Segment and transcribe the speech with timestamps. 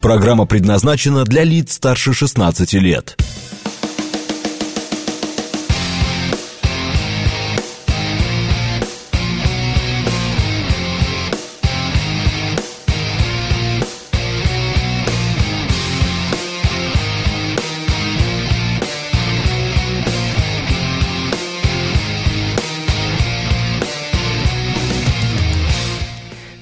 [0.00, 3.16] Программа предназначена для лиц старше 16 лет.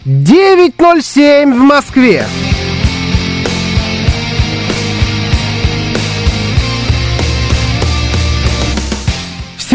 [0.06, 2.26] Девять ноль семь в Москве.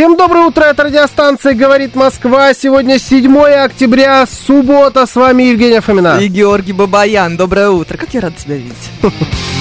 [0.01, 2.55] Всем доброе утро, это радиостанция «Говорит Москва».
[2.55, 5.05] Сегодня 7 октября, суббота.
[5.05, 6.17] С вами Евгения Фомина.
[6.19, 7.37] И Георгий Бабаян.
[7.37, 7.97] Доброе утро.
[7.97, 8.89] Как я рад тебя видеть.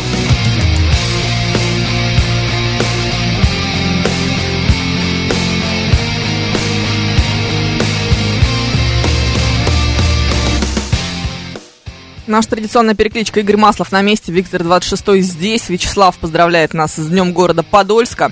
[12.31, 17.33] Наша традиционная перекличка Игорь Маслов на месте, Виктор 26 здесь, Вячеслав поздравляет нас с Днем
[17.33, 18.31] города Подольска.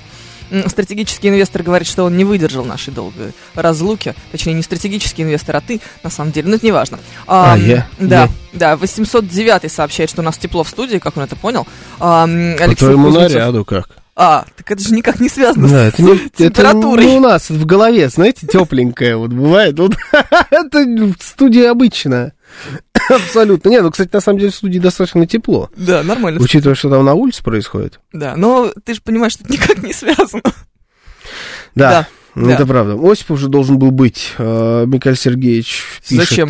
[0.68, 4.16] Стратегический инвестор говорит, что он не выдержал нашей долгой разлуки.
[4.32, 6.48] Точнее, не стратегический инвестор, а ты, на самом деле.
[6.48, 6.98] Но это не важно.
[7.28, 7.88] А, я?
[8.00, 8.30] Да, Я.
[8.54, 8.78] да.
[8.78, 11.68] 809 сообщает, что у нас тепло в студии, как он это понял.
[12.00, 13.90] А, м, По Алексей твоему Кузнецов- наряду как?
[14.16, 17.06] А, так это же никак не связано Да, с это не, это температурой.
[17.06, 19.78] не у нас в голове, знаете, тепленькое вот бывает.
[19.78, 19.96] Вот,
[20.52, 22.32] это в студии обычно.
[23.10, 23.70] Абсолютно.
[23.70, 25.70] Не, ну, кстати, на самом деле в студии достаточно тепло.
[25.76, 26.40] Да, нормально.
[26.42, 28.00] Учитывая, что там на улице происходит.
[28.14, 30.44] Да, но ты же понимаешь, что это никак не связано.
[31.76, 32.54] Да, Да, ну, да.
[32.54, 32.94] это правда.
[33.02, 34.34] Осипов уже должен был быть.
[34.38, 36.30] э, Михаил Сергеевич пишет.
[36.30, 36.50] Зачем?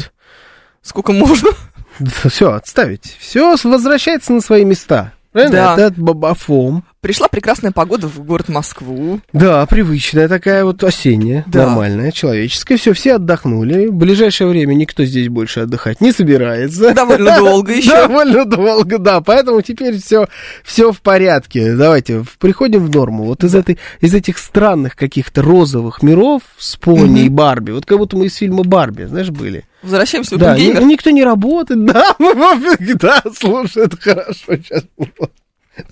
[0.81, 1.49] Сколько можно?
[2.29, 3.15] Все, отставить.
[3.19, 5.13] Все возвращается на свои места.
[5.31, 5.75] Правильно?
[5.75, 5.87] Да.
[5.87, 6.83] Это бабафом.
[7.01, 9.21] Пришла прекрасная погода в город Москву.
[9.31, 11.65] Да, привычная такая вот осенняя, Да.
[11.67, 12.75] нормальная, человеческая.
[12.75, 13.87] Все, все отдохнули.
[13.87, 16.93] В ближайшее время никто здесь больше отдыхать не собирается.
[16.93, 17.91] Довольно долго еще.
[17.91, 19.21] Довольно долго, да.
[19.21, 20.27] Поэтому теперь все,
[20.65, 21.73] все в порядке.
[21.73, 23.23] Давайте приходим в норму.
[23.23, 27.71] Вот из, этой, из этих странных каких-то розовых миров с пони и Барби.
[27.71, 29.63] Вот как будто мы из фильма Барби, знаешь, были.
[29.83, 32.13] Возвращаемся в Да, ни- никто не работает, да,
[32.99, 34.83] да, слушай, это хорошо сейчас.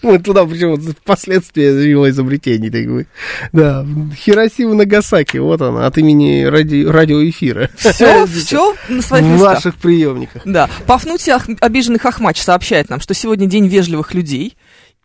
[0.01, 3.07] Мы туда почему последствия его изобретений, так бы.
[3.51, 7.69] Да, Хиросима Нагасаки, вот она, от имени ради, радиоэфира.
[7.77, 9.55] Все, все на своих В местах.
[9.55, 10.41] ваших приемниках.
[10.45, 10.69] Да.
[10.85, 14.57] Пафнутий обиженный Хохмач сообщает нам, что сегодня день вежливых людей.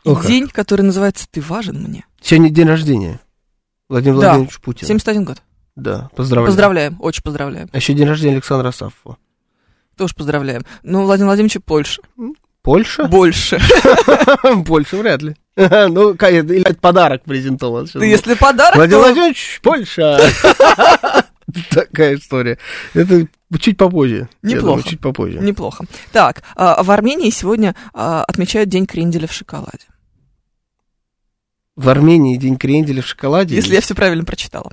[0.05, 0.27] И О, как.
[0.27, 2.05] день, который называется «Ты важен мне».
[2.21, 3.21] Сегодня день рождения.
[3.89, 4.27] Владимир Да.
[4.29, 4.87] Владимирович Путин.
[4.89, 5.43] 71 год.
[5.77, 6.49] Да, поздравляю.
[6.49, 7.69] Поздравляем, очень поздравляем.
[7.73, 9.17] А еще день рождения Александра Сафова.
[9.97, 10.63] Тоже поздравляем.
[10.83, 12.03] Но Владимир Владимирович Польша.
[12.63, 13.05] Польша?
[13.05, 13.61] Больше.
[14.67, 15.37] Польша вряд ли.
[15.57, 17.87] Ну, или это подарок презентован.
[17.87, 19.07] Сейчас Ты если подарок, Владимир то...
[19.07, 20.19] Владимирович, Польша.
[21.71, 22.59] Такая история.
[22.95, 23.27] Это
[23.59, 24.29] чуть попозже.
[24.43, 24.67] Неплохо.
[24.67, 25.39] думаю, чуть попозже.
[25.41, 25.85] Неплохо.
[26.13, 29.87] Так, а, в Армении сегодня а, отмечают День кренделя в шоколаде.
[31.75, 33.55] В Армении день кренделя в шоколаде.
[33.55, 34.73] Если я все правильно прочитала.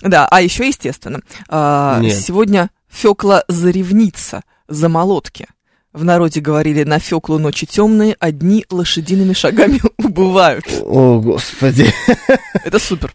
[0.00, 2.16] Да, а еще, естественно, а, Нет.
[2.16, 5.46] сегодня Фекла заревнится за молотки.
[5.92, 10.64] В народе говорили, на Феклу ночи темные, одни лошадиными шагами убывают.
[10.84, 11.92] О, господи.
[12.64, 13.12] Это супер.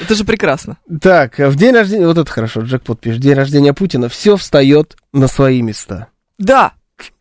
[0.00, 0.76] Это же прекрасно.
[1.00, 4.96] Так, а в день рождения, вот это хорошо, Джекпот пишет, день рождения Путина, все встает
[5.12, 6.06] на свои места.
[6.38, 6.74] Да,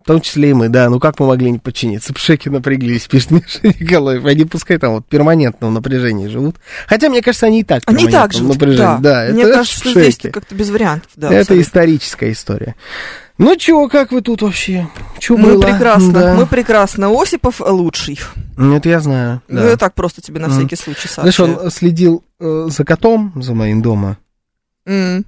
[0.03, 2.13] В том числе и мы, да, ну как мы могли не подчиниться?
[2.13, 4.23] Пшеки напряглись, пишет Миша Николаев.
[4.25, 6.57] Они пускай там вот в перманентном напряжении живут.
[6.85, 8.53] Хотя, мне кажется, они и так они и так живут.
[8.53, 9.01] напряжении.
[9.01, 9.25] Да.
[9.25, 11.09] Да, Мне это кажется, что здесь как-то без вариантов.
[11.15, 11.63] Да, это абсолютно.
[11.67, 12.75] историческая история.
[13.43, 14.87] Ну чё, как вы тут вообще?
[15.17, 15.61] Чё Мы было?
[15.61, 16.33] прекрасно, Да.
[16.35, 17.09] мы прекрасно.
[17.19, 18.19] Осипов лучший.
[18.55, 19.41] Ну, Это я знаю.
[19.47, 19.69] Ну, да.
[19.71, 20.57] я так просто тебе на Мгм.
[20.59, 21.65] всякий случай Знаешь, сообщаю.
[21.65, 24.17] он следил э, за котом, за моим дома.
[24.85, 25.25] М.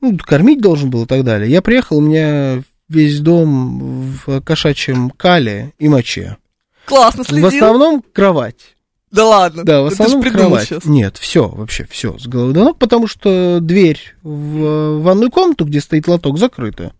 [0.00, 1.50] Ну, кормить должен был и так далее.
[1.50, 6.38] Я приехал, у меня весь дом в кошачьем кале и моче.
[6.86, 7.50] Классно следил.
[7.50, 8.73] В основном кровать.
[9.14, 9.64] Да ладно.
[9.64, 10.68] Да, в ты основном придумал кровать.
[10.68, 10.84] сейчас.
[10.84, 15.80] Нет, все, вообще все с головы до ног, потому что дверь в ванную комнату, где
[15.80, 16.92] стоит лоток, закрыта.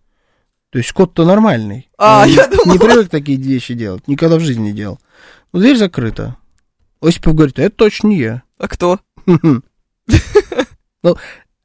[0.71, 1.89] То есть кот-то нормальный.
[1.97, 4.99] А, я не думала- привык такие вещи делать, никогда в жизни не делал.
[5.51, 6.37] Но дверь закрыта.
[7.01, 8.43] Осипов говорит, это точно не я.
[8.57, 8.99] А кто?
[9.25, 9.61] Ну,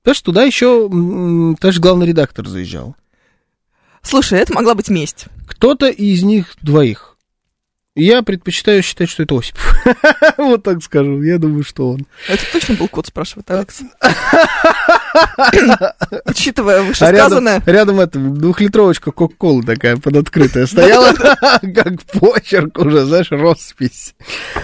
[0.03, 0.89] понимаешь, туда еще,
[1.61, 2.95] даже главный редактор заезжал.
[4.03, 5.27] Слушай, это могла быть месть.
[5.47, 7.10] Кто-то из них двоих.
[8.01, 9.77] Я предпочитаю считать, что это Осипов.
[10.39, 11.23] Вот так скажу.
[11.23, 12.07] Я думаю, что он.
[12.29, 13.81] Это точно был кот, спрашивает Алекс.
[16.27, 21.13] Учитывая А рядом, вышесказанное, рядом это двухлитровочка Кока-Колы такая подоткрытая стояла,
[21.75, 24.15] как почерк уже, знаешь, роспись.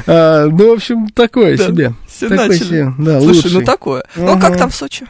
[0.07, 1.95] А, Ну, в общем, такое Да, себе.
[2.09, 2.65] все Такой начали.
[2.65, 3.51] себе, да, Слушай, лучший.
[3.53, 4.05] ну такое.
[4.17, 4.49] Ну, а Ага.
[4.49, 5.07] как там в Сочи?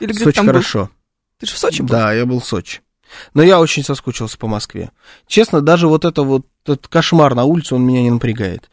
[0.00, 0.52] Или где Сочи там был?
[0.52, 0.90] хорошо.
[1.40, 1.88] Ты же в Сочи был?
[1.88, 2.80] Да, я был в Сочи.
[3.34, 4.90] Но я очень соскучился по Москве.
[5.26, 8.68] Честно, даже вот это вот этот кошмар на улице, он меня не напрягает.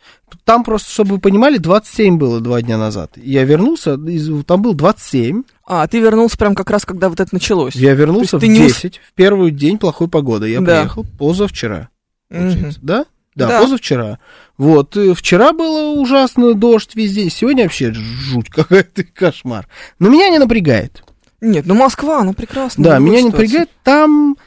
[0.46, 3.12] Там просто, чтобы вы понимали, 27 было два дня назад.
[3.16, 3.98] Я вернулся,
[4.46, 5.44] там был 27.
[5.66, 7.76] А, ты вернулся прям как раз, когда вот это началось.
[7.76, 10.50] Я вернулся в ты не ус- 10, в первый день плохой погоды.
[10.50, 10.80] Я Да.
[10.82, 11.90] приехал позавчера.
[12.30, 12.80] Получается.
[12.82, 13.06] Да?
[13.36, 13.62] Да, Да.
[13.62, 14.20] позавчера.
[14.58, 19.68] Вот, и вчера было ужасно дождь везде, сегодня вообще жуть какая-то, кошмар.
[20.00, 21.04] Но меня не напрягает.
[21.44, 22.82] Нет, ну Москва, она прекрасна.
[22.82, 24.38] Да, меня не напрягает, там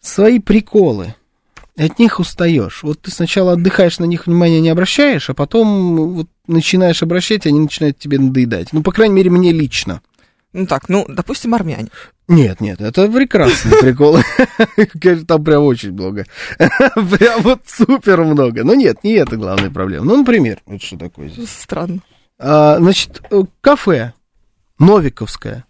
[0.00, 1.16] свои приколы.
[1.76, 2.84] От них устаешь.
[2.84, 7.48] Вот ты сначала отдыхаешь, на них внимания не обращаешь, а потом вот начинаешь обращать, и
[7.48, 8.72] они начинают тебе надоедать.
[8.72, 10.00] Ну, по крайней мере, мне лично.
[10.52, 11.88] Ну так, ну, допустим, армяне.
[12.28, 14.22] Нет, нет, это прекрасные приколы.
[15.00, 16.26] Конечно, там прям очень много.
[16.58, 18.64] Прям вот супер много.
[18.64, 20.06] Но нет, не это главная проблема.
[20.06, 21.50] Ну, например, вот что такое здесь.
[21.50, 22.00] Странно.
[22.38, 24.12] А, Значит, э, кафе
[24.78, 25.66] Новиковское.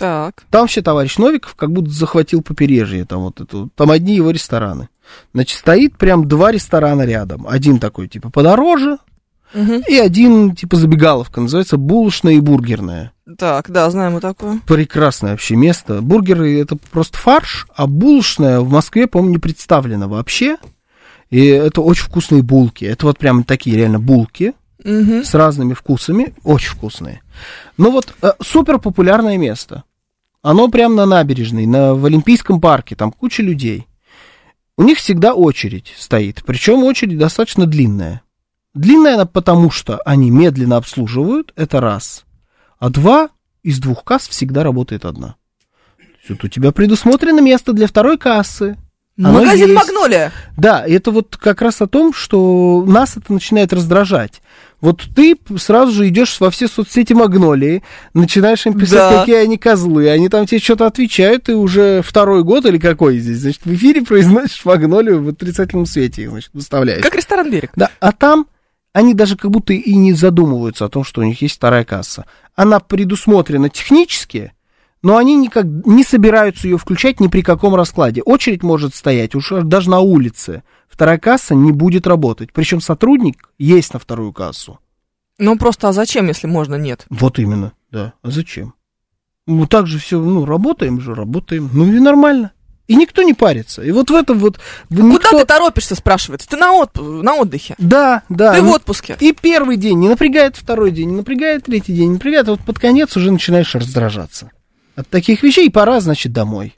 [0.00, 0.42] Так.
[0.50, 4.88] Там вообще товарищ Новиков как будто захватил побережье, там вот это, там одни его рестораны.
[5.34, 7.46] Значит, стоит прям два ресторана рядом.
[7.48, 8.98] Один такой, типа, подороже,
[9.52, 9.82] Мгм.
[9.88, 13.12] и один, типа, забегаловка, называется булочная и бургерная.
[13.38, 14.60] Так, да, знаем мы такое.
[14.66, 16.00] Прекрасное вообще место.
[16.02, 20.56] Бургеры это просто фарш, а булочная в Москве, по-моему, не представлена вообще.
[21.30, 22.84] И это очень вкусные булки.
[22.84, 24.54] Это вот прям такие реально булки
[24.84, 25.24] Мгм.
[25.24, 27.20] с разными вкусами, очень вкусные.
[27.76, 29.84] Ну вот э, супер популярное место.
[30.42, 33.86] Оно прям на набережной, на, в Олимпийском парке, там куча людей.
[34.76, 38.22] У них всегда очередь стоит, причем очередь достаточно длинная.
[38.72, 42.24] Длинная она потому, что они медленно обслуживают, это раз.
[42.78, 43.28] А два,
[43.62, 45.36] из двух касс всегда работает одна.
[46.28, 48.78] Вот у тебя предусмотрено место для второй кассы.
[49.18, 49.74] Оно Магазин есть.
[49.74, 50.32] Магнолия.
[50.56, 54.40] Да, это вот как раз о том, что нас это начинает раздражать.
[54.80, 57.82] Вот ты сразу же идешь во все соцсети Магнолии,
[58.14, 59.20] начинаешь им писать, Да.
[59.20, 63.38] какие они козлы, они там тебе что-то отвечают, и уже второй год или какой здесь,
[63.38, 67.02] значит, в эфире произносишь Магнолию в отрицательном свете, значит, выставляешь.
[67.02, 67.72] Как ресторан «Берег».
[67.76, 68.46] Да, а там
[68.92, 72.24] они даже как будто и не задумываются о том, что у них есть вторая касса.
[72.56, 74.52] Она предусмотрена технически,
[75.02, 78.22] но они никак не собираются ее включать ни при каком раскладе.
[78.22, 80.62] Очередь может стоять уж даже на улице.
[80.90, 82.52] Вторая касса не будет работать.
[82.52, 84.78] Причем сотрудник есть на вторую кассу.
[85.38, 87.06] Ну просто, а зачем, если можно, нет?
[87.08, 88.12] Вот именно, да.
[88.22, 88.74] А зачем?
[89.46, 91.70] Ну, так же все, ну, работаем же, работаем.
[91.72, 92.52] Ну, и нормально.
[92.88, 93.82] И никто не парится.
[93.82, 94.58] И вот в этом вот...
[94.90, 96.48] в- Куда никто- ты торопишься, спрашивается?
[96.48, 97.74] Ты на, отп- на отдыхе.
[97.78, 98.52] Да, да.
[98.54, 99.16] Ты в отпуске.
[99.20, 102.60] И первый день не напрягает, второй день не напрягает, третий день не напрягает, а вот
[102.60, 104.50] под конец уже начинаешь раздражаться.
[104.96, 106.76] От таких вещей пора, значит, домой.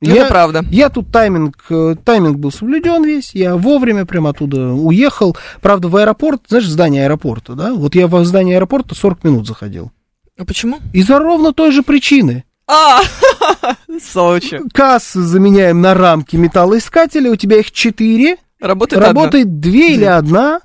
[0.00, 0.62] Ну, я, правда.
[0.70, 5.36] я тут тайминг, э, тайминг был соблюден весь, я вовремя прям оттуда уехал.
[5.62, 7.72] Правда, в аэропорт, знаешь, здание аэропорта, да?
[7.72, 9.90] Вот я в здание аэропорта 40 минут заходил.
[10.38, 10.80] А почему?
[10.92, 12.44] Из-за ровно той же причины.
[12.66, 13.00] А,
[14.02, 14.60] Сочи.
[14.74, 19.08] Кассы заменяем на рамки металлоискателя, у тебя их 4, Работает одна.
[19.08, 20.60] Работает две или одна,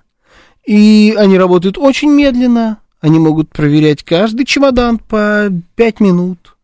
[0.65, 2.79] и они работают очень медленно.
[2.99, 6.55] Они могут проверять каждый чемодан по пять минут.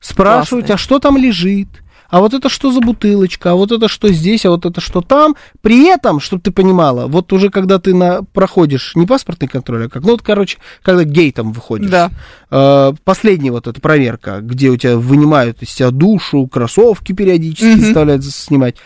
[0.00, 0.74] Спрашивать, Классные.
[0.74, 1.68] а что там лежит?
[2.14, 3.50] А вот это что за бутылочка?
[3.50, 4.46] А вот это что здесь?
[4.46, 5.34] А вот это что там?
[5.62, 9.88] При этом, чтобы ты понимала, вот уже когда ты на, проходишь не паспортный контроль, а
[9.88, 11.90] как, ну вот, короче, когда гейтом выходишь.
[11.90, 12.12] Да.
[12.52, 17.80] Э, последняя вот эта проверка, где у тебя вынимают из тебя душу, кроссовки периодически Мгм.
[17.80, 18.76] заставляют снимать.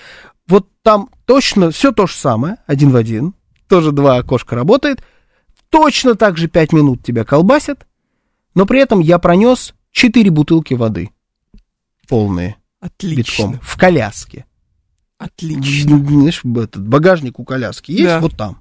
[0.46, 3.34] Вот там точно все то же самое, один в один.
[3.68, 5.02] Тоже два окошка работает.
[5.68, 7.86] Точно так же пять минут тебя колбасят.
[8.54, 11.10] Но при этом я пронес четыре бутылки воды.
[12.08, 12.90] Полные, битком.
[13.50, 13.60] Отлично.
[13.62, 14.44] В коляске.
[15.18, 15.98] Отлично.
[15.98, 18.20] Знаешь, этот багажник у коляски есть Да.
[18.20, 18.58] вот там.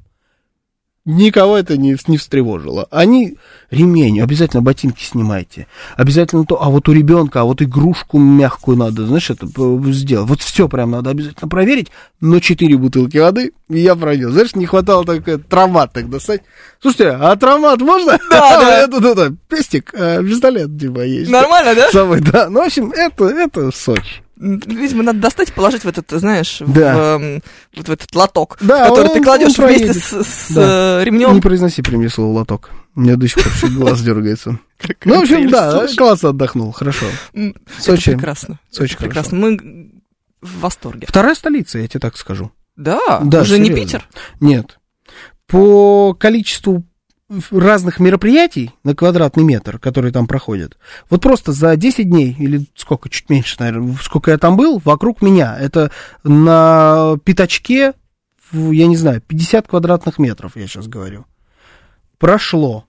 [1.08, 2.86] Никого это не, не встревожило.
[2.92, 3.38] Они
[3.72, 5.66] ремень, обязательно ботинки снимайте.
[5.96, 10.28] Обязательно то, а вот у ребенка, а вот игрушку мягкую надо, знаешь, это п- сделать.
[10.28, 11.88] Вот все прям надо обязательно проверить.
[12.20, 14.32] Но четыре бутылки воды и я пронес.
[14.32, 16.42] Знаешь, не хватало только травмат так достать.
[16.82, 18.20] Слушайте, а травмат можно?
[18.30, 18.80] Да, да.
[18.82, 21.32] Это, это, пестик, а, пистолет, типа, есть.
[21.32, 21.90] Нормально, да?
[21.90, 22.50] Самый, да.
[22.50, 24.24] Ну, в общем, это, это Сочи.
[24.40, 27.16] Видимо, надо достать и положить в этот, знаешь, в, Да.
[27.16, 27.42] эм,
[27.76, 31.02] вот в этот лоток, Да, который он- ты кладешь вместе с, с, Да.
[31.02, 31.34] э, ремнем.
[31.34, 32.70] Не произноси при мне слово лоток.
[32.96, 34.60] У меня до сих пор чуть глаз дергается.
[35.06, 37.08] Ну, в общем, да, классно отдохнул, хорошо.
[37.80, 38.12] Сочи.
[38.12, 38.60] Прекрасно.
[38.70, 39.38] Сочи прекрасно.
[39.40, 39.92] Мы
[40.42, 41.08] в восторге.
[41.10, 42.52] Вторая столица, я тебе так скажу.
[42.76, 43.72] Да, Да, уже не.
[43.72, 44.08] Питер.
[44.40, 44.78] Нет.
[45.48, 46.84] По количеству
[47.52, 50.78] разных мероприятий на квадратный метр, которые там проходят,
[51.10, 55.22] вот просто за 10 дней, или сколько, чуть меньше, наверное, сколько я там был, вокруг
[55.22, 55.92] меня, это
[56.24, 57.94] на пятачке,
[58.52, 61.26] я не знаю, 50 квадратных метров, я сейчас говорю,
[62.18, 62.86] прошло.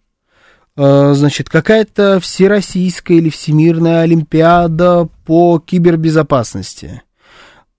[0.76, 7.02] Э, Значит, какая-то всероссийская или всемирная олимпиада по кибербезопасности.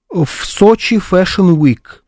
[0.10, 2.02] В Сочи Fashion Week.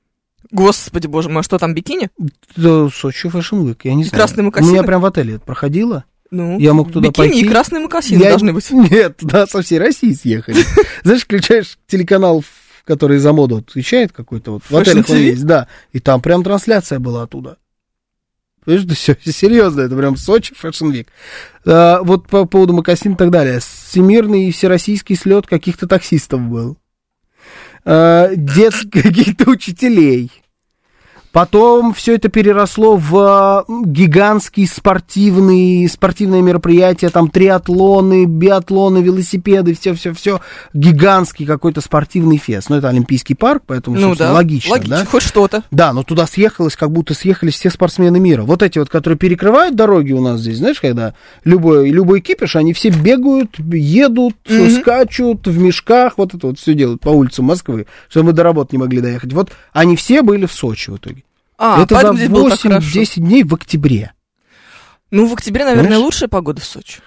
[0.52, 2.10] Господи боже мой, а что там, бикини?
[2.56, 4.20] Да, Сочи Fashion Week, я не И знаю.
[4.24, 4.72] красные У мокасины?
[4.74, 6.04] меня прям в отеле проходило.
[6.30, 7.46] Ну, Я мог туда бикини пойти.
[7.46, 8.70] и красные мокасины Я- должны быть.
[8.72, 10.58] Нет, да, со всей России съехали.
[11.04, 12.44] Знаешь, включаешь телеканал,
[12.86, 17.00] который за моду отвечает какой-то, вот в отелях он есть, да, и там прям трансляция
[17.00, 17.58] была оттуда.
[18.64, 21.08] Понимаешь, да все, серьезно, это прям Сочи Fashion Week.
[21.66, 23.60] А, вот по поводу мокасин и так далее.
[23.60, 26.78] Всемирный и всероссийский слет каких-то таксистов был.
[27.84, 30.32] А, детских каких-то учителей.
[31.32, 40.42] Потом все это переросло в гигантские спортивные, спортивные мероприятия, там триатлоны, биатлоны, велосипеды, все-все-все.
[40.74, 42.70] Гигантский какой-то спортивный фест.
[42.70, 45.06] Ну, это Олимпийский парк, поэтому, Ну да, логично, логично, да?
[45.06, 45.64] хоть что-то.
[45.72, 48.44] Да, но туда съехалось, как будто съехались все спортсмены мира.
[48.44, 51.14] Вот эти вот, которые перекрывают дороги у нас здесь, знаешь, когда
[51.46, 54.70] любой, любой кипиш, они все бегают, едут, Мгм.
[54.72, 58.70] скачут в мешках, вот это вот все делают по улицам Москвы, чтобы мы до работы
[58.76, 59.32] не могли доехать.
[59.34, 61.21] Вот они все были в Сочи в итоге.
[61.64, 63.00] А, это за здесь было так хорошо.
[63.02, 64.14] 8-10 дней в октябре.
[65.12, 66.06] Ну, в октябре, наверное, Понимаешь?
[66.06, 67.02] лучшая погода в Сочи.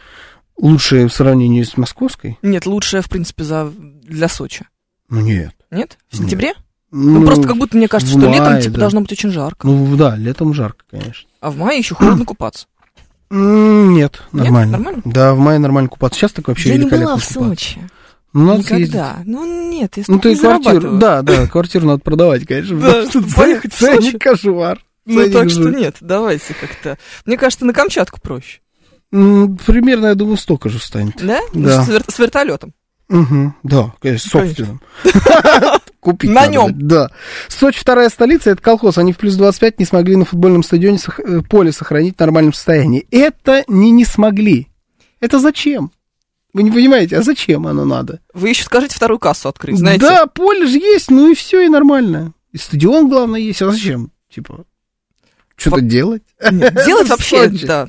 [0.57, 2.39] Лучшее в сравнении с московской?
[2.41, 3.69] Нет, лучшая, в принципе, за...
[3.75, 4.67] для Сочи.
[5.09, 5.55] Ну, нет.
[5.73, 5.99] Нет?
[6.09, 6.23] В Нет.
[6.23, 6.55] сентябре?
[6.93, 8.81] Ну, просто как будто мне кажется, что летом мае, типа да.
[8.83, 9.67] должно быть очень жарко.
[9.67, 11.29] Ну, да, летом жарко, конечно.
[11.41, 12.67] А в мае еще холодно купаться.
[13.31, 14.79] Нет, нормально.
[14.79, 15.03] Нормально?
[15.05, 16.21] Да, в мае нормально купаться.
[16.21, 17.49] Сейчас так вообще Я не великолепно была в купаться.
[17.49, 17.81] Сочи.
[18.35, 18.88] Ну, надо съездить.
[18.95, 19.17] Никогда.
[19.25, 22.79] Ну, нет, я Ну, ты не квартиру, да, да, квартиру надо продавать, конечно.
[22.81, 24.19] Да, что поехать в Сочи.
[24.19, 24.81] кошмар.
[25.07, 26.99] Ну, так что нет, давайте как-то.
[27.25, 28.61] Мне кажется, на Камчатку проще.
[29.11, 31.25] Примерно, я думаю, столько же станет.
[31.25, 31.41] Да?
[31.53, 31.85] Да.
[31.85, 32.73] С, вер- с вертолетом.
[33.09, 34.81] Мгм, да, конечно, собственным.
[36.00, 36.73] Купить На нем.
[36.76, 37.11] Да.
[37.49, 38.99] Сочи вторая столица, это колхоз.
[38.99, 43.07] Они в плюс 25 не смогли на футбольном стадионе э, поле сохранить в нормальном состоянии.
[43.11, 44.69] Это не не смогли.
[45.21, 45.93] Это зачем?
[46.55, 48.21] Вы не понимаете, а зачем оно надо?
[48.33, 50.07] Вы еще скажите вторую кассу открыть, знаете?
[50.07, 52.33] Да, поле же есть, ну и все, и нормально.
[52.53, 53.61] И стадион, главное, есть.
[53.61, 54.13] А зачем?
[54.33, 54.65] Типа,
[55.57, 56.23] что-то делать?
[56.53, 57.89] Нет, делать вообще, да.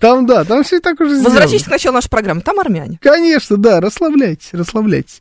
[0.00, 1.64] Там, да, там все так уже Возвращайтесь сделано.
[1.64, 2.40] к началу нашей программы.
[2.42, 2.98] Там армяне.
[3.02, 5.20] Конечно, да, расслабляйтесь, расслабляйтесь.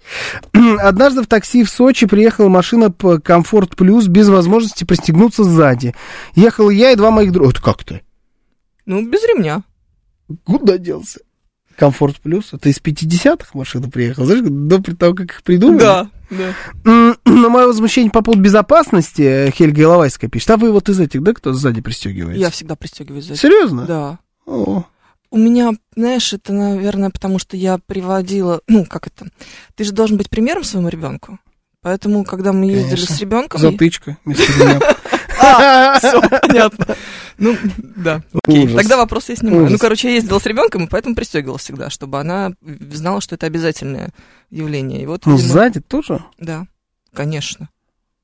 [0.80, 5.96] Однажды в такси в Сочи приехала машина по Комфорт Плюс без возможности пристегнуться сзади.
[6.36, 7.48] Ехал я и два моих друга.
[7.48, 8.04] Вот как ты?
[8.86, 9.64] Ну, без ремня.
[10.46, 11.20] Куда делся?
[11.78, 12.54] Комфорт Плюс?
[12.54, 15.80] Это из 50-х машина приехала, знаешь, до того, как их придумали?
[15.80, 17.16] Да, да.
[17.26, 20.52] На мое возмущение по поводу безопасности э, Хельга Иловайская пишет.
[20.52, 22.40] А вы вот из этих, да, кто сзади пристегивается?
[22.40, 23.42] Я всегда пристегиваюсь за это.
[23.42, 23.86] Серьезно?
[23.86, 24.20] Да.
[24.46, 24.84] О,
[25.30, 28.62] У меня, знаешь, это, наверное, потому что я приводила...
[28.68, 29.28] Ну, как это?
[29.76, 31.40] Ты же должен быть примером своему ребенку.
[31.82, 33.16] Поэтому, когда мы ездили Конечно.
[33.16, 33.60] с ребенком...
[33.60, 34.80] затычка вместо меня.
[35.44, 36.96] А, все, понятно.
[37.38, 38.68] Ну, да, окей.
[38.76, 39.70] Тогда вопрос я снимаю.
[39.70, 42.54] Ну, короче, я ездила с ребенком, и поэтому пристегивала всегда, чтобы она
[42.92, 44.12] знала, что это обязательное
[44.50, 45.02] явление.
[45.02, 46.24] И вот, Ну, сзади тоже?
[46.40, 46.66] Да,
[47.14, 47.70] конечно.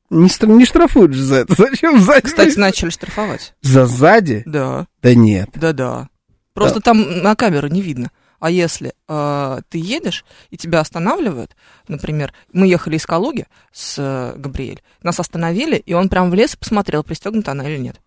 [0.09, 1.55] Не, стр- не штрафуют же за это.
[1.57, 2.21] Зачем сзади?
[2.27, 3.53] Кстати, начали штрафовать.
[3.61, 4.43] За сзади?
[4.45, 5.49] Да, Да нет.
[5.53, 6.09] да-да.
[6.53, 8.09] Просто там на камеру не видно.
[8.39, 11.55] А если э, ты едешь и тебя останавливают,
[11.87, 16.53] например, мы ехали из Калуги с э, Габриэль, нас остановили, и он прям в лес
[16.53, 17.99] и посмотрел, пристегнута она или нет.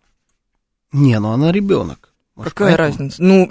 [0.93, 2.13] Не, ну она ребенок.
[2.35, 2.89] Может, Какая поэтому?
[2.89, 3.23] разница?
[3.23, 3.51] Ну,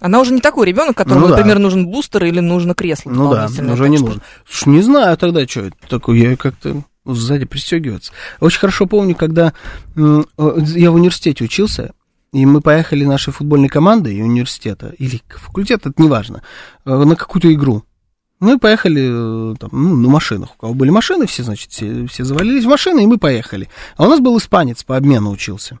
[0.00, 1.36] она уже не такой ребенок, которому, Ну да.
[1.36, 4.22] например, нужен бустер или нужно кресло Ну да, уже не что- нужно.
[4.48, 6.18] Слушай, не знаю тогда, что это такое.
[6.18, 8.12] Я как-то сзади пристегиваться.
[8.40, 9.52] Очень хорошо помню, когда
[9.96, 11.94] э, я в университете учился,
[12.32, 16.42] и мы поехали нашей футбольной командой и университета, или факультета, это неважно,
[16.84, 17.84] э, на какую-то игру.
[18.40, 20.54] Ну и поехали э, там, ну, на машинах.
[20.54, 23.68] У кого были машины, все, значит, все, все завалились в машины, и мы поехали.
[23.96, 25.78] А у нас был испанец, по обмену учился.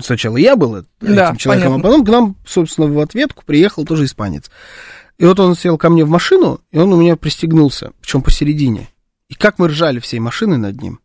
[0.00, 1.88] Сначала я был э- Да, этим человеком, понятно.
[1.88, 4.50] а потом к нам, собственно, в ответку приехал тоже испанец.
[5.18, 8.88] И вот он сел ко мне в машину, и он у меня пристегнулся, причем посередине.
[9.28, 11.00] И как мы ржали всей машиной над ним.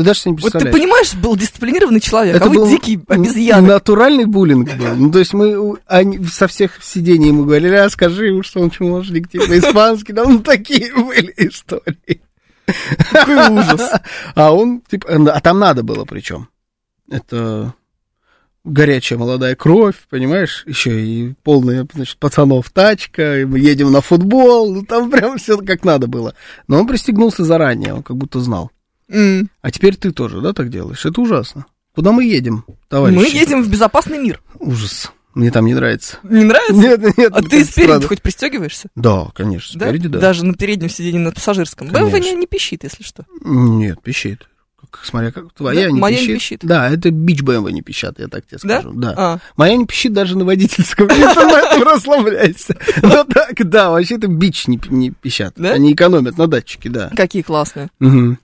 [0.00, 0.80] Ты даже себе не Вот ты представляешь.
[0.80, 3.68] понимаешь, был дисциплинированный человек, Это а вы дикий обезьяны.
[3.68, 4.94] Натуральный буллинг был.
[4.96, 8.70] Ну, то есть мы они со всех сидений ему говорили, а скажи уж, что он
[8.70, 12.22] чмошник, типа испанский, да, ну такие были истории.
[13.12, 13.90] Какой ужас.
[14.34, 16.48] А он, типа, а там надо было причем.
[17.10, 17.74] Это
[18.64, 24.72] горячая молодая кровь, понимаешь, еще и полная, значит, пацанов тачка, и мы едем на футбол,
[24.72, 26.34] ну там прям все как надо было.
[26.68, 28.70] Но он пристегнулся заранее, он как будто знал.
[29.10, 29.50] М.
[29.60, 31.04] А теперь ты тоже, да, так делаешь?
[31.04, 31.66] Это ужасно.
[31.94, 33.18] Куда мы едем, товарищи?
[33.18, 34.40] Мы едем в безопасный мир.
[34.58, 35.12] Ужас.
[35.34, 36.18] Мне там не нравится.
[36.24, 36.74] Не нравится?
[36.74, 37.32] Нет, нет.
[37.32, 38.06] А ты спереди странно.
[38.08, 38.88] хоть пристегиваешься?
[38.96, 39.86] Да, конечно, Да?
[39.86, 40.18] спереди, да.
[40.18, 41.86] Даже на переднем сиденье, на пассажирском.
[41.88, 42.30] БМВ Конечно.
[42.30, 43.24] не, не пищит, если что.
[43.44, 44.48] Нет, пищит.
[45.02, 45.90] Смотря как твоя Да?
[45.90, 46.60] не Моя не пищит.
[46.60, 46.60] пищит.
[46.62, 48.80] Да, это бич БМВ не пищат, я так тебе Да?
[48.80, 48.92] скажу.
[48.98, 49.14] Да.
[49.16, 49.38] А.
[49.56, 51.08] Моя не пищит даже на водительском.
[51.84, 52.76] Расслабляйся.
[53.02, 55.54] Ну так, да, вообще это бич не, пи- не пищат.
[55.56, 55.72] Да?
[55.72, 57.10] Они экономят на датчике, да.
[57.16, 57.90] Какие классные.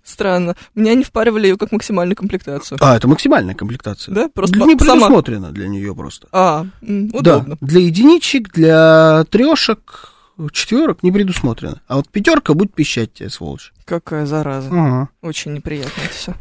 [0.05, 0.57] Странно.
[0.75, 2.79] Меня не впаривали ее как максимальную комплектацию.
[2.81, 4.15] А, это максимальная комплектация.
[4.15, 4.29] Да?
[4.33, 6.29] Просто не предусмотрено для нее просто.
[6.33, 7.57] А, удобно.
[7.61, 10.13] Да, для единичек, для трешек,
[10.53, 11.81] четверок не предусмотрено.
[11.89, 13.73] А вот пятерка будет пищать тебе, сволочь.
[13.85, 14.69] Какая зараза.
[14.71, 15.09] Ага.
[15.23, 16.35] Очень неприятно это все.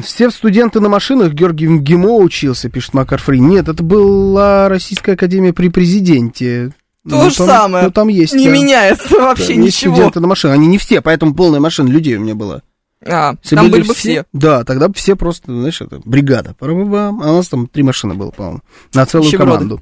[0.04, 3.40] Все студенты на машинах, Георгий в ГИМО учился, пишет Макар Фри.
[3.40, 6.72] Нет, это была Российская Академия при президенте.
[7.08, 7.84] То Ну, же там- самое.
[7.86, 8.32] Ну, там есть.
[8.34, 8.52] Не да.
[8.52, 9.94] меняется вообще Там ничего.
[9.94, 10.56] студенты на машинах.
[10.56, 12.62] Они не все, поэтому полная машина людей у меня была.
[13.04, 14.24] А, там были бы все.
[14.32, 16.54] Да, тогда бы все просто, знаешь, это бригада.
[16.60, 18.60] А у нас там три машины было, по-моему,
[18.94, 19.78] на целую Нищеброды.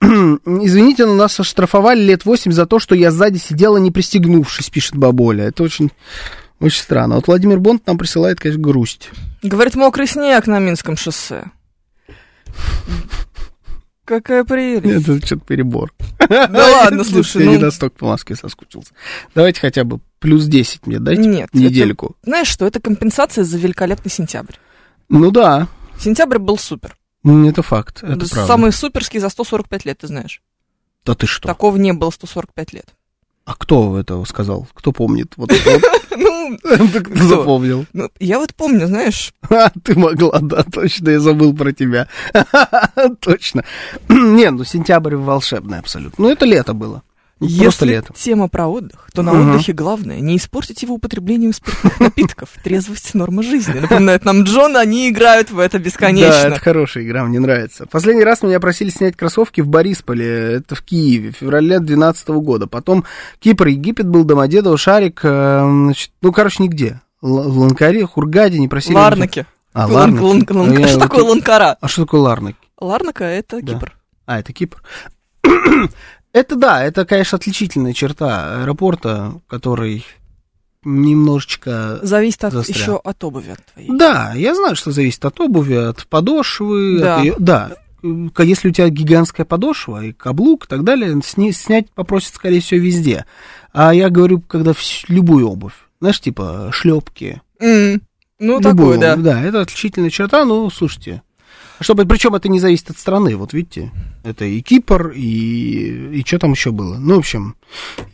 [0.00, 0.40] команду.
[0.64, 4.96] Извините, но нас оштрафовали лет 8 за то, что я сзади сидела, не пристегнувшись, пишет
[4.96, 5.44] Баболя.
[5.44, 5.90] Это очень,
[6.60, 7.16] очень странно.
[7.16, 9.10] Вот Владимир Бонд нам присылает, конечно, грусть.
[9.42, 11.44] Говорит, мокрый снег на Минском шоссе.
[14.04, 15.08] Какая прелесть.
[15.08, 15.92] Это что-то перебор.
[16.18, 18.92] Да ладно, слушай, Я ну- не настолько по Москве соскучился.
[19.34, 21.22] Давайте хотя бы плюс 10 мне дайте.
[21.22, 22.16] Нет, Недельку.
[22.22, 24.54] Знаешь что, это компенсация за великолепный сентябрь.
[25.08, 25.68] Ну да,
[25.98, 26.96] Сентябрь был супер.
[27.24, 28.46] это факт, это правда.
[28.46, 30.42] Самый суперский за 145 лет, ты знаешь.
[31.04, 31.46] Да ты что?
[31.46, 32.94] Такого не было 145 лет.
[33.44, 34.66] А кто этого сказал?
[34.72, 35.34] Кто помнит?
[35.36, 35.82] Вот это вот?
[36.16, 37.24] Ну, Кто?
[37.24, 37.86] запомнил?
[37.92, 42.06] ну, я вот помню, знаешь, А, ты могла, да, точно, я забыл про тебя.
[43.20, 43.64] Точно.
[44.08, 46.24] Не, ну сентябрь волшебный абсолютно.
[46.24, 47.02] Ну это лето было.
[47.44, 48.12] Ну, если лето.
[48.16, 49.50] тема про отдых, то на Ага.
[49.54, 52.48] отдыхе главное не испортить его употреблением спиртных напитков.
[52.62, 53.80] Трезвость– норма жизни.
[53.80, 56.48] Напоминает нам Джон, они играют в это Да, бесконечно.
[56.48, 57.86] это хорошая игра, мне нравится.
[57.86, 62.66] Последний раз меня просили снять кроссовки в Борисполе, это в Киеве, в феврале 2012 года.
[62.66, 63.04] Потом
[63.40, 67.00] Кипр, Египет был, Домодедово, Шарик, э, значит, ну, короче, нигде.
[67.20, 68.94] В Ларнаке, Хургаде не просили.
[68.96, 69.46] Ларнаки.
[69.72, 70.22] А, Лан- Ларнаки.
[70.22, 71.76] лан- Ну, лан- Что такое ланкара?
[71.80, 72.58] А что такое Ларнаки?
[72.80, 73.72] Ларнака– это Да.
[73.74, 73.96] Кипр.
[74.26, 74.82] А, это Кипр.
[76.34, 80.04] Это да, это, конечно, отличительная черта аэропорта, который
[80.84, 81.98] немножечко...
[82.02, 82.76] Зависит от, Застрял.
[82.78, 83.88] еще от обуви от твоей.
[83.96, 86.98] Да, я знаю, что зависит от обуви, от подошвы.
[87.00, 87.16] Да.
[87.18, 87.72] от её- да.
[88.38, 92.80] Если у тебя гигантская подошва и каблук и так далее, сни- снять попросят, скорее всего,
[92.80, 93.24] везде.
[93.72, 95.72] А я говорю, когда вс- любую обувь.
[96.00, 97.40] Знаешь, типа шлепки.
[97.60, 98.02] М,
[98.38, 99.16] Ну, любую такое, да.
[99.16, 101.22] Да, это отличительная черта, ну, слушайте.
[101.80, 103.90] Чтобы, причем это не зависит от страны, вот видите,
[104.22, 106.96] это и Кипр, и, и что там еще было.
[106.98, 107.56] Ну, в общем,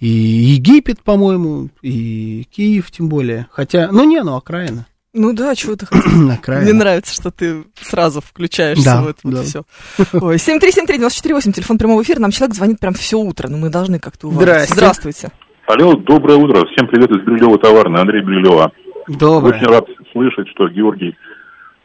[0.01, 3.47] и Египет, по-моему, и Киев, тем более.
[3.51, 4.87] Хотя, ну не, ну окраина.
[5.13, 6.63] Ну да, чего ты хотел.
[6.63, 9.43] Мне нравится, что ты сразу включаешься Да, в это вот да.
[9.43, 9.65] все.
[10.21, 12.21] Ой, 7373948, телефон прямого эфира.
[12.21, 14.45] Нам человек звонит прям все утро, но мы должны как-то уважить.
[14.45, 14.75] Здрасте.
[14.75, 15.33] Здравствуйте.
[15.67, 16.65] Алло, доброе утро.
[16.73, 18.73] Всем привет из Брилева товарный, Андрей Брилева.
[19.09, 19.55] Доброе.
[19.57, 21.17] Очень рад слышать, что Георгий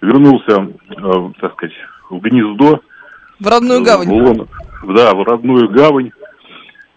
[0.05, 1.75] вернулся, э, так сказать,
[2.09, 2.79] в гнездо.
[3.39, 4.09] В родную В гавань.
[4.09, 4.47] Лон-
[4.95, 6.11] Да, в родную гавань.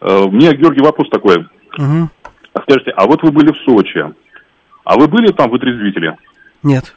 [0.01, 1.47] Э, У меня, Георгий, вопрос такой.
[1.79, 4.05] А Скажите, а вот вы были в Сочи.
[4.85, 6.17] А вы были там вытрезвители?
[6.63, 6.95] Нет.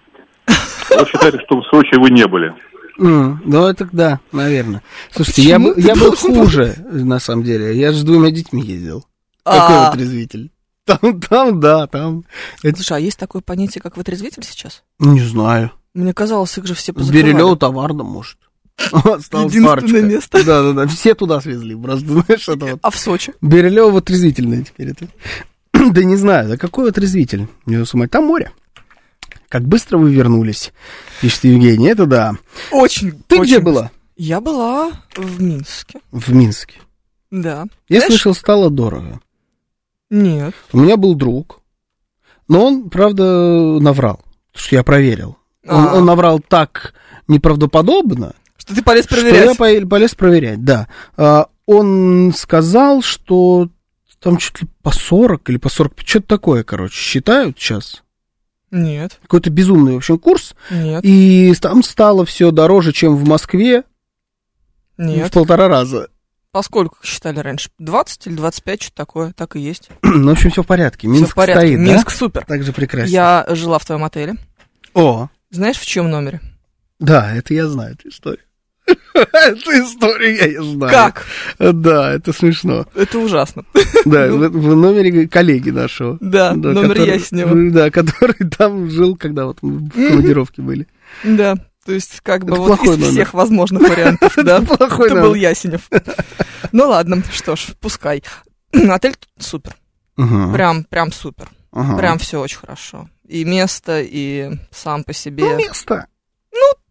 [0.89, 2.53] Вот считаете, что в Сочи вы не были.
[2.99, 4.81] М, Ну, это да, наверное.
[5.11, 7.75] Слушайте, я, я был хуже, на самом деле.
[7.75, 9.05] Я же с двумя детьми ездил.
[9.45, 9.57] А.
[9.57, 10.51] Какой вот резвитель?
[10.85, 12.23] Там, там, да, там.
[12.61, 14.83] Слушай, а есть такое понятие, как вытрезвитель сейчас?
[14.99, 15.71] не знаю.
[15.93, 17.31] Мне казалось, их же все позакрывали.
[17.31, 18.37] Берилева товарным, может.
[18.77, 20.01] Осталась Единственное парочка.
[20.01, 20.45] место.
[20.45, 20.87] Да, да, да.
[20.87, 21.75] Все туда свезли.
[21.75, 22.79] Просто, знаешь, это вот.
[22.81, 23.33] А в Сочи?
[23.41, 25.07] Берилево вот резвительное теперь это.
[25.91, 27.47] Да не знаю, да какой вот резвитель?
[27.65, 28.07] Не с ума.
[28.07, 28.51] Там море.
[29.49, 30.71] Как быстро вы вернулись,
[31.21, 31.87] пишет Евгений.
[31.89, 32.33] Это да.
[32.71, 33.21] Очень.
[33.27, 33.91] Ты очень где была?
[34.15, 35.99] Я была в Минске.
[36.11, 36.79] В Минске.
[37.31, 37.65] Да.
[37.89, 39.19] Я Знаешь- слышал, стало дорого.
[40.09, 40.53] Нет.
[40.71, 41.59] У меня был друг,
[42.47, 44.17] но он, правда, наврал,
[44.51, 45.37] потому что я проверил.
[45.67, 45.93] Он, А.
[45.95, 46.93] он наврал так
[47.27, 49.21] неправдоподобно, Что ты полез что я
[49.55, 49.57] проверять?
[49.83, 50.87] по- полез проверять, да.
[51.17, 53.69] А, он сказал, что
[54.19, 58.03] там чуть ли по 40 или по 40, что-то такое, короче, считают сейчас.
[58.71, 59.19] Нет.
[59.23, 60.55] Какой-то безумный, в общем, курс.
[60.69, 61.01] Нет.
[61.03, 63.83] И там стало все дороже, чем в Москве
[64.97, 65.31] в Нет.
[65.31, 66.07] полтора раза.
[66.51, 67.69] Поскольку считали раньше?
[67.79, 69.33] 20 или 25, что-то такое.
[69.33, 69.89] Так и есть.
[70.03, 71.07] Ну, в общем, все в порядке.
[71.07, 71.61] Все Минск в порядке.
[71.67, 72.41] стоит, Минск супер.
[72.41, 72.55] да?
[72.55, 73.09] Так же прекрасно.
[73.11, 74.35] Я жила в твоем отеле.
[74.93, 76.41] О, Знаешь, в чем номере?
[76.99, 78.43] да, это я знаю эту историю.
[79.13, 80.91] Эту историю я не знаю.
[80.91, 81.25] Как?
[81.59, 82.85] Да, это смешно.
[82.95, 83.63] Это ужасно.
[84.05, 86.17] Да, в, в номере коллеги нашего.
[86.19, 87.55] Да, номер который- Яснева.
[87.71, 90.87] Да, который там жил, когда вот мы в командировке были.
[91.23, 93.11] Да, то есть как бы Это вот из номер.
[93.11, 94.57] всех возможных вариантов, да.
[94.57, 95.27] Это плохой Это номер.
[95.29, 95.89] был Ясенев.
[96.71, 98.23] Ну ладно, что ж, пускай.
[98.73, 99.75] Отель супер.
[100.17, 101.49] Ага, Прям, прям супер.
[101.71, 101.97] Ага.
[101.97, 103.09] Прям все очень хорошо.
[103.27, 105.43] И место, и сам по себе.
[105.45, 106.07] Ну, место.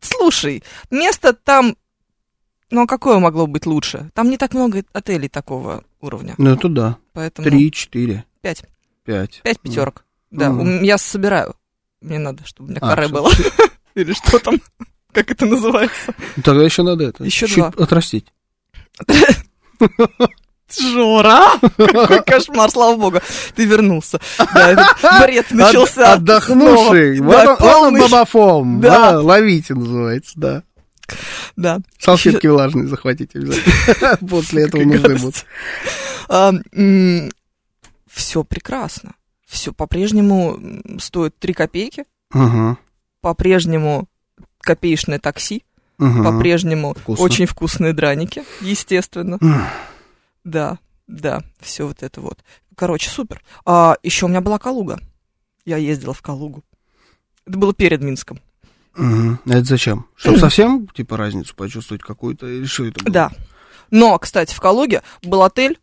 [0.01, 1.77] Слушай, место там...
[2.71, 4.11] Ну, а какое могло быть лучше?
[4.15, 6.35] Там не так много отелей такого уровня.
[6.39, 6.97] Ну, это да.
[7.13, 8.65] Поэтому Три, четыре, пять.
[9.05, 9.41] пять.
[9.43, 10.05] Пять пятерок.
[10.31, 10.61] Да, Мгм.
[10.61, 11.55] у м- я собираю.
[12.01, 13.29] Мне надо, чтобы у меня А, каре было.
[13.95, 14.55] Или что там?
[15.13, 16.15] Как это называется?
[16.37, 17.25] Ну, Тогда еще надо это.
[17.25, 17.67] Еще два.
[17.77, 18.33] отрастить.
[20.79, 21.41] Жора!
[21.77, 23.19] Какой кошмар, слава богу.
[23.55, 24.21] Ты вернулся.
[24.55, 26.13] Да, этот бред начался.
[26.13, 27.17] От- Отдохнувший.
[27.19, 27.33] снова.
[27.33, 28.81] Вот Да, он, он полный ш- бабафом.
[28.81, 29.13] Да.
[29.13, 30.63] Да, ловите, называется, да.
[31.57, 31.79] Да.
[31.99, 34.17] Салфетки влажные захватите обязательно.
[34.29, 35.45] После этого нужны будут.
[36.29, 37.35] гадость.
[38.11, 39.15] Все прекрасно.
[39.47, 40.59] Все по-прежнему
[41.01, 42.05] стоит 3 копейки.
[43.21, 44.09] По-прежнему
[44.61, 45.65] копеечное такси.
[45.99, 49.39] По-прежнему очень вкусные драники, естественно.
[50.45, 52.43] Да, да, все вот это вот.
[52.77, 53.43] Короче, супер.
[53.67, 55.01] А еще у меня была Калуга.
[55.65, 56.65] Я ездила в Калугу.
[57.47, 58.41] Это было перед Минском.
[58.95, 60.07] А Это зачем?
[60.17, 62.47] Чтобы совсем, типа, разницу почувствовать какую-то?
[62.47, 63.13] Или что это было?
[63.13, 63.31] Да.
[63.91, 65.79] Но, кстати, в Калуге был отель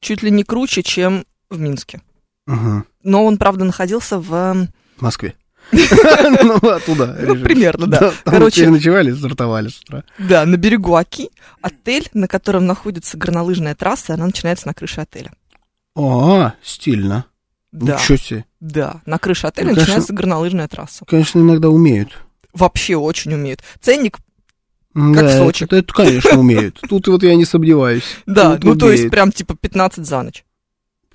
[0.00, 2.02] чуть ли не круче, чем в Минске.
[2.46, 2.84] Ага.
[3.02, 4.34] Но он, правда, находился в...
[4.34, 5.34] эм, В Москве.
[6.42, 7.16] Ну, оттуда.
[7.20, 8.12] Ну, примерно, да.
[8.24, 10.04] Короче- переночевали, стартовали с утра.
[10.18, 11.30] Да, на берегу Аки.
[11.60, 15.32] Отель, на котором находится горнолыжная трасса, она начинается на крыше отеля.
[15.94, 17.26] О, стильно.
[17.72, 18.44] Да, Ничего себе.
[18.60, 19.00] да.
[19.06, 19.82] На крыше отеля Ну, конечно.
[19.86, 21.04] начинается горнолыжная трасса.
[21.06, 22.16] Конечно, иногда умеют.
[22.52, 23.62] Вообще очень умеют.
[23.80, 24.18] Ценник,
[24.94, 25.64] Как да, в Сочи.
[25.64, 26.80] Это, это, конечно, умеют.
[26.88, 28.04] Тут вот я не сомневаюсь.
[28.26, 29.10] да, Тут ну то есть умеют.
[29.12, 30.44] прям типа 15 за ночь.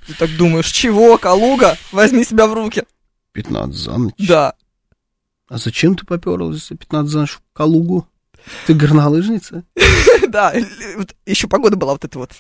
[0.07, 1.77] Ты так думаешь, чего, Калуга?
[1.91, 2.83] Возьми себя в руки.
[3.33, 4.13] 15 за ночь.
[4.17, 4.53] Да.
[5.47, 8.07] А зачем ты поперлась за 15 за ночь в Калугу?
[8.67, 9.63] Ты горнолыжница?
[10.27, 10.53] Да,
[11.25, 12.33] еще погода была вот эта вот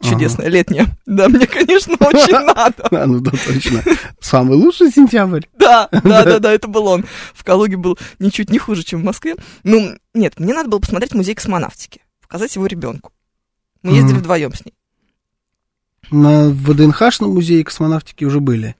[0.00, 0.86] чудесная, летняя.
[1.04, 2.88] Да, мне, конечно, очень надо.
[2.90, 3.82] А, ну да, точно.
[4.20, 5.42] Самый лучший сентябрь.
[5.58, 7.04] Да, да, да, да, это был он.
[7.34, 9.36] В Калуге был ничуть не хуже, чем в Москве.
[9.64, 13.12] Ну, нет, мне надо было посмотреть музей космонавтики, показать его ребенку.
[13.82, 14.74] Мы ездили вдвоем с ней.
[16.10, 18.76] На ВДНХшном музее космонавтики уже были.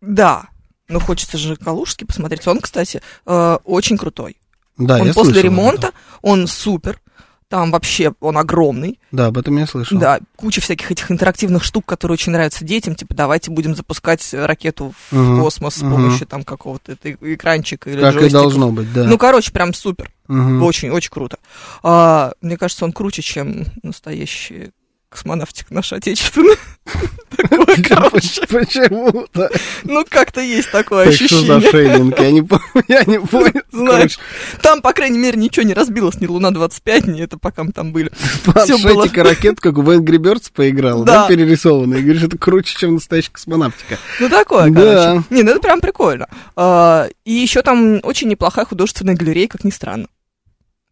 [0.00, 0.48] Да,
[0.88, 2.46] но хочется же Калужский посмотреть.
[2.46, 4.36] Он, кстати, э, очень крутой.
[4.78, 7.00] Да, он я после слышал ремонта, он супер.
[7.48, 8.98] Там вообще он огромный.
[9.12, 9.96] Да, об этом я слышал.
[10.00, 12.96] Да, куча всяких этих интерактивных штук, которые очень нравятся детям.
[12.96, 18.14] Типа, давайте будем запускать ракету в Мгм, космос с помощью там какого-то экранчика или Как
[18.14, 18.40] и джойстика.
[18.42, 19.04] должно быть, да.
[19.04, 20.10] Ну, короче, прям супер.
[20.26, 20.60] Мгм.
[20.64, 21.38] Очень, очень круто.
[21.84, 24.72] А, мне кажется, он круче, чем настоящий
[25.16, 26.56] космонавтика наша отечественная.
[27.36, 28.46] Такое, короче.
[28.46, 29.50] Почему-то.
[29.84, 31.70] Ну, как-то есть такое Так что за ощущение.
[31.90, 32.18] шейдинг?
[32.20, 33.62] Я не по- я не понял.
[33.72, 34.18] Знаешь,
[34.62, 38.10] там, по крайней мере, ничего не разбилось, ни Луна-25, ни это, пока мы там были.
[38.46, 38.52] Было.
[38.54, 41.98] планшетика ракет, как в Angry Birds поиграл, да, перерисованный.
[42.00, 43.98] И говоришь, это круче, чем настоящая космонавтика.
[44.20, 44.80] Ну, такое, Да.
[44.80, 45.24] короче.
[45.30, 46.28] Не, ну это прям прикольно.
[46.54, 50.06] А, И еще там очень неплохая художественная галерея, как ни странно.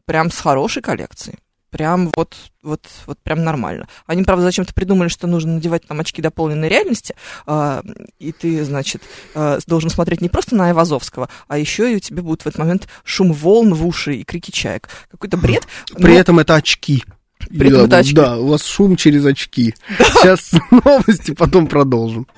[0.07, 1.39] Прям с хорошей коллекцией.
[1.75, 3.89] Прям вот, вот, вот прям нормально.
[4.07, 7.83] Они, правда, зачем-то придумали, что нужно надевать там очки дополненной реальности, а,
[8.21, 9.03] и ты, значит,
[9.35, 12.61] а, должен смотреть не просто на Айвазовского, а еще и у тебя будет в этот
[12.61, 14.89] момент шум волн в уши и крики чаек.
[15.11, 15.67] Какой-то бред.
[15.97, 17.03] При но- этом это очки.
[17.49, 18.15] При этом Да, это очки.
[18.15, 19.75] Да, у вас шум через очки.
[19.99, 22.29] Сейчас новости, потом продолжим.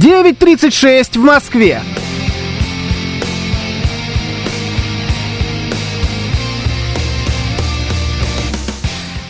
[0.00, 1.82] Девять тридцать шесть в Москве.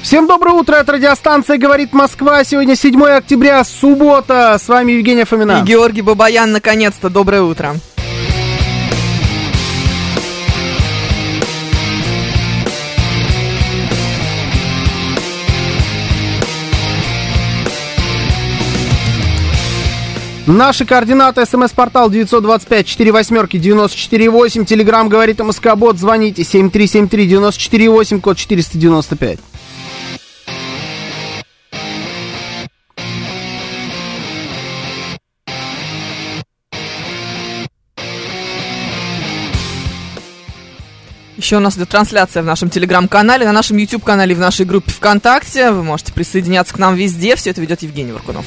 [0.04, 2.44] Всем доброе утро, это радиостанция «Говорит Москва».
[2.44, 4.58] Сегодня 7 октября, суббота.
[4.60, 5.62] С вами Евгения Фомина.
[5.62, 7.74] И Георгий Бабаян, наконец-то, доброе утро.
[20.50, 21.46] Наши координаты.
[21.46, 24.64] СМС-портал 925-48-94-8.
[24.64, 25.96] Телеграмм говорит Москобот.
[25.96, 29.38] Звоните 7373-94-8, код 495.
[41.36, 45.70] Еще у нас идет трансляция в нашем телеграм-канале, на нашем YouTube-канале, в нашей группе ВКонтакте.
[45.70, 47.36] Вы можете присоединяться к нам везде.
[47.36, 48.44] Все это ведет Евгений Варкунов.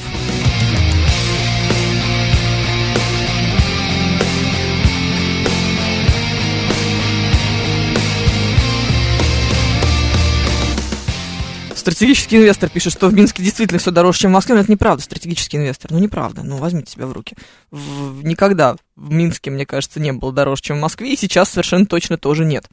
[11.84, 14.54] Стратегический инвестор пишет, что в Минске действительно все дороже, чем в Москве.
[14.54, 15.90] Но это неправда, стратегический инвестор.
[15.92, 16.42] Ну, неправда.
[16.42, 17.36] Ну, возьмите себя в руки.
[17.70, 21.12] В- никогда в Минске, мне кажется, не было дороже, чем в Москве.
[21.12, 22.70] И сейчас совершенно точно тоже нет.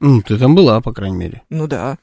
[0.00, 1.42] Ну, ты там была, по крайней мере.
[1.50, 1.98] Ну да.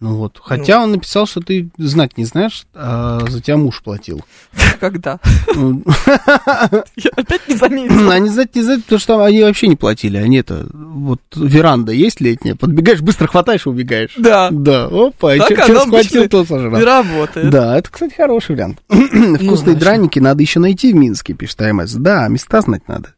[0.00, 0.40] Ну вот.
[0.42, 4.24] Хотя он написал, что ты знать не знаешь, а за тебя муж платил.
[4.80, 5.18] Когда?
[5.56, 5.82] Ну,
[6.96, 8.12] Я опять не заметила.
[8.14, 10.16] Они знать не знают, потому что они вообще не платили.
[10.16, 14.14] Они это, вот веранда есть летняя, подбегаешь, быстро хватаешь и убегаешь.
[14.16, 14.50] Да.
[14.52, 16.80] Да, опа, и Так че оно схватил, то сожрал.
[16.80, 17.50] работает.
[17.50, 18.80] Да, это, кстати, хороший вариант.
[18.88, 19.78] Вкусные знаешь.
[19.80, 21.94] драники надо еще найти в Минске, пишет АМС.
[21.94, 23.14] Да, места знать надо.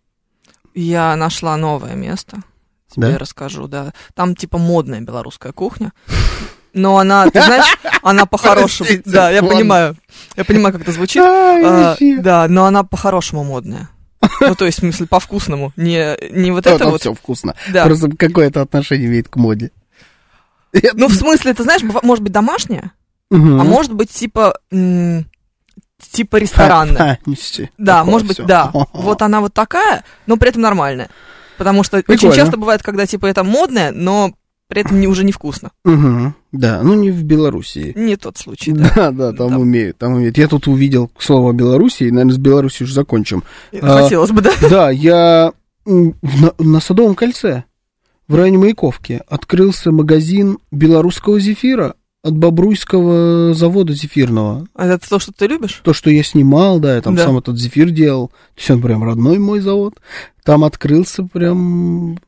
[0.75, 2.38] Я нашла новое место.
[2.90, 3.19] Тебе Да?
[3.19, 3.93] расскажу, да.
[4.14, 5.93] Там типа модная белорусская кухня.
[6.72, 8.88] Но она, ты знаешь, она по-хорошему.
[9.04, 9.96] Да, я понимаю.
[10.37, 11.22] Я понимаю, как это звучит.
[11.22, 11.96] А.
[12.18, 13.88] Да, но она по-хорошему модная.
[14.40, 15.72] Ну, то есть, в смысле, по-вкусному.
[15.76, 17.00] Не, не вот это вот.
[17.00, 17.54] все вкусно.
[17.68, 17.85] Да.
[17.85, 19.70] Просто какое это отношение имеет к моде.
[20.94, 22.92] Ну, в смысле, ты знаешь, может быть домашняя,
[23.30, 24.54] а может быть типа
[26.12, 27.18] типа ресторанная.
[27.78, 28.70] Да, может быть, да.
[28.92, 31.11] Вот она вот такая, но при этом нормальная.
[31.59, 34.33] Потому что очень часто бывает, когда типа это модное, но
[34.70, 35.70] при этом не, уже невкусно.
[35.85, 37.92] Да, ну не в Белоруссии.
[37.96, 38.90] Не тот случай, да.
[38.94, 39.59] Да, да, там Да.
[39.59, 40.38] умеют, там умеют.
[40.38, 43.42] Я тут увидел слово Белоруссии, наверное, с Белоруссией уже закончим.
[43.78, 44.52] Хотелось бы, да.
[44.70, 45.52] Да, я
[45.85, 47.64] на, на Садовом кольце,
[48.28, 54.66] в районе Маяковки, открылся магазин белорусского зефира от Бобруйского завода зефирного.
[54.74, 55.80] А это то, что ты любишь?
[55.83, 57.24] То, что я снимал, да, я там Да.
[57.24, 58.28] сам этот зефир делал.
[58.28, 59.94] То есть он прям родной мой завод.
[60.44, 62.18] Там открылся прям,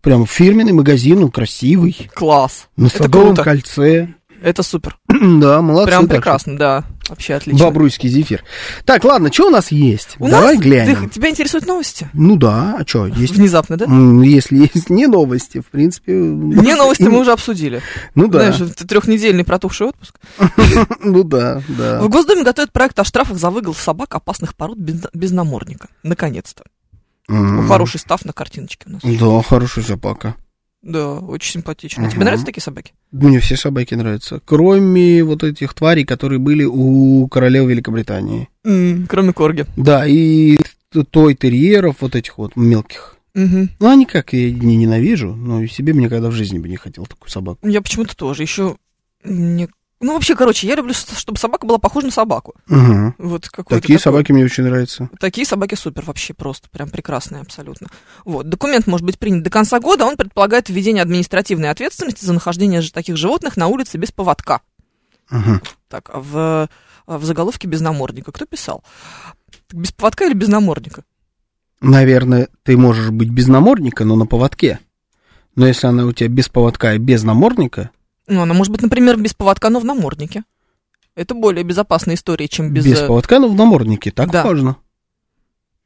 [0.00, 2.10] прям фирменный магазин, он красивый.
[2.14, 2.68] Класс.
[2.76, 3.44] На Это Садовом круто.
[3.44, 4.14] кольце.
[4.42, 4.96] Это супер.
[5.08, 5.88] да, молодцы.
[5.90, 6.84] Прям прекрасно, да.
[7.10, 7.64] Вообще отлично.
[7.66, 8.44] Бобруйский зефир.
[8.84, 10.14] Так, ладно, что у нас есть?
[10.20, 11.08] У Давай нас, глянем.
[11.08, 12.08] ты- тебя интересуют новости?
[12.12, 13.34] Ну да, а что, есть...
[13.34, 13.86] Внезапно, да?
[14.24, 16.12] Если есть не новости, в принципе...
[16.12, 17.82] Не новости мы уже обсудили.
[18.14, 20.14] Ну да, Знаешь, трехнедельный протухший отпуск.
[21.02, 22.00] ну да, да.
[22.00, 25.88] В Госдуме готовят проект о штрафах за выгул собак опасных пород без, без намордника.
[26.04, 26.62] Наконец-то.
[27.28, 29.02] Ну, Хороший став на картиночке у нас.
[29.02, 30.34] Да, хорошая собака.
[30.82, 32.02] Да, очень симпатично.
[32.02, 32.10] Мгм.
[32.10, 32.94] Тебе нравятся такие собаки?
[33.12, 34.40] Мне все собаки нравятся.
[34.44, 38.48] Кроме вот этих тварей, которые были у королевы Великобритании.
[38.64, 39.66] М, кроме корги.
[39.76, 40.56] Да, и
[40.90, 43.16] т- той терьеров, вот этих вот мелких.
[43.34, 43.70] Мгм.
[43.78, 46.76] Ну, они как, я не ненавижу, но и себе мне никогда в жизни бы не
[46.76, 47.68] хотел такую собаку.
[47.68, 48.42] Я почему-то тоже.
[48.42, 48.76] Еще
[49.22, 49.68] мне...
[50.02, 52.54] Ну, вообще, короче, я люблю, чтобы собака была похожа на собаку.
[52.68, 53.14] Мгм.
[53.18, 55.10] Вот Такие такой- собаки мне очень нравятся.
[55.20, 57.88] Такие собаки супер вообще просто, прям прекрасные абсолютно.
[58.24, 62.80] Вот, документ может быть принят до конца года, он предполагает введение административной ответственности за нахождение
[62.80, 64.62] же таких животных на улице без поводка.
[65.28, 65.60] Мгм.
[65.88, 66.68] Так, а в,
[67.06, 68.32] а в заголовке без намордника.
[68.32, 68.82] Кто писал?
[69.70, 71.04] Без поводка или без намордника?
[71.82, 74.80] Наверное, ты можешь быть без намордника, но на поводке.
[75.56, 77.90] Но если она у тебя без поводка и без намордника,
[78.28, 80.44] Ну, она может быть, например, без поводка, но в наморднике.
[81.16, 82.84] Это более безопасная история, чем без...
[82.84, 84.44] без, э, поводка, но в наморднике, так Да.
[84.44, 84.76] можно.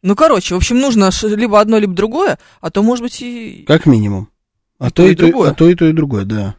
[0.03, 3.87] Ну, короче, в общем, нужно либо одно, либо другое, а то, может быть, и Как
[3.87, 4.29] минимум.
[4.79, 5.51] А И то, то, и и другое.
[5.51, 6.57] а то и то, и другое, да.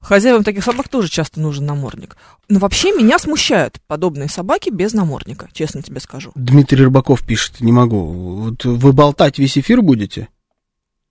[0.00, 2.18] хозяевам таких собак тоже часто нужен намордник.
[2.50, 6.30] Но вообще меня смущают подобные собаки без намордника, честно тебе скажу.
[6.34, 8.02] Дмитрий Рыбаков пишет, не могу.
[8.02, 10.28] Вот вы болтать весь эфир будете?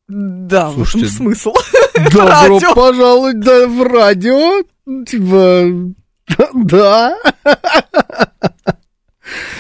[0.07, 1.53] Да, в этом Слушайте, смысл.
[1.95, 2.73] Добро радио.
[2.75, 4.63] пожаловать да, в радио.
[5.05, 5.93] Типа,
[6.53, 7.17] да.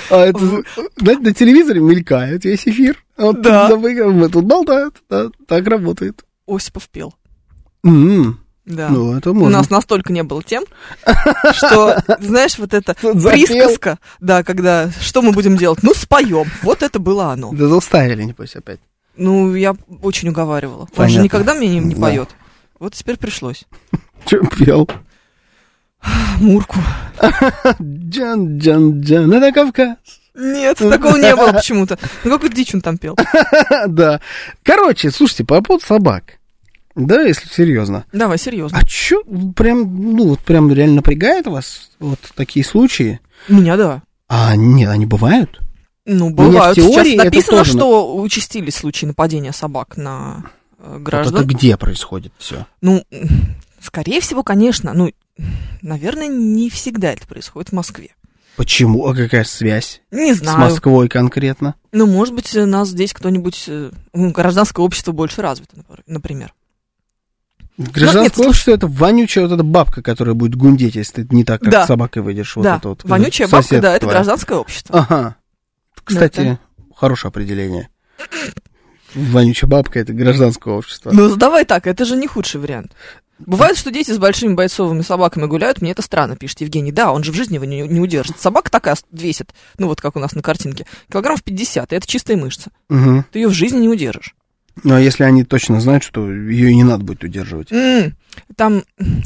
[0.09, 0.39] А это,
[0.97, 3.03] знаете, на телевизоре мелькает весь эфир.
[3.15, 3.69] А Вот Да.
[3.69, 4.95] тут мы тут болтают.
[5.09, 6.23] Да, так работает.
[6.47, 7.15] Осипов пел.
[7.85, 8.89] М, Да.
[8.89, 9.57] Ну, это У можно.
[9.59, 10.63] нас настолько не было тем,
[11.53, 13.31] что, знаешь, вот запел.
[13.31, 15.79] присказка, да, когда что мы будем делать?
[15.83, 16.45] Ну, споем.
[16.63, 17.51] Вот это было оно.
[17.53, 18.79] Да заставили, небось, опять.
[19.15, 20.81] Ну, я очень уговаривала.
[20.81, 21.15] Он Понятно.
[21.17, 22.01] же никогда мне не, не Да.
[22.01, 22.29] поет.
[22.79, 23.65] Вот теперь пришлось.
[24.25, 24.89] Че пел?
[26.39, 26.77] Мурку.
[27.81, 29.97] Джан, джан, джан, это Кавказ.
[30.35, 31.99] Нет, такого не было почему-то.
[32.23, 33.15] Ну, какую дичь он там пел?
[33.87, 34.19] Да.
[34.63, 36.39] Короче, слушайте, по поводу собак.
[36.95, 38.05] Да, если серьезно.
[38.11, 38.77] Давай, серьезно.
[38.79, 39.23] А чё,
[39.55, 43.19] прям, ну, вот прям реально напрягает вас вот такие случаи?
[43.47, 44.01] Меня, да.
[44.27, 45.59] А, нет, они бывают?
[46.05, 46.75] Ну, в бывают.
[46.75, 50.43] теории Сейчас написано, тоже- что участились случаи нападения собак на
[50.79, 51.35] э, Вот граждан.
[51.35, 52.65] это где происходит все?
[52.81, 53.03] Ну,
[53.81, 54.93] скорее всего, конечно.
[54.93, 55.11] Ну,
[55.81, 58.15] наверное, не всегда это происходит в Москве.
[58.55, 59.07] Почему?
[59.07, 60.59] А какая связь Не с знаю.
[60.59, 61.73] Москвой конкретно?
[61.91, 63.63] Ну, может быть, у нас здесь кто-нибудь...
[63.67, 66.53] э, ну, гражданское общество больше развито, напр- например.
[67.77, 71.43] Гражданское нет, слушай- общество это вонючая вот эта бабка, которая будет гундеть, если ты не
[71.43, 71.83] так, как Да.
[71.85, 72.55] с собакой выйдешь.
[72.55, 74.13] Вот да, это вот, вонючая сосед бабка, да, это твоя.
[74.17, 74.99] гражданское общество.
[74.99, 75.35] Ага.
[76.03, 76.59] Кстати,
[76.95, 77.89] хорошее определение.
[79.13, 81.11] Вонючая бабка это гражданское общество.
[81.11, 82.93] Ну, давай так, это же не худший вариант.
[83.39, 86.91] Бывает, что дети с большими бойцовыми собаками гуляют, мне это странно, пишет Евгений.
[86.91, 88.39] Да, он же в жизни его не, не удержит.
[88.39, 92.37] Собака такая весит, ну вот как у нас на картинке, килограммов 50, и это чистая
[92.37, 92.71] мышца.
[92.89, 93.25] Мгм.
[93.31, 94.35] Ты ее в жизни не удержишь.
[94.83, 97.71] Ну, а если они точно знают, что ее не надо будет удерживать?
[97.71, 98.15] М,
[98.55, 98.83] Там,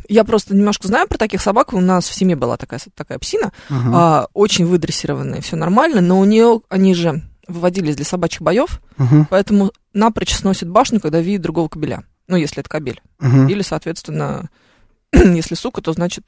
[0.10, 1.74] я просто немножко знаю про таких собак.
[1.74, 3.96] У нас в семье была такая, такая псина, Мгм.
[3.96, 9.28] а, очень выдрессированная, все нормально, но у нее, они же выводились для собачьих боев, Мгм.
[9.30, 12.04] поэтому напрочь сносит башню, когда видит другого кобеля.
[12.28, 13.02] Ну, если это кобель.
[13.20, 13.48] Мгм.
[13.48, 14.50] Или, соответственно,
[15.14, 16.26] если сука, то значит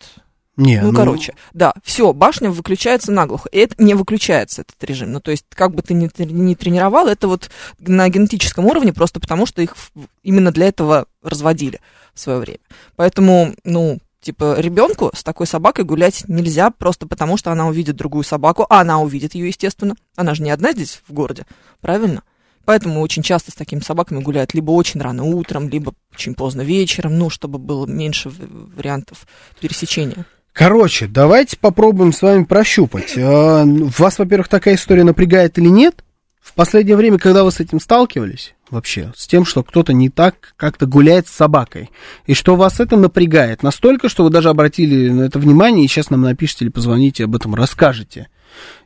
[0.59, 3.47] Не, Ну, короче, да, все, башня выключается наглухо.
[3.49, 5.13] И это не выключается, этот режим.
[5.13, 9.21] Ну, то есть, как бы ты ни, ни тренировал, это вот на генетическом уровне, просто
[9.21, 9.75] потому что их
[10.21, 11.79] именно для этого разводили
[12.13, 12.59] в свое время.
[12.97, 18.25] Поэтому, ну, типа, ребенку с такой собакой гулять нельзя, просто потому что она увидит другую
[18.25, 19.95] собаку, а она увидит ее, естественно.
[20.17, 21.45] Она же не одна здесь в городе,
[21.79, 22.23] правильно?
[22.65, 27.17] Поэтому очень часто с такими собаками гуляют либо очень рано утром, либо очень поздно вечером,
[27.17, 29.25] ну, чтобы было меньше вариантов
[29.61, 30.25] пересечения.
[30.59, 33.13] Короче, давайте попробуем с вами прощупать.
[33.17, 36.03] А, Вас, во-первых, такая история напрягает или нет?
[36.41, 40.53] В последнее время, когда вы с этим сталкивались, вообще, с тем, что кто-то не так
[40.57, 41.91] как-то гуляет с собакой,
[42.25, 46.09] и что вас это напрягает настолько, что вы даже обратили на это внимание, и сейчас
[46.09, 48.27] нам напишите или позвоните, об этом расскажете.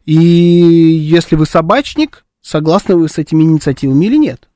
[0.05, 4.47] И если вы собачник, согласны вы с этими инициативами или нет?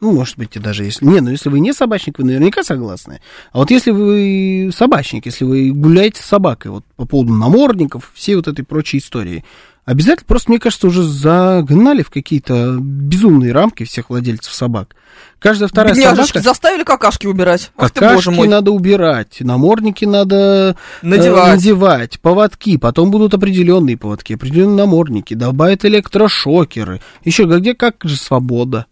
[0.00, 1.06] Ну, может быть, и даже если...
[1.06, 3.20] Не, ну если вы не собачник, вы наверняка согласны.
[3.52, 8.34] А вот если вы собачник, если вы гуляете с собакой, вот по поводу намордников, всей
[8.36, 9.42] вот этой прочей истории,
[9.86, 14.94] обязательно, просто, мне кажется, уже загнали в какие-то безумные рамки всех владельцев собак.
[15.38, 16.48] Каждая вторая Бедняжечки, собака...
[16.48, 17.70] заставили какашки убирать.
[17.78, 18.48] Ах ты, боже мой.
[18.48, 21.54] надо убирать, намордники надо э, Надевать.
[21.54, 27.00] надевать, поводки, потом будут определенные поводки, определенные намордники, добавят электрошокеры.
[27.24, 28.84] Еще где как же свобода?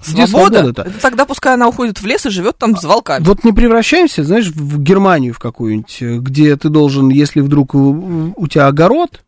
[0.00, 0.26] Свобода?
[0.58, 0.82] свобода-то?
[0.82, 3.24] Это тогда пускай она уходит в лес и живет там с волками.
[3.24, 8.46] Вот не превращаемся, знаешь, в Германию в какую-нибудь, э, где ты должен, если вдруг у,
[8.48, 9.22] тебя огород,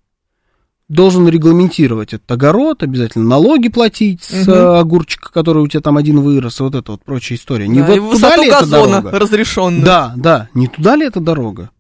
[0.89, 4.53] должен регламентировать этот огород, обязательно налоги платить с Мгм.
[4.53, 7.67] э, огурчика, который у тебя там один вырос, вот это вот прочая история.
[7.69, 9.19] Не Да, вот и туда ли газона дорога?
[9.19, 9.85] разрешенную.
[9.85, 11.71] Да, да, не туда ли это дорога?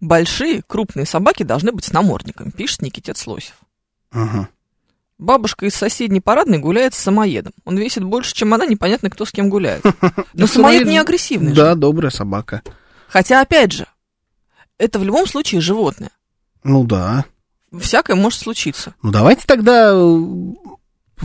[0.00, 3.54] Большие, крупные собаки должны быть с намордником, пишет Никитец Лосев.
[4.10, 4.48] Ага.
[5.22, 7.52] Бабушка из соседней парадной гуляет с самоедом.
[7.64, 9.84] Он весит больше, чем она, непонятно, кто с кем гуляет.
[10.34, 11.52] Но самоед не агрессивный.
[11.52, 12.62] Да, добрая собака.
[13.06, 13.86] Хотя, опять же,
[14.78, 16.10] это в любом случае животное.
[16.64, 17.24] Ну да.
[17.78, 18.96] Всякое может случиться.
[19.00, 20.20] Ну давайте тогда э,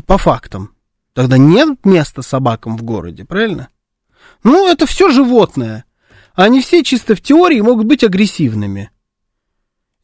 [0.06, 0.76] по фактам.
[1.14, 3.70] Тогда нет места собакам в городе, правильно?
[4.44, 5.86] Ну, это все животное.
[6.36, 8.92] Они все чисто в теории могут быть агрессивными.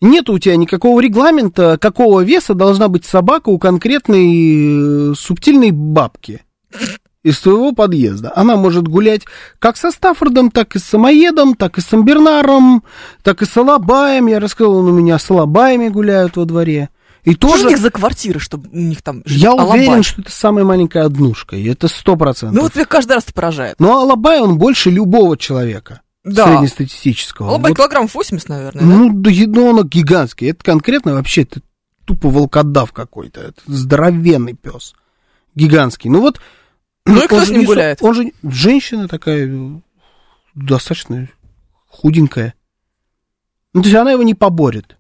[0.04, 6.42] Нет у тебя никакого регламента, какого веса должна быть собака у конкретной э, субтильной бабки
[7.24, 8.34] из твоего подъезда.
[8.36, 9.22] Она может гулять
[9.60, 12.84] как со Стаффордом, так и с самоедом, так и с Самбернаром,
[13.24, 14.28] так и с Алабаем.
[14.28, 16.90] Я рассказал, он у меня с Алабаями гуляют во дворе.
[17.24, 17.68] И Что тоже...
[17.68, 19.42] у них за квартиры, чтобы у них там жить?
[19.42, 19.80] Я Алабай.
[19.80, 22.58] уверен, что это самая маленькая однушка, и это сто процентов.
[22.58, 23.76] Ну вот меня каждый раз это поражает.
[23.80, 26.02] Но Алабай, он больше любого человека.
[26.24, 26.46] Да.
[26.46, 27.50] Среднестатистического.
[27.50, 30.52] Алабай Вот, килограмм 80, наверное, ну, да, ну, он гигантский.
[30.52, 31.62] Это конкретно вообще это
[32.06, 33.42] тупо волкодав какой-то.
[33.42, 34.94] Это здоровенный пес.
[35.56, 36.10] Гигантский.
[36.10, 36.40] Ну вот...
[37.06, 38.02] Ну и кто он с же ним не гуляет?
[38.02, 39.82] Он же женщина такая,
[40.56, 41.28] достаточно
[41.88, 42.54] худенькая.
[43.74, 44.98] Ну, то есть она его не поборет.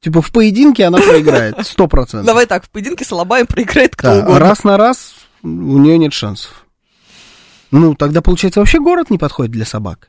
[0.00, 2.26] Типа в поединке она проиграет, сто процентов.
[2.26, 4.38] Давай так, в поединке с Алабаем проиграет кто Да, угодно.
[4.38, 6.66] раз на раз у нее нет шансов.
[7.70, 10.08] Ну, тогда, получается, вообще город не подходит для собак.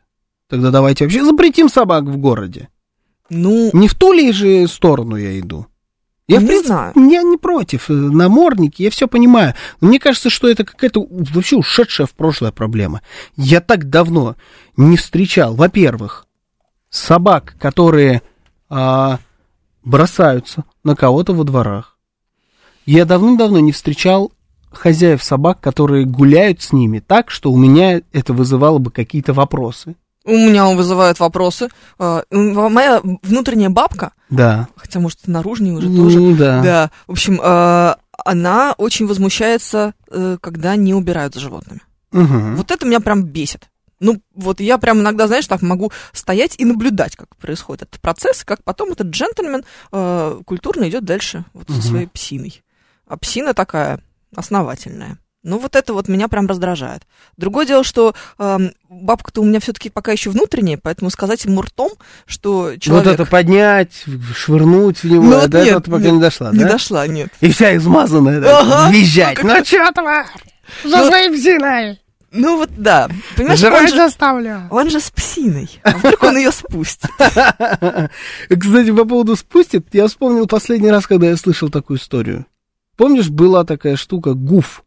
[0.49, 2.69] Тогда давайте вообще запретим собак в городе.
[3.29, 5.67] Ну, Не в ту ли же сторону я иду?
[6.27, 6.93] Я, в Не принципе, знаю.
[6.95, 7.89] я не против.
[7.89, 9.53] э, Намордники, я все понимаю.
[9.81, 13.01] Но мне кажется, что это какая-то вообще ушедшая в прошлое проблема.
[13.35, 14.35] Я так давно
[14.77, 16.25] не встречал, во-первых,
[16.89, 18.21] собак, которые
[18.69, 19.19] а,
[19.83, 21.97] бросаются на кого-то во дворах.
[22.85, 24.31] Я давным-давно не встречал
[24.71, 29.95] хозяев собак, которые гуляют с ними так, что у меня это вызывало бы какие-то вопросы.
[30.25, 31.69] У меня он вызывает вопросы.
[31.99, 32.23] М,
[32.73, 34.67] Моя внутренняя бабка, Да.
[34.75, 36.61] хотя, может, наружнее уже тоже, Ну, да.
[36.61, 37.95] Да, в общем, э,
[38.25, 41.81] она очень возмущается, э, когда не убирают за животными.
[42.11, 42.55] Мгм.
[42.57, 43.69] Вот это меня прям бесит.
[44.01, 48.43] Ну, вот я прям иногда, знаешь, так могу стоять и наблюдать, как происходит этот процесс,
[48.45, 51.81] как потом этот джентльмен э, культурно идет дальше вот Мгм.
[51.81, 52.63] со своей псиной.
[53.07, 53.99] А псина такая
[54.35, 55.17] основательная.
[55.41, 57.03] Ну, вот это вот меня прям раздражает.
[57.37, 61.91] Другое дело, что эм, бабка-то у меня все-таки пока еще внутренняя, поэтому сказать ему ртом,
[62.25, 63.05] что человек...
[63.05, 64.03] Вот это поднять,
[64.35, 66.71] швырнуть в него, Ну, вот до нет, этого пока нет, не дошла, Не да?
[66.73, 67.29] дошла, нет.
[67.39, 68.91] И вся измазанная, да, Ага.
[68.91, 69.41] визжать.
[69.41, 70.25] Ну чё, тварь?
[70.83, 72.01] За своим псиной?
[72.31, 73.09] Ну вот да.
[73.37, 74.67] Понимаешь, он Жрать же, заставлю.
[74.69, 75.79] он же с псиной.
[75.83, 77.09] А вдруг он ее спустит?
[77.17, 82.45] Кстати, по поводу спустит, я вспомнил последний раз, когда я слышал такую историю.
[82.97, 84.83] Помнишь, была такая штука Гуф?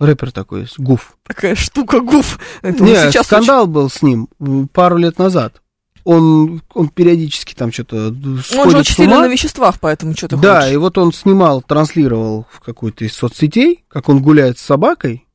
[0.00, 1.16] Рэпер такой есть, Гуф.
[1.24, 2.38] Такая штука гуф.
[2.62, 4.28] Это Не, сейчас скандал был с ним
[4.72, 5.60] пару лет назад.
[6.04, 10.28] Он, он периодически там что-то очень- Он же сходит очень сильно на веществах, поэтому что
[10.28, 10.72] ты Да, хочешь.
[10.72, 15.26] и вот он снимал, транслировал в какой-то из соцсетей, как он гуляет с собакой.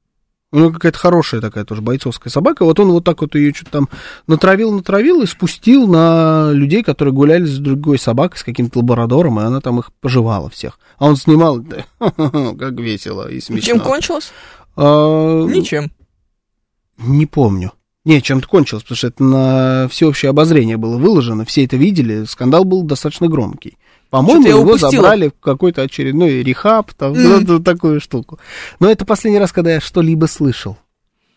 [0.55, 2.63] У него какая-то хорошая такая тоже бойцовская собака.
[2.63, 3.89] Вот он вот так вот ее что-то там
[4.25, 9.43] натравил, натравил и спустил на людей, которые гуляли с другой собакой, с каким-то лабрадором, и
[9.43, 10.79] она там их пожевала всех.
[10.97, 13.65] А он снимал, да, как весело и И смешно.
[13.67, 14.31] Чем кончилось?
[14.77, 15.91] А, Ничем.
[16.99, 17.73] Не помню.
[18.05, 22.63] Не, чем-то кончилось, потому что это на всеобщее обозрение было выложено, все это видели, скандал
[22.63, 23.77] был достаточно громкий.
[24.09, 24.91] По-моему, его упустила.
[24.91, 27.45] забрали в какой-то очередной рехаб, там, Мгм.
[27.45, 28.39] вот такую штуку.
[28.79, 30.77] Но это последний раз, когда я что-либо слышал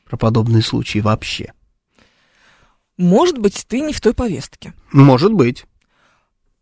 [0.07, 1.53] про подобные случаи вообще.
[2.97, 4.73] Может быть, ты не в той повестке.
[4.93, 5.65] Может быть.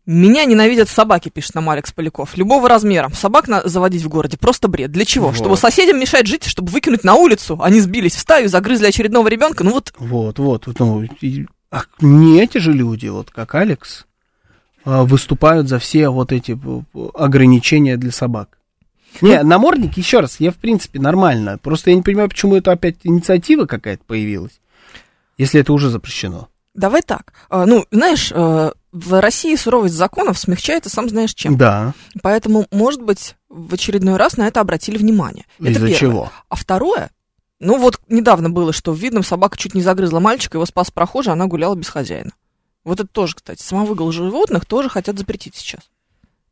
[0.05, 2.37] Меня ненавидят собаки, пишет нам Алекс Поляков.
[2.37, 3.09] Любого размера.
[3.09, 4.89] Собак на- заводить в городе просто бред.
[4.91, 5.27] Для чего?
[5.27, 5.35] Вот.
[5.35, 7.59] Чтобы соседям мешать жить, чтобы выкинуть на улицу.
[7.61, 9.65] Они сбились в стаю, загрызли очередного ребенка.
[9.65, 10.65] Ну вот, Вот, вот.
[10.79, 14.05] Ну, и- а не эти же люди, вот как Алекс,
[14.87, 16.57] выступают за все вот эти
[17.13, 18.57] ограничения для собак.
[19.21, 21.57] Не, намордник, еще раз, я в принципе нормально.
[21.61, 24.61] Просто я не понимаю, почему это опять инициатива какая-то появилась,
[25.37, 26.47] если это уже запрещено.
[26.73, 27.33] давай так.
[27.49, 31.57] А, Ну, знаешь, э, в России суровость законов смягчается сам знаешь чем.
[31.57, 31.93] Да.
[32.21, 35.45] Поэтому, может быть, в очередной раз на это обратили внимание.
[35.59, 36.31] Из-за чего?
[36.49, 37.09] А второе,
[37.59, 41.33] ну вот недавно было, что в Видном собака чуть не загрызла мальчика, его спас прохожий,
[41.33, 42.31] она гуляла без хозяина.
[42.87, 45.81] Вот это тоже, кстати, самовыгул животных тоже хотят запретить сейчас.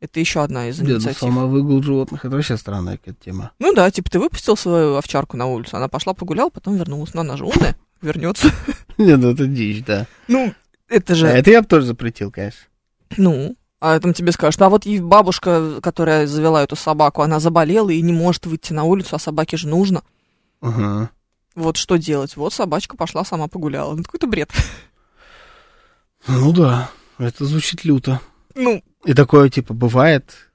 [0.00, 1.20] Это еще одна из Деду инициатив.
[1.20, 3.52] самовыгул животных, это вообще странная какая-то тема.
[3.58, 7.14] Ну да, типа ты выпустил свою овчарку на улицу, она пошла погуляла, потом вернулась.
[7.14, 8.50] Но она же умная, вернется.
[8.98, 10.06] Нет, ну это дичь, да.
[10.28, 10.52] Ну,
[10.88, 12.66] это же, А это я бы тоже запретил, конечно.
[13.16, 17.88] ну, а там тебе скажут, а вот и бабушка, которая завела эту собаку, она заболела
[17.88, 20.02] и не может выйти на улицу, а собаке же нужно.
[20.60, 21.08] Ага.
[21.54, 22.36] Вот что делать?
[22.36, 23.94] Вот собачка пошла, сама погуляла.
[23.94, 24.50] Ну, какой-то бред.
[26.28, 28.20] Ну да, это звучит люто.
[28.54, 30.46] Ну, И такое, типа, бывает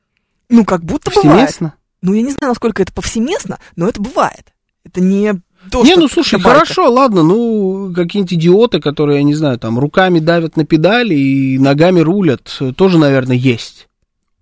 [0.51, 1.31] ну, как будто бывает.
[1.31, 1.73] повсеместно.
[2.01, 4.53] Ну, я не знаю, насколько это повсеместно, но это бывает.
[4.83, 5.41] Это не
[5.71, 6.49] то, не, ну слушай, байка.
[6.49, 11.59] хорошо, ладно, ну, какие-нибудь идиоты, которые, я не знаю, там, руками давят на педали и
[11.59, 13.87] ногами рулят, тоже, наверное, есть.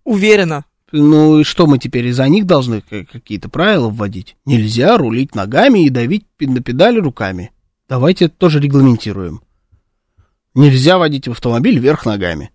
[0.04, 0.66] Уверена.
[0.92, 4.36] Ну, и что мы теперь из-за них должны какие-то правила вводить?
[4.46, 7.52] Нельзя рулить ногами и давить на педали руками.
[7.88, 9.42] Давайте это тоже регламентируем.
[10.56, 12.52] Нельзя водить в автомобиль вверх ногами.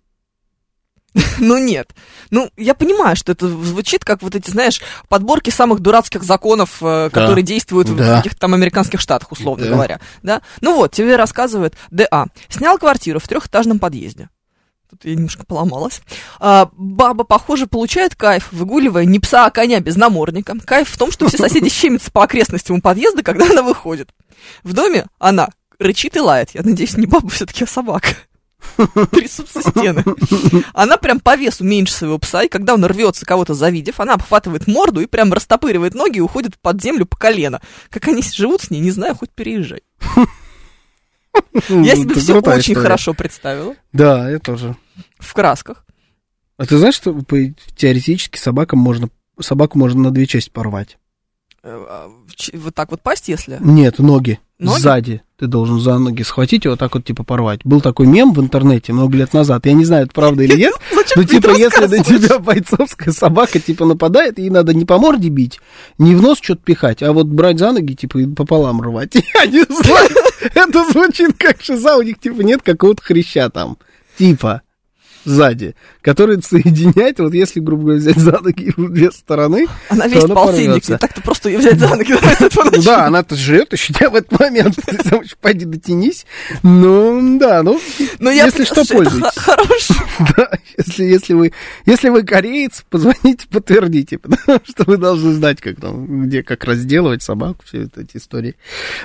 [1.39, 1.95] Ну, нет.
[2.31, 7.09] Ну, я понимаю, что это звучит как вот эти, знаешь, подборки самых дурацких законов, э,
[7.09, 7.11] Да.
[7.11, 8.17] которые действуют в Да.
[8.17, 9.71] каких-то там американских штатах, условно Да.
[9.73, 10.01] говоря.
[10.23, 10.43] Да?
[10.61, 12.27] Ну вот, тебе рассказывает ДА.
[12.49, 14.29] Снял квартиру в трехэтажном подъезде.
[14.91, 16.03] Тут я немножко поломалась.
[16.41, 20.57] А, баба, похоже, получает кайф, выгуливая не пса, а коня без намордника.
[20.65, 24.11] Кайф в том, что все соседи щемятся по окрестностям у подъезда, когда она выходит.
[24.63, 25.49] В доме она
[25.85, 26.51] рычит и лает.
[26.55, 28.09] Я надеюсь, не баба все-таки, а собака.
[29.11, 30.05] Трясутся стены.
[30.73, 34.67] Она прям по весу меньше своего пса, и когда он рвется, кого-то завидев, она обхватывает
[34.67, 37.61] морду и прям растопыривает ноги и уходит под землю по колено.
[37.91, 39.83] Как они живут с ней, не знаю, хоть переезжай.
[41.69, 43.75] Я себе все очень хорошо представила.
[43.93, 44.77] Да, я тоже.
[45.19, 45.85] В красках.
[46.57, 47.19] А ты знаешь, что
[47.77, 49.09] теоретически собакам можно,
[49.41, 50.97] собаку можно на две части порвать?
[51.65, 52.11] Э, а,
[52.53, 53.59] Вот так вот пасть, если...
[53.61, 54.39] Нет, ноги.
[54.59, 54.81] Ноги?
[54.81, 55.23] Сзади.
[55.45, 57.61] Ты должен за ноги схватить и вот так вот типа порвать.
[57.65, 59.67] Был такой мем в интернете много лет назад.
[59.67, 60.73] Я не знаю, это правда или нет.
[60.91, 65.61] Это типа, если на тебя бойцовская собака, типа, нападает, ей надо не по морде бить,
[65.99, 69.15] не в нос что-то пихать, а вот брать за ноги, типа, и пополам рвать.
[69.35, 70.09] Я не знаю,
[70.55, 73.77] это звучит как шиза, у них, типа, нет какого-то хряща там,
[74.17, 74.63] типа,
[75.25, 80.89] сзади, который соединяет, вот если, грубо говоря, взять за ноги две стороны, Она весь полтинник,
[80.89, 82.15] не так-то просто ее взять за ноги.
[82.55, 84.77] ну да, она-то жрет еще тебя в этот момент,
[85.41, 86.27] пойди дотянись,
[86.63, 87.81] ну, да, ну,
[88.31, 89.37] я если что, пользуйтесь.
[89.37, 89.97] х- Хороший.
[90.37, 90.49] Да,
[90.97, 91.53] если, вы,
[91.87, 97.23] если вы кореец, позвоните, подтвердите, потому что вы должны знать, как там, где, как разделывать
[97.23, 98.55] собаку, все эти истории.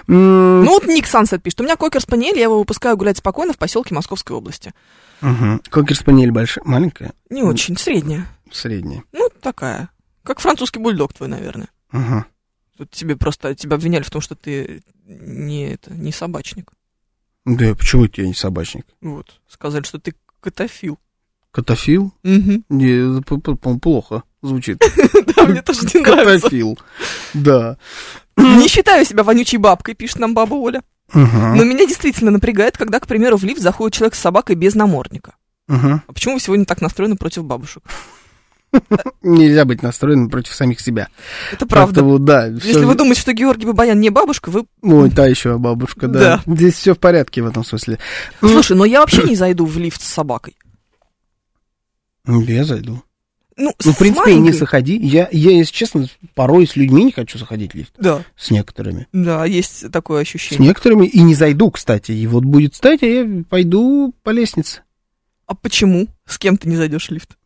[0.08, 3.58] Ну вот Ник Сансет пишет, у меня кокер спаниель, я его выпускаю гулять спокойно в
[3.58, 4.74] поселке Московской области.
[5.22, 5.62] Мгм.
[5.70, 8.28] Кокер спаниель большая, маленькая, Не очень, средняя.
[8.52, 9.04] средняя.
[9.12, 9.90] Ну, такая.
[10.24, 11.70] Как французский бульдог твой, наверное.
[11.92, 12.26] Ага.
[12.78, 16.72] Тут тебе просто тебя обвиняли в том, что ты не, это, не собачник.
[17.46, 18.86] Да, почему я не собачник?
[19.02, 19.40] Вот.
[19.48, 21.00] Сказали, что ты котофил.
[21.52, 22.14] Котофил?
[22.24, 22.64] Мгм.
[22.70, 24.82] Не, по-моему, плохо звучит.
[25.36, 26.42] Да, мне тоже не нравится.
[26.48, 26.80] Котофил.
[27.34, 27.78] Да.
[28.38, 30.82] Не считаю себя вонючей бабкой, пишет нам баба Оля.
[31.14, 31.56] Мгм.
[31.58, 35.36] Но меня действительно напрягает, когда, к примеру, в лифт заходит человек с собакой без намордника.
[35.68, 36.04] Мгм.
[36.08, 37.84] А почему вы сегодня так настроены против бабушек?
[39.24, 41.08] Нельзя быть настроенным против самих себя.
[41.52, 42.02] Это правда.
[42.02, 42.46] Поэтому, да.
[42.48, 44.66] Если всё- вы думаете, что Георгий Бабаян не бабушка, вы...
[44.84, 46.42] Ой, та еще бабушка, да.
[46.46, 47.98] Здесь все в порядке в этом смысле.
[48.40, 50.56] Слушай, но я вообще не зайду в лифт с собакой.
[52.26, 53.02] Ну, Я зайду.
[53.60, 54.98] Ну, Ну, с в принципе, не маленькой- заходи.
[54.98, 57.94] Я, я, если честно, порой с людьми не хочу заходить в лифт.
[58.00, 59.08] Да, С некоторыми.
[59.14, 60.70] да, есть такое С ощущение.
[60.70, 62.12] некоторыми и не зайду, кстати.
[62.14, 64.82] И вот будет стать, а я пойду по лестнице.
[65.46, 66.08] А почему?
[66.26, 67.38] С кем ты не зайдешь в лифт?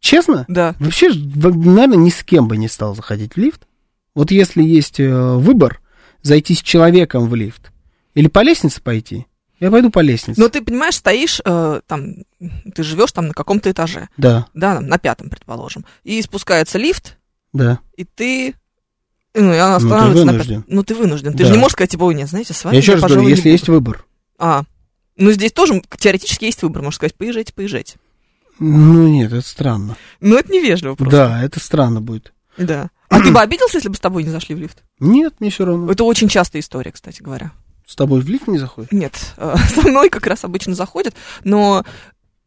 [0.00, 0.44] Честно?
[0.48, 0.74] Да.
[0.80, 3.66] Вообще, наверное, ни с кем бы не стал заходить в лифт.
[4.14, 5.80] Вот если есть э, выбор,
[6.22, 7.70] зайти с человеком в лифт
[8.14, 9.26] или по лестнице пойти,
[9.60, 10.40] я пойду по лестнице.
[10.40, 12.14] Но ты понимаешь, стоишь э, там,
[12.74, 17.16] ты живешь там на каком-то этаже, Да, да, там, на пятом, предположим, и спускается лифт,
[17.52, 17.80] да.
[17.96, 18.54] и ты
[19.34, 20.62] ну, и она Ну, ты останавливается на вынужден.
[20.62, 20.74] пятом.
[20.76, 21.32] Ну, ты вынужден.
[21.32, 21.44] Ты Да.
[21.46, 23.42] же не можешь сказать, типа, ой, нет, знаете, с вами я еще раз говорю, если
[23.42, 23.48] буду».
[23.50, 24.04] есть выбор.
[24.38, 24.62] А,
[25.16, 27.96] ну здесь тоже теоретически есть выбор, можно сказать, поезжайте, поезжайте.
[28.58, 29.96] Ну нет, это странно.
[30.20, 31.16] Но это невежливо просто.
[31.16, 32.32] Да, это странно будет.
[32.56, 32.90] Да.
[33.08, 34.82] А ты бы обиделся, если бы с тобой не зашли в лифт?
[34.98, 35.90] Нет, мне все равно.
[35.92, 37.52] Это очень частая история, кстати говоря.
[37.88, 38.92] С тобой в лифт не заходит?
[38.92, 41.84] Нет, э, со мной как раз обычно заходят, но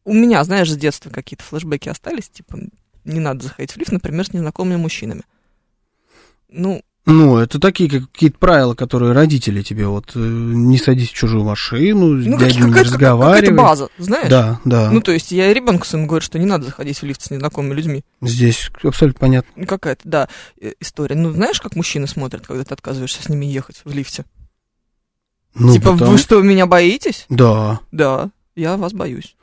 [0.05, 2.59] у меня, знаешь, с детства какие-то флешбеки остались, типа,
[3.05, 5.23] не надо заходить в лифт, например, с незнакомыми мужчинами.
[6.49, 11.13] Ну, Ну, это такие как- какие-то правила, которые родители тебе вот э, не садись в
[11.13, 13.57] чужую машину, с ну какая- не какая-то, какая-то разговаривай.
[13.57, 14.29] база, знаешь?
[14.29, 14.91] Да, да.
[14.91, 17.73] Ну, то есть я ребенку своему говорю, что не надо заходить в лифт с незнакомыми
[17.73, 18.03] людьми.
[18.21, 19.65] Здесь абсолютно понятно.
[19.65, 20.29] Какая-то, да,
[20.61, 21.15] э, история.
[21.15, 24.25] Ну, знаешь, как мужчины смотрят, когда ты отказываешься с ними ехать в лифте?
[25.55, 27.25] Ну, типа, потом- вы что, меня боитесь?
[27.29, 27.79] Да.
[27.91, 29.35] Да, я вас боюсь.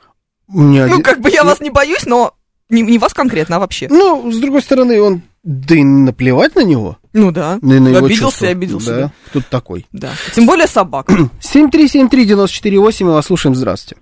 [0.47, 2.33] У меня Ну, один- как бы я вас не боюсь, но
[2.69, 3.87] не, не вас конкретно, а вообще.
[3.89, 5.21] Ну, с другой стороны, он...
[5.43, 6.97] Да и наплевать на него.
[7.13, 7.59] Ну да.
[7.61, 8.45] На, на его обиделся чувства.
[8.45, 8.89] и обиделся.
[8.95, 9.11] Да, Да.
[9.27, 9.85] кто такой.
[9.91, 10.09] да.
[10.35, 11.07] Тем более собак.
[11.41, 14.01] 7373948, мы вас слушаем, здравствуйте.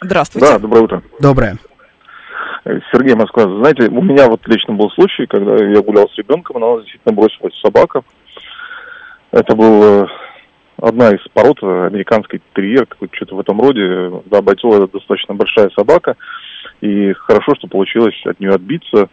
[0.00, 0.46] Здравствуйте.
[0.46, 1.02] Да, доброе утро.
[1.20, 1.58] Доброе.
[2.64, 3.44] Э, Сергей Москва.
[3.44, 7.14] Знаете, у меня вот лично был случай, когда я гулял с ребенком, на нас действительно
[7.14, 8.02] бросилась собака.
[9.32, 10.06] Это был э,
[10.80, 14.22] одна из пород э, американской терьер, какой-то что-то в этом роде.
[14.26, 16.16] Да, бойцова это достаточно большая собака.
[16.80, 19.08] И хорошо, что получилось от нее отбиться.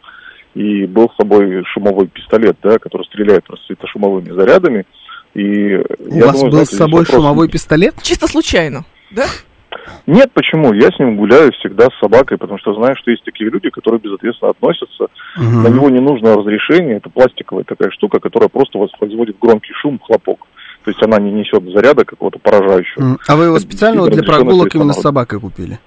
[0.55, 4.85] И был с собой шумовой пистолет, да, который стреляет светошумовыми зарядами.
[5.33, 7.95] И У я вас думаю, был знаете, с собой вопрос- шумовой пистолет?
[8.03, 9.25] Чисто случайно, да?
[10.05, 10.71] Нет, почему?
[10.73, 13.99] Я с ним гуляю всегда с собакой, потому что знаю, что есть такие люди, которые
[13.99, 15.07] безответственно относятся.
[15.35, 15.63] Мгм.
[15.63, 16.97] На него не нужно разрешение.
[16.97, 20.45] Это пластиковая такая штука, которая просто воспроизводит громкий шум, хлопок.
[20.83, 23.17] То есть она не несет заряда какого-то поражающего.
[23.27, 25.79] А вы его специально вот для прогулок именно с собакой купили?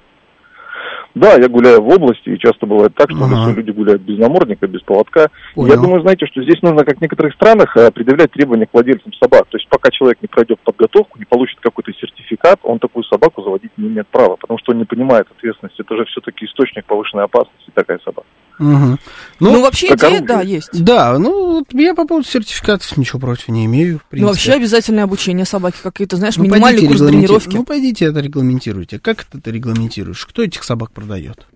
[1.17, 3.51] Да, я гуляю в области, и часто бывает так, что Ага.
[3.57, 5.31] люди гуляют без намордника, без поводка.
[5.55, 5.73] Понял.
[5.73, 9.15] Я думаю, знаете, что здесь нужно, как в некоторых странах, э, предъявлять требования к владельцам
[9.15, 9.47] собак.
[9.49, 13.71] То есть пока человек не пройдет подготовку, не получит какой-то сертификат, он такую собаку заводить
[13.79, 15.81] не имеет права, потому что он не понимает ответственности.
[15.81, 18.29] Это же все-таки источник повышенной опасности, такая собака.
[18.59, 18.99] Мгм.
[19.41, 20.71] Ну, Ну, вообще как идея, да, есть.
[20.73, 24.01] да, ну, вот я по поводу сертификатов ничего против не имею.
[24.13, 27.57] Ну, вообще обязательное обучение собаки, какие-то, знаешь, Ну, минимальный курс регламенти- тренировки.
[27.57, 28.99] Ну, пойдите это регламентируйте.
[28.99, 30.25] Как это ты регламентируешь?
[30.27, 31.47] Кто этих собак продает?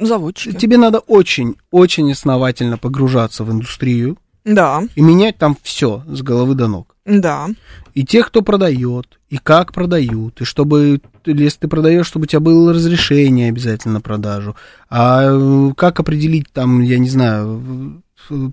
[0.00, 0.56] Заводчики.
[0.56, 6.54] Тебе надо очень, очень основательно погружаться в индустрию Да, и менять там все с головы
[6.54, 6.96] до ног.
[7.04, 7.48] да.
[7.94, 12.40] И тех, кто продает, и как продают, и чтобы, если ты продаешь, чтобы у тебя
[12.40, 14.56] было разрешение обязательно на продажу.
[14.88, 18.02] А э, как определить там, я не знаю,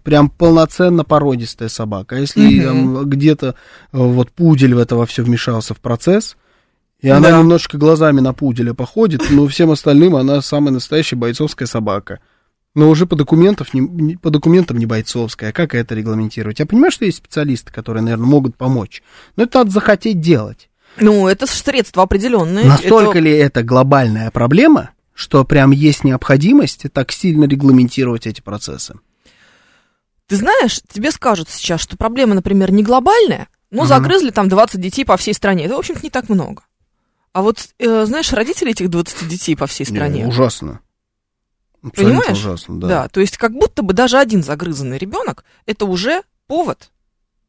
[0.04, 2.18] прям полноценно породистая собака.
[2.18, 2.64] А если Мгм.
[2.66, 3.54] там где-то э,
[3.98, 6.36] вот пудель в это во все вмешался в процесс,
[7.00, 7.40] и она Да.
[7.40, 12.20] немножечко глазами на пуделя походит, но всем остальным она самая настоящая бойцовская собака.
[12.76, 15.50] Но уже по, документов не, по документам не бойцовская.
[15.50, 16.60] А как это регламентировать?
[16.60, 19.02] Я понимаю, что есть специалисты, которые, наверное, могут помочь.
[19.36, 20.70] Но это надо захотеть делать.
[20.98, 22.66] Ну, это средства определенные.
[22.66, 28.96] Настолько Это- ли это глобальная проблема, что прям есть необходимость так сильно регламентировать эти процессы?
[30.28, 33.88] Ты знаешь, тебе скажут сейчас, что проблема, например, не глобальная, но Мгм.
[33.88, 35.66] загрызли там 20 детей по всей стране.
[35.66, 36.62] Это, в общем-то, не так много.
[37.34, 40.22] А вот, э, знаешь, родители этих 20 детей по всей стране.
[40.24, 40.82] Не, ужасно.
[41.84, 42.38] Абсолютно Понимаешь?
[42.38, 42.88] ужасно, да.
[42.88, 43.08] Да.
[43.08, 46.92] то есть как будто бы даже один загрызанный ребенок это уже повод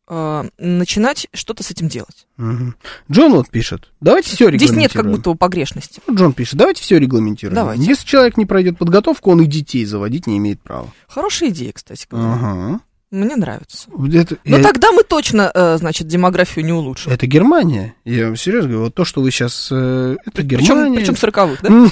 [0.08, 2.26] э, начинать что-то с этим делать.
[2.36, 2.76] Мгм.
[3.10, 4.80] Джон вот пишет, давайте все Здесь регламентируем.
[4.82, 6.00] нет как будто бы погрешности.
[6.10, 7.54] Джон пишет, давайте все регламентируем.
[7.54, 7.84] Давайте.
[7.84, 10.88] Если человек не пройдет подготовку, он и детей заводить не имеет права.
[11.08, 12.32] Хорошая идея, кстати говоря.
[12.34, 12.80] Ага.
[13.10, 13.88] Мне нравится.
[14.14, 17.12] Это, Но я- тогда мы точно, э, значит, демографию не улучшим.
[17.12, 17.94] это Германия.
[18.04, 19.66] Я вам серьезно говорю, вот то, что вы сейчас...
[19.72, 20.98] Это Причем, Германия.
[20.98, 21.90] причем 40-х, да?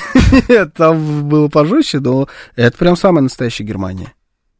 [0.49, 4.13] Нет, там было пожестче, но это прям самая настоящая Германия.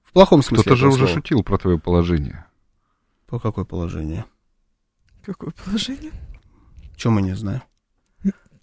[0.03, 0.63] В плохом смысле.
[0.63, 2.45] Кто-то же уже шутил про твое положение.
[3.29, 4.25] По какое положение?
[5.25, 6.11] Какое положение?
[6.97, 7.63] Чем мы не знаем?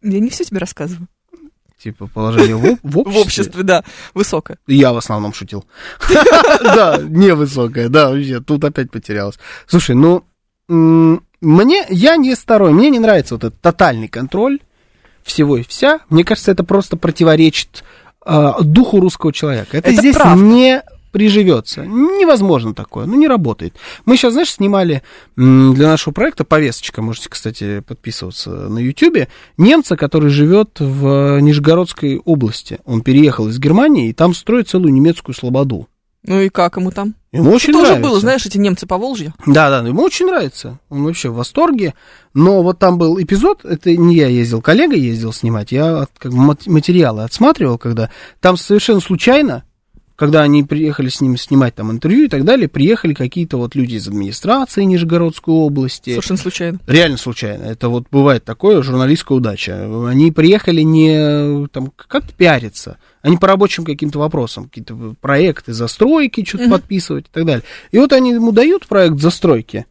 [0.02, 1.08] Я не все тебе рассказываю.
[1.86, 3.13] Типа положение в, в обществе?
[3.13, 3.83] В обществе, да,
[4.15, 4.57] высокое.
[4.65, 5.65] Я в основном шутил.
[6.63, 9.38] Да, невысокая, да, вообще, тут опять потерялась.
[9.67, 10.23] Слушай, ну,
[10.67, 14.61] мне, я не сторонник, мне не нравится вот этот тотальный контроль
[15.23, 15.99] всего и вся.
[16.09, 17.83] Мне кажется, это просто противоречит
[18.21, 19.77] а, духу русского человека.
[19.77, 20.43] Это, Это здесь правда.
[20.43, 20.81] не
[21.16, 21.86] приживется.
[21.86, 23.74] Невозможно такое, ну не работает.
[24.03, 25.01] Мы сейчас, знаешь, снимали
[25.38, 32.80] для нашего проекта повесточка, можете, кстати, подписываться на YouTube, немца, который живет в Нижегородской области.
[32.84, 35.88] Он переехал из Германии и там строит целую немецкую слободу.
[36.28, 37.16] Ну и как ему там?
[37.32, 38.09] Ему очень Тоже нравится.
[38.09, 39.34] было, знаешь, эти немцы по Волжье.
[39.45, 40.80] Да, да, ему очень нравится.
[40.89, 41.93] Он вообще в восторге.
[42.34, 46.38] Но вот там был эпизод, это не я ездил, коллега ездил снимать, я как бы
[46.39, 48.09] мат- материалы отсматривал, когда
[48.41, 49.63] там совершенно случайно,
[50.16, 53.95] когда они приехали с ним снимать там интервью и так далее, приехали какие-то вот люди
[53.95, 56.11] из администрации Нижегородской области.
[56.11, 56.80] Совершенно случайно.
[56.88, 57.63] Реально случайно.
[57.63, 60.07] Это вот бывает такое, журналистская удача.
[60.07, 66.66] Они приехали не там как-то пиариться, они по рабочим каким-то вопросам, какие-то проекты застройки, что-то
[66.66, 66.72] Мгм.
[66.74, 67.63] подписывать и так далее.
[67.91, 69.86] И вот они ему дают проект застройки,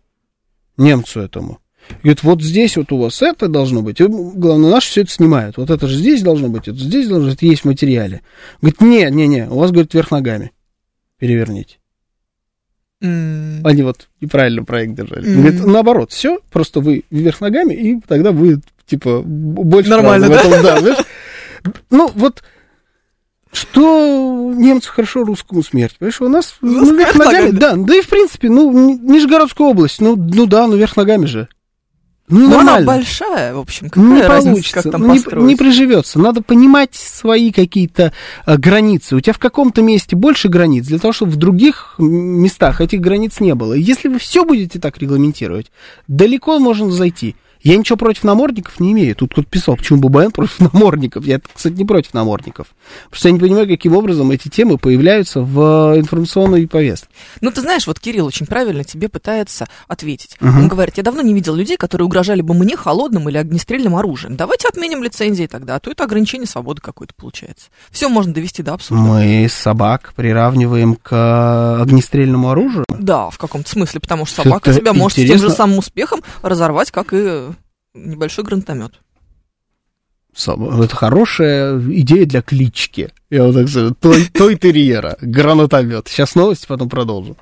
[0.77, 1.59] немцу этому.
[2.03, 4.01] Говорит, вот здесь вот у вас это должно быть.
[4.01, 5.57] И, главное, наши все это снимают.
[5.57, 8.23] Вот это же здесь должно быть, это здесь должно быть, это есть в материале.
[8.61, 10.53] Говорит, не, не, не, у вас, говорит, вверх ногами.
[11.19, 11.77] Переверните.
[13.03, 15.29] М, Они вот неправильно проект держали.
[15.29, 15.43] Мгм.
[15.43, 20.51] Говорит, наоборот, все, просто вы вверх ногами, и тогда вы, типа, больше Нормально, в этом,
[20.63, 20.99] да, знаешь?
[21.91, 22.43] Ну, вот,
[23.53, 25.97] что немцу хорошо, русскому смерть.
[25.99, 28.73] Понимаешь, у нас У нас ну, вверх ногами, ногами, да, да и в принципе, ну,
[28.73, 31.49] Ни- Нижегородская область, ну, ну да, ну вверх ногами же.
[32.27, 32.87] Ну, она нормально.
[32.87, 35.47] большая, в общем, Ну, какая не разница, получится, как там ну, не, построить.
[35.47, 36.19] не приживется.
[36.19, 38.15] Надо понимать свои какие-то
[38.47, 39.15] а, границы.
[39.15, 43.41] У тебя в каком-то месте больше границ, для того, чтобы в других местах этих границ
[43.41, 43.75] не было.
[43.75, 45.71] Если вы все будете так регламентировать,
[46.09, 47.37] далеко можно зайти.
[47.65, 49.17] Я ничего против намордников не имею.
[49.17, 51.25] Тут кто-то писал, почему ББН против намордников.
[51.25, 52.69] Я, кстати, не против намордников.
[53.09, 57.09] Просто я не понимаю, каким образом эти темы появляются в информационной повестке.
[57.41, 60.37] Ну, ты знаешь, вот Кирилл очень правильно тебе пытается ответить.
[60.41, 60.59] Мгм.
[60.59, 64.37] Он говорит, я давно не видел людей, которые угрожали бы мне холодным или огнестрельным оружием.
[64.37, 67.69] Давайте отменим лицензии тогда, а то это ограничение свободы какое-то получается.
[67.91, 69.03] Все можно довести до абсурда.
[69.03, 72.85] Мы собак приравниваем к огнестрельному оружию.
[72.91, 75.57] Да, в каком-то смысле, потому что собака Это тебя может с тем же интересно.
[75.57, 77.54] самым успехом разорвать, как и
[77.95, 79.01] небольшой гранатомет.
[80.37, 83.11] Это хорошая идея для клички.
[83.31, 83.95] Я вот так скажу.
[83.95, 85.17] Той, той терьера.
[85.21, 86.09] Гранатомет.
[86.09, 87.37] Сейчас новости, потом продолжим.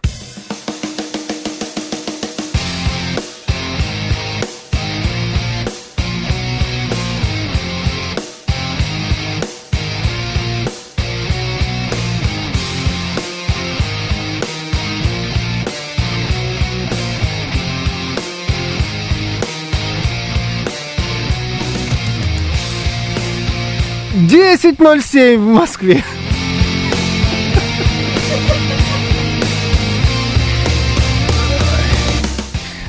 [24.33, 26.03] Десять ноль семь в Москве.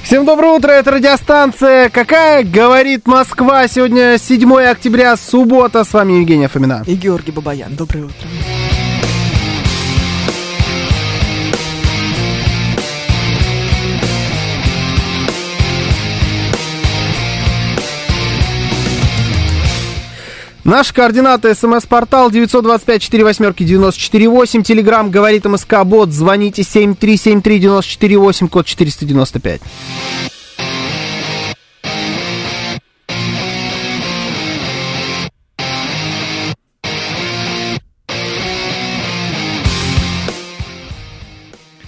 [0.03, 3.67] Всем доброе утро, это радиостанция «Какая?» Говорит Москва.
[3.67, 5.83] Сегодня 7 октября, суббота.
[5.83, 6.81] С вами Евгения Фомина.
[6.87, 8.29] И Георгий Бабаян, доброе утро.
[20.63, 21.53] Наши координаты.
[21.55, 24.63] СМС-портал 925-48-94-8.
[24.63, 26.11] Телеграмм говорит МСК Бот.
[26.11, 29.61] Звоните 7373-94-8, код 495.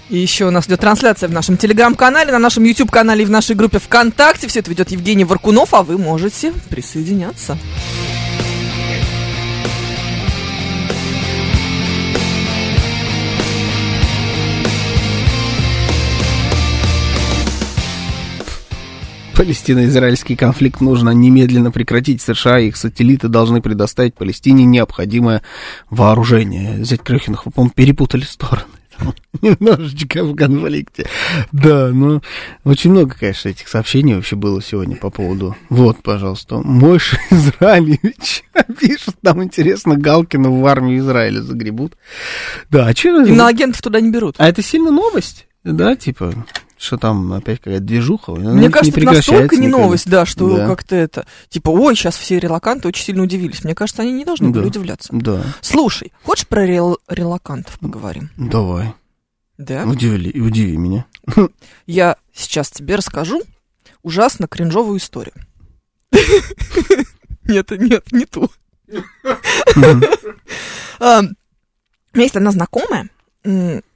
[0.08, 3.56] И еще у нас идет трансляция в нашем телеграм-канале, на нашем YouTube-канале и в нашей
[3.56, 4.48] группе ВКонтакте.
[4.48, 7.58] Все это ведет Евгений Варкунов, а вы можете присоединяться.
[19.36, 22.22] Палестино-израильский конфликт нужно немедленно прекратить.
[22.22, 25.42] США и их сателлиты должны предоставить Палестине необходимое
[25.90, 26.84] вооружение.
[26.86, 28.64] Зять Крюхинов, по-моему, перепутали стороны.
[28.98, 31.08] Там Немножечко в конфликте.
[31.52, 32.22] Да, ну,
[32.64, 35.56] очень много, конечно, этих сообщений вообще было сегодня по поводу...
[35.70, 38.44] Вот, пожалуйста, Мойша Израилевич
[38.80, 41.98] пишет, нам интересно, Галкина в армию Израиля загребут.
[42.70, 43.22] Да, а что...
[43.46, 44.36] Агентов туда не берут.
[44.38, 45.48] А это сильно новость?
[45.66, 46.34] Да, типа,
[46.78, 48.34] что там опять какая-то движуха.
[48.34, 49.84] Мне не кажется, это настолько не никогда.
[49.84, 50.68] новость, да, что Да.
[50.68, 53.64] как-то это, типа, ой, сейчас все релаканты очень сильно удивились.
[53.64, 54.68] Мне кажется, они не должны были Да.
[54.68, 55.10] удивляться.
[55.12, 58.30] Да, Слушай, хочешь про рел- релакантов поговорим?
[58.38, 58.94] давай,
[59.58, 59.86] Да.
[59.86, 61.06] удиви, удиви меня.
[61.88, 63.42] Я сейчас тебе расскажу
[64.04, 65.34] ужасно кринжовую историю.
[67.46, 68.50] Нет, нет, не ту.
[71.00, 73.10] А, У меня есть одна знакомая,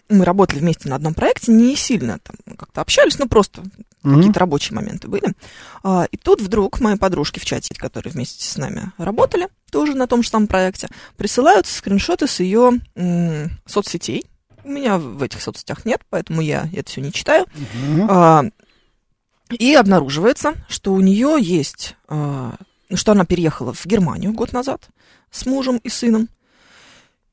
[0.10, 3.64] мы работали вместе на одном проекте, не сильно там как-то общались, но просто
[4.02, 4.16] Мгм.
[4.18, 5.34] какие-то рабочие моменты были.
[5.84, 10.08] А, И тут вдруг мои подружки в чате, которые вместе с нами работали, тоже на
[10.08, 10.88] том же самом проекте,
[11.18, 14.26] присылают скриншоты с ее м, соцсетей.
[14.64, 17.46] У меня в этих соцсетях нет, поэтому я это все не читаю.
[17.84, 18.08] Мгм.
[18.10, 18.44] А,
[19.58, 22.56] И обнаруживается, что у нее есть, а,
[22.90, 24.88] ну, что она переехала в Германию год назад
[25.32, 26.30] с мужем и сыном.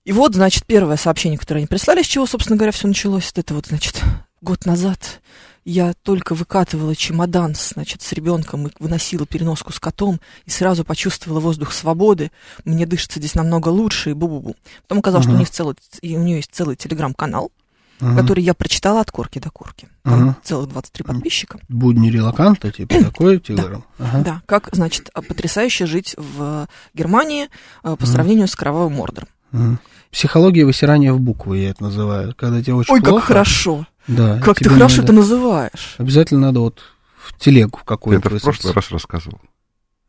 [0.06, 3.32] И вот, значит, первое сообщение, которое они прислали, с чего, собственно говоря, все началось.
[3.34, 4.00] Это вот, значит,
[4.40, 5.20] год назад
[5.64, 11.40] я только выкатывала чемодан, значит, с ребенком и выносила переноску с котом, и сразу почувствовала
[11.40, 12.30] воздух свободы.
[12.64, 14.54] Мне дышится здесь намного лучше, и бу-бу-бу.
[14.82, 17.50] Потом оказалось, что у, них целый, и у нее есть целый телеграм-канал,
[17.98, 18.16] Мгм.
[18.16, 19.88] который я прочитала от корки до корки.
[20.04, 20.36] Там Мгм.
[20.44, 21.58] целых 23 подписчика.
[21.68, 23.84] Будни релаканта, типа такой телеграм.
[23.98, 24.22] Ага.
[24.22, 27.48] Да, как, значит, потрясающе жить в Германии
[27.82, 29.28] а, по сравнению с кровавым мордором.
[29.50, 29.80] Мгм.
[30.16, 32.34] Психология высирания в буквы, я это называю.
[32.38, 33.16] Когда тебе очень Ой, плохо.
[33.20, 33.86] как хорошо.
[34.08, 35.94] Да, Как ты хорошо надо- это называешь.
[35.98, 36.80] Обязательно надо вот
[37.22, 39.38] в телегу какую-то это в прошлый раз рассказывал.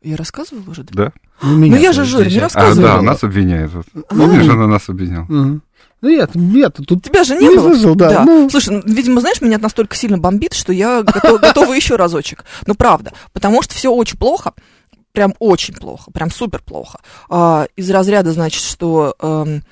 [0.02, 1.04] Я рассказывала уже, да?
[1.04, 1.12] Да?
[1.42, 2.92] Ну, меня Ну, я же здесь не это- А, Рассказывала.
[2.94, 3.70] да, нас обвиняют.
[3.74, 3.84] Вот.
[4.08, 4.14] А.
[4.14, 5.26] Помнишь, она нас обвиняла?
[5.28, 7.04] Ну, я, я тут...
[7.04, 7.74] Тебя же не, Не было.
[7.74, 8.48] слышал, да, ну.
[8.48, 12.46] Слушай, ну, видимо, знаешь, меня настолько сильно бомбит, что я готова, готова еще разочек.
[12.66, 13.12] Ну, правда.
[13.34, 14.54] Потому что все очень плохо.
[15.12, 16.10] Прям очень плохо.
[16.12, 17.00] Прям супер плохо.
[17.28, 19.14] А, из разряда, значит, что...
[19.20, 19.64] эм,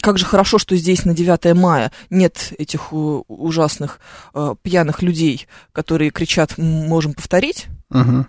[0.00, 4.00] как же хорошо, что здесь на 9 мая нет этих ужасных
[4.34, 7.66] э, пьяных людей, которые кричат «М, «можем повторить».
[7.90, 8.26] Мгм.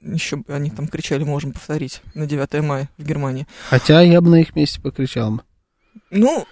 [0.00, 3.46] Еще бы они там кричали «можем повторить» на 9 мая в Германии.
[3.70, 5.32] Хотя я бы на их месте покричал.
[5.32, 5.42] бы.
[6.10, 6.46] Ну,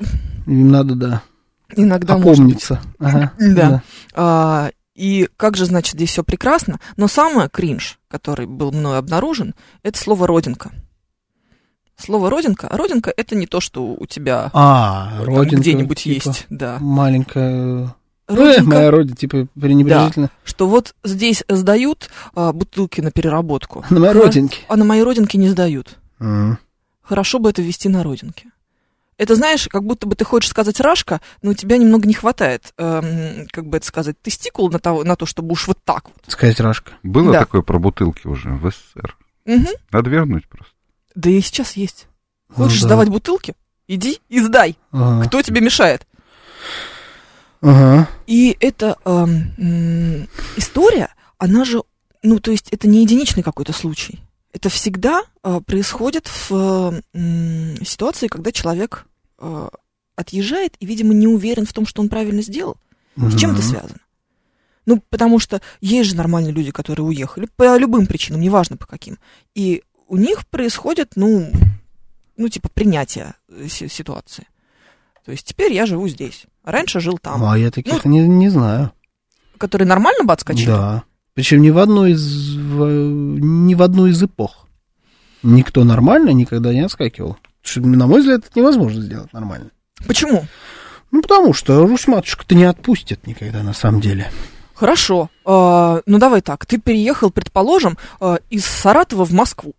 [0.47, 1.23] Им надо, да,
[1.77, 2.81] иногда опомниться.
[2.99, 3.83] Ага, Да.
[4.15, 6.79] А, и как же, значит, здесь все прекрасно.
[6.97, 10.71] Но самое кринж, который был мной обнаружен, это слово родинка.
[11.97, 12.67] Слово родинка.
[12.69, 15.57] А родинка это не то, что у тебя А, там родинка.
[15.57, 16.47] где-нибудь типа, есть.
[16.51, 16.79] Да.
[16.81, 17.95] Маленькая...
[18.29, 20.31] Э, Родинка, моя родина, типа, пренебрежительно.
[20.45, 23.85] что вот здесь сдают а, бутылки на переработку.
[23.91, 24.59] На моей родинке.
[24.69, 25.97] А на моей родинке не сдают.
[26.19, 26.59] Мгм.
[27.03, 28.47] Хорошо бы это вести на родинке.
[29.17, 32.73] Это, знаешь, как будто бы ты хочешь сказать рашка, но у тебя немного не хватает,
[32.79, 36.17] эм, как бы это сказать, тестикул на, того, на то, чтобы уж вот так вот.
[36.27, 36.93] Сказать Рашка.
[37.05, 37.39] Было Да.
[37.41, 39.17] такое про бутылки уже в СССР.
[39.45, 39.69] Мгм.
[39.93, 40.74] Надо вернуть просто.
[41.15, 42.07] Да и сейчас есть.
[42.49, 42.89] Хочешь Ну да.
[42.89, 43.55] сдавать бутылки?
[43.89, 44.77] Иди и сдай.
[44.91, 45.27] Ага.
[45.29, 46.07] Кто тебе мешает?
[47.61, 48.09] Ага.
[48.27, 51.09] И эта м, история,
[51.39, 51.83] она же,
[52.23, 54.21] ну, то есть это не единичный какой-то случай.
[54.53, 59.07] Это всегда э, происходит в э, ситуации, когда человек
[59.39, 59.69] э,
[60.15, 62.77] отъезжает и, видимо, не уверен в том, что он правильно сделал.
[63.17, 64.01] С чем это связано?
[64.87, 69.19] Ну, потому что есть же нормальные люди, которые уехали по любым причинам, неважно по каким.
[69.55, 71.51] И у них происходит, ну,
[72.37, 74.47] ну типа принятие э, си- ситуации.
[75.25, 77.45] То есть теперь я живу здесь, раньше жил там.
[77.45, 78.93] А я таких не, не знаю.
[79.59, 80.67] Которые нормально бы отскочили?
[80.67, 81.05] Да.
[81.35, 84.67] Причем ни в одну из ни в одну из эпох.
[85.43, 87.39] Никто нормально никогда не отскакивал.
[87.63, 89.71] Что, на мой взгляд, это невозможно сделать нормально.
[90.07, 90.45] Почему?
[91.11, 94.31] Ну, потому что Русь-матушка-то не отпустит никогда, на самом деле.
[94.75, 95.31] Хорошо.
[95.45, 96.67] А, ну давай так.
[96.67, 99.75] Ты переехал, предположим, а, из Саратова в Москву.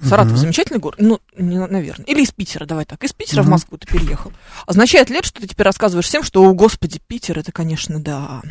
[0.00, 0.40] Саратов Мгм.
[0.40, 0.96] замечательный город.
[1.00, 2.06] Ну, не, наверное.
[2.06, 3.02] Или из Питера, давай так.
[3.02, 3.52] Из Питера в Мгм.
[3.52, 4.32] Москву ты переехал.
[4.66, 8.42] Означает ли это, что ты теперь рассказываешь всем, что, о, господи, Питер, это, конечно, да.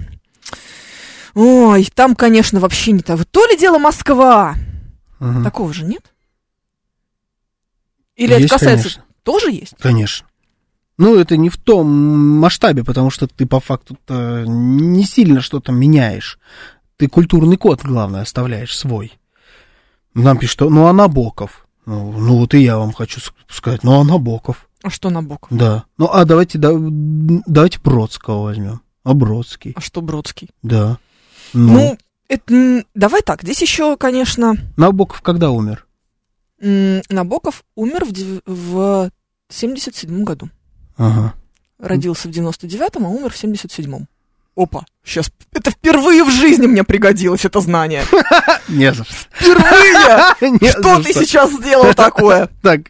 [1.35, 3.23] Ой, там, конечно, вообще не так.
[3.25, 4.55] То ли дело Москва.
[5.19, 5.43] Мгм.
[5.43, 6.11] Такого же нет?
[8.15, 8.83] Или Есть, это касается...
[8.85, 9.03] конечно.
[9.23, 9.75] Тоже есть?
[9.79, 10.27] Конечно.
[10.97, 11.87] Ну, это не в том
[12.39, 16.39] масштабе, потому что ты по факту не сильно что-то меняешь.
[16.97, 19.13] Ты культурный код, главное, оставляешь свой.
[20.23, 21.67] Нам пишут, ну, а Набоков.
[21.85, 24.67] Ну, ну, вот и я вам хочу сказать, ну, а Набоков.
[24.83, 25.49] А что Набоков?
[25.55, 25.85] Да.
[25.97, 28.81] Ну, а давайте, да, давайте Бродского возьмем.
[29.03, 30.49] А Бродский, А что Бродский?
[30.63, 30.97] да.
[31.53, 31.97] Ну, Ну,
[32.27, 33.43] это, давай так.
[33.43, 35.85] Здесь еще, конечно, Набоков когда умер?
[36.59, 39.11] Набоков умер в, в
[39.49, 40.49] 77 году.
[40.97, 41.33] Ага.
[41.79, 44.07] Родился в 99-м, а умер в 77-м.
[44.57, 48.03] Опа, сейчас, это впервые в жизни мне пригодилось это знание.
[48.67, 49.13] Не за что.
[49.31, 50.57] Впервые!
[50.61, 52.49] Не Что ты сейчас сделал такое?
[52.61, 52.81] Так,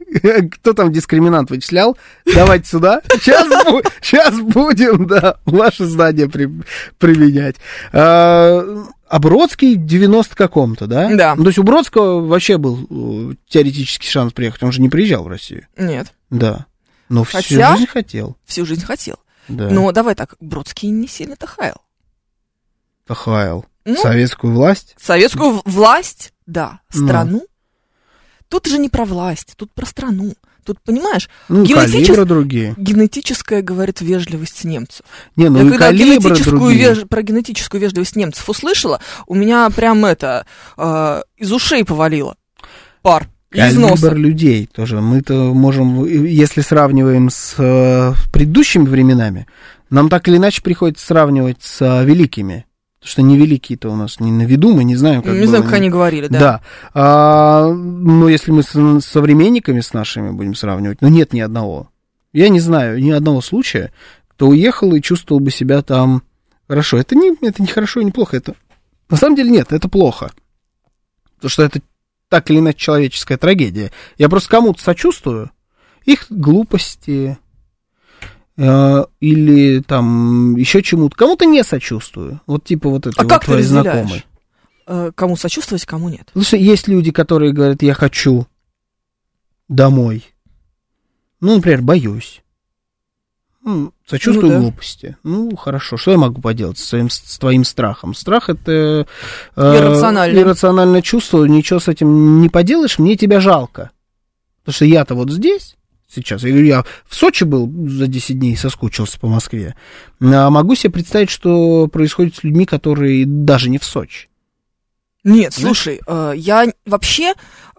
[0.53, 1.97] кто там дискриминант вычислял?
[2.33, 3.01] Давайте сюда.
[3.19, 6.49] Сейчас, бу- сейчас будем, да, ваши знания при-
[6.97, 7.57] применять.
[7.91, 8.63] А,
[9.07, 11.09] а Бродский 90 каком-то, да?
[11.13, 11.35] Да.
[11.35, 15.23] Ну, то есть у Бродского вообще был э, теоретический шанс приехать, он же не приезжал
[15.23, 15.67] в Россию.
[15.77, 16.65] Нет, Да.
[17.09, 18.35] Но всю Хотя- жизнь хотел.
[18.45, 19.15] всю жизнь хотел.
[19.47, 19.69] Да.
[19.69, 21.81] Но давай так, Бродский не сильно-то хаял.
[23.07, 23.65] Хаял.
[23.85, 24.95] Ну, Советскую власть.
[24.99, 27.05] советскую власть, да, Ну.
[27.05, 27.47] страну.
[28.49, 30.33] Тут же не про власть, тут про страну.
[30.65, 32.73] Тут, понимаешь, Ну, Генетичес- калибры другие.
[32.75, 35.05] генетическая, говорит, вежливость немцев.
[35.37, 40.03] Не, ну Я и когда генетическую веж- про генетическую вежливость немцев услышала, у меня прям
[40.03, 40.45] это
[40.77, 42.35] э, из ушей повалило.
[43.01, 43.29] Пар.
[43.57, 44.13] И Из Калибр носа.
[44.13, 45.01] людей тоже.
[45.01, 49.47] Мы-то можем, если сравниваем с э, предыдущими временами,
[49.89, 52.67] нам так или иначе приходится сравнивать с э, великими.
[52.99, 55.47] Потому что невеликие-то у нас не на виду, мы не знаем, как не было.
[55.47, 56.39] знаю, как они говорили, да.
[56.39, 56.61] Да.
[56.93, 61.89] А, но если мы с современниками с нашими будем сравнивать, ну нет ни одного.
[62.33, 63.91] Я не знаю ни одного случая,
[64.27, 66.21] кто уехал и чувствовал бы себя там
[66.67, 66.97] хорошо.
[66.97, 68.37] Это не, это не хорошо и не плохо.
[68.37, 68.53] Это,
[69.09, 70.29] на самом деле нет, это плохо.
[71.37, 71.79] Потому что это
[72.29, 73.91] так или иначе человеческая трагедия.
[74.17, 75.51] Я просто кому-то сочувствую,
[76.05, 77.37] их глупости
[78.57, 81.15] э, или там еще чему-то.
[81.15, 82.41] Кому-то не сочувствую.
[82.47, 84.23] Вот типа вот это А вот как твои знакомые.
[85.15, 86.31] Кому сочувствовать, кому нет.
[86.41, 88.47] Что есть люди, которые говорят, я хочу
[89.67, 90.23] домой.
[91.41, 92.41] Ну, например, боюсь.
[94.05, 94.59] Сочувствую Ну да.
[94.59, 95.17] глупости.
[95.23, 98.13] Ну, хорошо, что я могу поделать со своим, с твоим страхом?
[98.13, 99.05] Страх это
[99.55, 100.39] э, Иррационально.
[100.39, 103.91] иррациональное чувство, ничего с этим не поделаешь, мне тебя жалко.
[104.61, 105.75] Потому что я-то вот здесь,
[106.09, 109.75] сейчас, я говорю, я в Сочи был за 10 дней, соскучился по Москве.
[110.21, 114.29] А могу себе представить, что происходит с людьми, которые даже не в Сочи.
[115.25, 115.77] Нет, Знаешь?
[115.77, 117.33] слушай, э, я вообще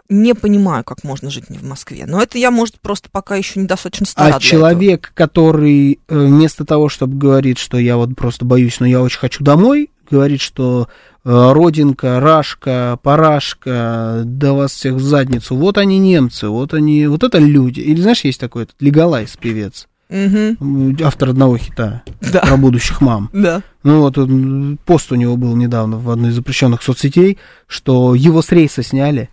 [0.08, 2.04] не понимаю, как можно жить не в Москве.
[2.06, 6.88] Но это я, может, просто пока еще недостаточно стара А человек, который э, вместо того,
[6.88, 10.88] чтобы говорить, что я вот просто боюсь, но я очень хочу домой, говорит, что
[11.24, 17.22] э, родинка, рашка, парашка, да вас всех в задницу, вот они немцы, вот они, вот
[17.22, 17.80] это люди.
[17.80, 20.56] Или знаешь, есть такой этот Легалайс певец, этого.
[20.60, 23.28] М, автор одного хита Да, про будущих мам.
[23.34, 23.62] да.
[23.82, 27.36] Ну вот он, пост у него был недавно в одной из запрещенных соцсетей,
[27.66, 29.28] что его с рейса сняли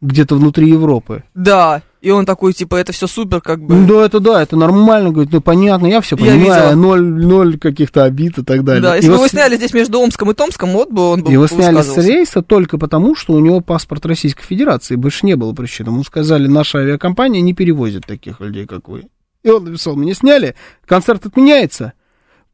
[0.00, 1.24] где-то внутри Европы.
[1.34, 3.74] Да, и он такой, типа, это все супер, как бы.
[3.74, 6.74] Ну, да, это да, это нормально, говорит, ну понятно, я все Я понимаю, видела.
[6.74, 8.82] ноль, ноль каких-то обид и так далее.
[8.82, 11.22] Да, если бы его, его с- сняли здесь между Омском и Томском, вот бы он
[11.22, 15.36] бы его сняли с рейса только потому, что у него паспорт Российской Федерации, больше не
[15.36, 15.86] было причин.
[15.88, 19.08] Ему сказали, наша авиакомпания не перевозит таких людей, как вы.
[19.42, 20.54] И он написал, меня сняли,
[20.86, 21.92] концерт отменяется,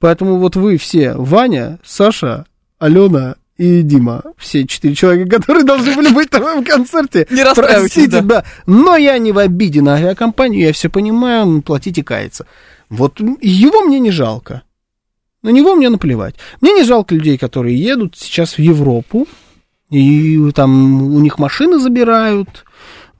[0.01, 2.47] поэтому вот вы все, Ваня, Саша,
[2.81, 8.21] Алена и Дима, все четыре человека, которые должны были быть на моем концерте, Не Простите,
[8.21, 8.23] да.
[8.23, 8.45] да.
[8.67, 12.47] Но я не в обиде на авиакомпанию, я все понимаю, платите кается.
[12.91, 14.63] Вот его мне не жалко.
[15.43, 16.35] На него мне наплевать.
[16.61, 19.27] Мне не жалко людей, которые едут сейчас в Европу,
[19.91, 22.65] и там у них машины забирают,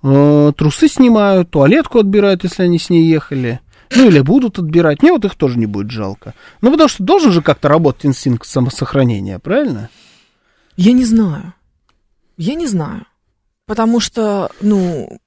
[0.03, 3.61] э, трусы снимают, туалетку отбирают, если они с ней ехали.
[3.95, 5.03] Ну, или будут отбирать.
[5.03, 6.35] Мне вот их тоже не будет жалко.
[6.61, 9.89] Ну, потому что должен же как-то работать инстинкт самосохранения, правильно?
[10.77, 11.55] Я не знаю.
[12.37, 13.07] Я не знаю.
[13.67, 15.19] Потому что, ну,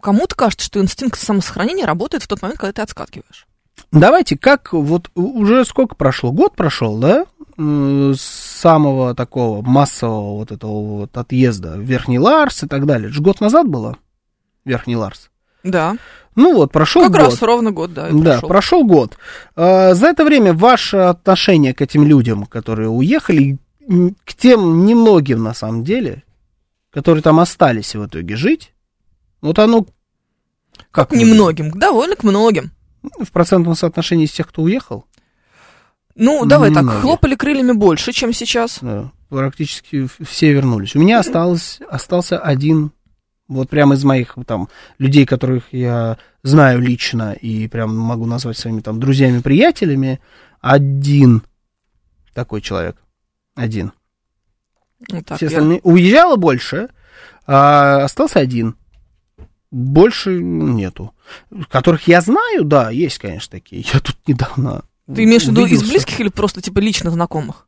[0.00, 3.46] кому-то кажется, что инстинкт самосохранения работает в тот момент, когда ты отскакиваешь.
[3.92, 6.32] Давайте, как вот уже сколько прошло?
[6.32, 7.26] Год прошел, да?
[7.58, 13.06] С самого такого массового вот этого вот отъезда в Верхний Ларс и так далее.
[13.06, 13.96] Это же год назад было?
[14.64, 15.30] Верхний Ларс.
[15.62, 15.96] Да.
[16.34, 17.20] Ну вот, прошел как год.
[17.20, 18.08] раз ровно год, да.
[18.10, 18.48] Да, прошел.
[18.48, 19.16] прошел год.
[19.54, 23.58] А, За это время ваше отношение к этим людям, которые уехали,
[24.24, 26.24] к тем немногим, на самом деле,
[26.90, 28.72] которые там остались в итоге жить,
[29.40, 29.86] вот оно
[30.90, 32.62] как немногим, довольно к многим.
[32.62, 32.76] выглядит?
[33.20, 35.06] в процентном соотношении из тех, кто уехал?
[36.14, 37.02] Ну, давай так, Немногие.
[37.02, 38.78] хлопали крыльями больше, чем сейчас.
[38.80, 40.96] Да, практически все вернулись.
[40.96, 42.92] У меня осталось, остался один,
[43.48, 44.68] вот прямо из моих там
[44.98, 50.20] людей, которых я знаю лично и прям могу назвать своими там друзьями, приятелями,
[50.60, 51.42] один
[52.32, 52.96] такой человек.
[53.56, 53.92] Один.
[55.08, 55.80] Ну, так, все я- остальные...
[55.82, 56.88] Уезжало больше,
[57.46, 58.76] а остался один.
[59.72, 61.12] Больше нету.
[61.68, 63.84] Которых я знаю, да, есть, конечно, такие.
[63.92, 67.66] Я тут недавно Ты имеешь в виду из близких или просто, типа, лично знакомых?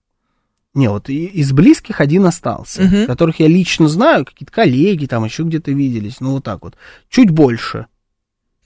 [0.74, 3.06] Не, вот из близких один остался, Мгм.
[3.06, 6.76] которых я лично знаю, какие-то коллеги там еще где-то виделись, ну вот так вот.
[7.08, 7.86] Чуть больше.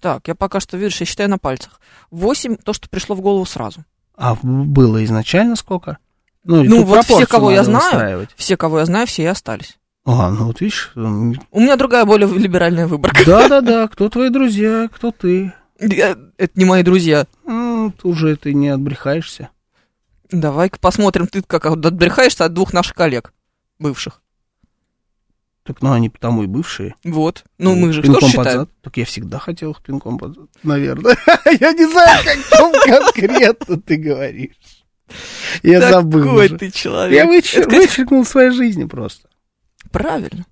[0.00, 1.80] Так, я пока что, видишь, я считаю на пальцах.
[2.10, 3.84] Восемь, то, что пришло в голову сразу.
[4.16, 5.98] А было изначально сколько?
[6.45, 8.26] Ну, тут вот все, кого я знаю.
[8.36, 9.78] Все, кого я знаю, все и остались.
[10.05, 10.99] А, ну вот видишь, У
[11.61, 13.24] меня другая, более либеральная выборка.
[13.24, 15.53] да-да-да, кто твои друзья, кто ты.
[15.78, 17.26] Я- Это не мои друзья.
[17.47, 19.51] М, Тут уже ты не отбрехаешься.
[20.30, 23.32] Давай-ка посмотрим, ты как отбрехаешься от двух наших коллег
[23.78, 24.20] бывших.
[25.64, 26.97] Так, ну они потому и бывшие.
[27.05, 27.45] Вот.
[27.59, 28.59] Ну, мы же тоже под считаем.
[28.61, 28.70] зад.
[28.80, 30.49] Так я всегда хотел их пинком под зад.
[30.64, 31.16] Наверное.
[31.61, 34.57] Я не знаю, о ком конкретно ты говоришь.
[35.62, 36.58] Я забыл Какой уже.
[36.58, 37.16] ты человек.
[37.16, 39.28] Я вычер- Это, вычеркнул своей жизни просто.
[39.90, 40.46] Правильно.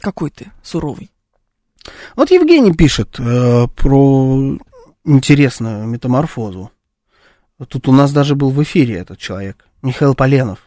[0.00, 1.10] Какой ты суровый.
[2.16, 4.58] Вот Евгений пишет э, про
[5.04, 6.70] интересную метаморфозу.
[7.68, 10.60] Тут у нас даже был в эфире этот человек, Михаил Поленов.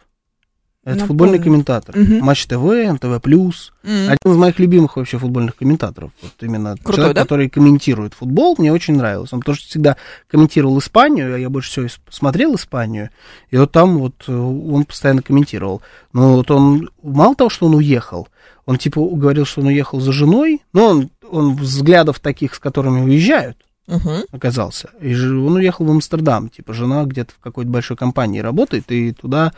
[0.84, 1.06] Это Напомню.
[1.06, 1.96] футбольный комментатор.
[1.96, 3.04] Матч ТВ, НТВ+.
[3.04, 3.60] М.
[3.84, 6.10] Один из моих любимых вообще футбольных комментаторов.
[6.20, 7.22] Вот именно Крутой, человек, да?
[7.22, 9.36] который комментирует футбол, мне очень нравился.
[9.36, 9.96] Он потому что всегда
[10.28, 13.10] комментировал Испанию, а я больше всего смотрел Испанию.
[13.50, 15.82] И вот там вот э, он постоянно комментировал.
[16.12, 18.26] Но вот он, мало того, что он уехал,
[18.66, 23.02] он типа говорил, что он уехал за женой, но он, он взглядов таких, с которыми
[23.02, 23.56] уезжают,
[23.86, 24.22] Мгм.
[24.30, 24.90] оказался.
[25.00, 29.12] И же он уехал в Амстердам, типа жена где-то в какой-то большой компании работает, и
[29.12, 29.52] туда,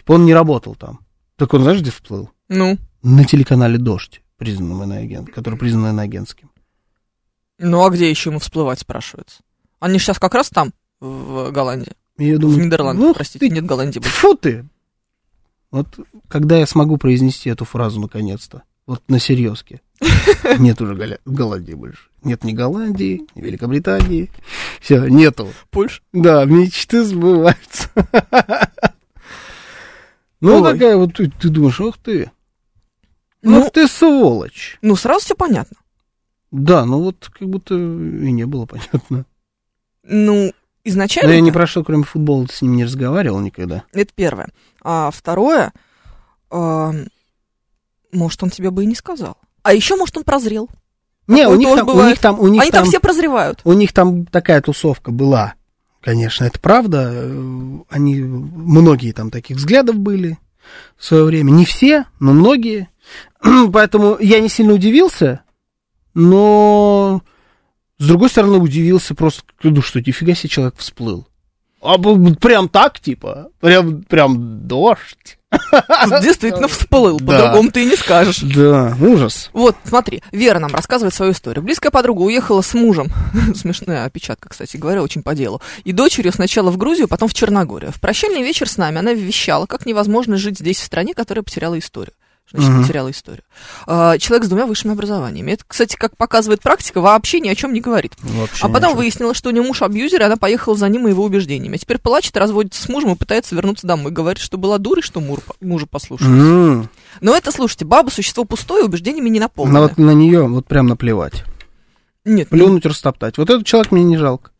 [0.00, 1.00] типа он не работал там.
[1.36, 2.30] Так он, знаешь, где всплыл?
[2.48, 6.50] Ну, На телеканале «Дождь», признанном иноагент, который признан иноагентским.
[7.58, 9.42] ну а где еще ему всплывать, спрашивается?
[9.78, 11.92] Они сейчас как раз там, в Голландии.
[12.18, 14.14] Я В думаю, Нидерландах, «Ух простите, ты, нет Голландии больше.
[14.16, 14.66] Фу ты!
[15.70, 15.86] Вот
[16.28, 19.80] когда я смогу произнести эту фразу наконец-то, вот на серьезке.
[20.58, 22.08] Нет уже Голя- Голландии больше.
[22.24, 24.30] Нет ни Голландии, ни Великобритании.
[24.80, 25.48] Все, нету.
[25.70, 26.02] Польша.
[26.12, 27.88] Да, мечты сбываются.
[30.40, 30.72] Ну, Ой.
[30.72, 32.30] такая вот, ты, ты думаешь, ох ты,
[33.42, 34.78] Ну, ох ты сволочь.
[34.82, 35.76] ну, сразу все понятно.
[36.50, 39.24] Да, ну вот как будто и не было понятно.
[40.02, 40.52] Ну,
[40.84, 41.28] изначально...
[41.28, 43.84] Но я ни про что, кроме футбола, с ним не разговаривал никогда.
[43.92, 44.48] Это первое.
[44.82, 45.72] А второе,
[46.50, 46.92] а,
[48.12, 49.36] может, он тебе бы и не сказал.
[49.62, 50.68] А еще, может, он прозрел.
[51.26, 53.60] Не, у них, там, у них там, у них Они там все прозревают.
[53.64, 55.54] У них там такая тусовка была,
[56.00, 57.10] конечно, это правда.
[57.88, 60.38] Они, многие там таких взглядов были
[60.96, 61.50] в свое время.
[61.50, 62.88] Не все, но многие.
[63.72, 65.42] Поэтому я не сильно удивился,
[66.14, 67.22] но
[67.98, 71.26] с другой стороны удивился просто, ну что, нифига себе человек всплыл.
[71.82, 75.38] А прям так, типа, прям, прям дождь.
[76.22, 78.40] Действительно всплыл, по-другому ты и не скажешь.
[78.40, 79.50] Да, ужас.
[79.52, 81.62] Вот, смотри, Вера нам рассказывает свою историю.
[81.62, 83.08] Близкая подруга уехала с мужем,
[83.54, 87.92] смешная опечатка, кстати говоря, очень по делу, и дочерью сначала в Грузию, потом в Черногорию.
[87.92, 91.78] В прощальный вечер с нами она вещала, как невозможно жить здесь, в стране, которая потеряла
[91.78, 92.14] историю.
[92.52, 92.82] Значит, Мгм.
[92.82, 93.44] потеряла историю.
[93.86, 95.52] А, человек с двумя высшими образованиями.
[95.52, 98.14] Это, кстати, как показывает практика, вообще ни о чем не говорит.
[98.22, 101.10] Вообще А потом выяснилось, что у нее муж абьюзер, и она поехала за ним и
[101.10, 101.76] его убеждениями.
[101.76, 104.10] А теперь плачет, разводится с мужем и пытается вернуться домой.
[104.10, 106.32] Говорит, что была дурой, что мур- мужа послушалась.
[106.32, 106.90] М,
[107.20, 109.82] Но это, слушайте, баба существо пустое, убеждениями не Ну наполненное.
[109.82, 111.44] вот на нее вот прям наплевать.
[112.24, 113.38] Нет, Плюнуть, растоптать.
[113.38, 114.50] Вот этот человек мне не жалко.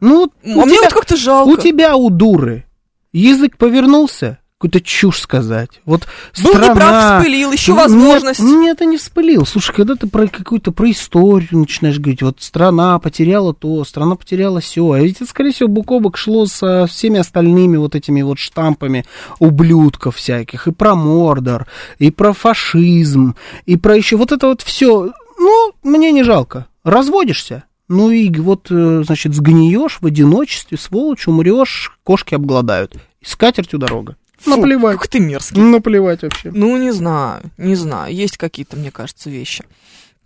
[0.00, 1.48] Ну, А мне тебя- вот как-то жалко.
[1.50, 2.66] У тебя, у дуры,
[3.12, 5.70] язык повернулся, какую-то чушь сказать.
[5.84, 6.06] Вот
[6.40, 6.68] Был страна...
[6.68, 8.40] неправ, вспылил, еще Нет, возможность.
[8.40, 9.44] Нет, это не вспылил.
[9.44, 14.60] Слушай, когда ты про какую-то про историю начинаешь говорить, вот страна потеряла то, страна потеряла
[14.60, 18.22] все, а ведь это, скорее всего, бок о бок шло со всеми остальными вот этими
[18.22, 19.04] вот штампами
[19.40, 21.66] ублюдков всяких, и про Мордор,
[21.98, 23.34] и про фашизм,
[23.66, 25.12] и про еще вот это вот все.
[25.40, 26.68] Ну, мне не жалко.
[26.84, 32.94] Разводишься, ну и вот, э, значит, сгниешь в одиночестве, сволочь, умрешь, кошки обгладают.
[33.20, 34.16] И с катертью дорога.
[34.42, 34.98] Фу, наплевать.
[34.98, 35.60] Как ты мерзкий.
[35.60, 36.50] Наплевать вообще.
[36.52, 38.14] Ну, не знаю, не знаю.
[38.14, 39.64] Есть какие-то, мне кажется, вещи.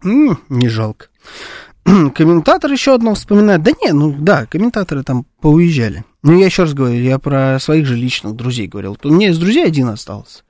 [0.03, 1.07] М, не жалко.
[1.85, 3.63] Комментатор еще одно вспоминает.
[3.63, 6.05] Да не, ну да, комментаторы там поуезжали.
[6.23, 8.99] Ну, я еще раз говорю, я про своих же личных друзей говорил.
[9.05, 10.43] У меня из друзей один остался.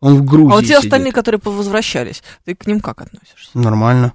[0.00, 0.84] Он в Грузии а вот те сидит.
[0.84, 3.50] остальные, которые повозвращались, ты к ним как относишься?
[3.54, 4.14] Нормально.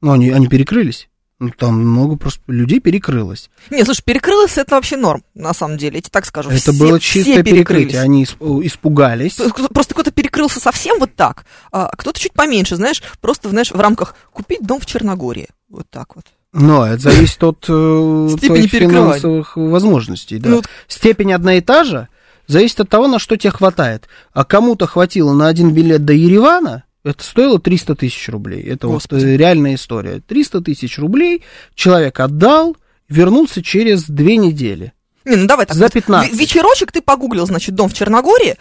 [0.00, 1.08] Ну, они, они перекрылись.
[1.38, 3.50] Ну, там много просто людей перекрылось.
[3.70, 5.96] Не, слушай, перекрылось это вообще норм, на самом деле.
[5.96, 6.48] Я тебе так скажу.
[6.48, 8.00] Это Все- было чистое перекрытие.
[8.00, 9.38] Они исп- испугались.
[9.74, 14.14] Просто кто-то перекрылся совсем вот так, а кто-то чуть поменьше, знаешь, просто, знаешь, в рамках
[14.32, 15.48] купить дом в Черногории.
[15.68, 16.24] Вот так вот.
[16.54, 20.38] Но это зависит от э, твоих финансовых возможностей.
[20.38, 20.48] Да.
[20.48, 22.08] Ну, Степень одноэтажа
[22.46, 24.08] зависит от того, на что тебе хватает.
[24.32, 28.62] А кому-то хватило на один билет до Еревана, это стоило 300 тысяч рублей.
[28.62, 29.24] Это вот Господи.
[29.24, 30.20] э, реальная история.
[30.20, 31.42] 300 тысяч рублей
[31.74, 32.76] человек отдал,
[33.08, 34.92] вернулся через две недели.
[35.24, 35.76] Не, ну давай так.
[35.76, 35.92] За вот.
[35.92, 36.32] 15.
[36.32, 38.56] В- Вечерочек ты погуглил, значит, дом в Черногории,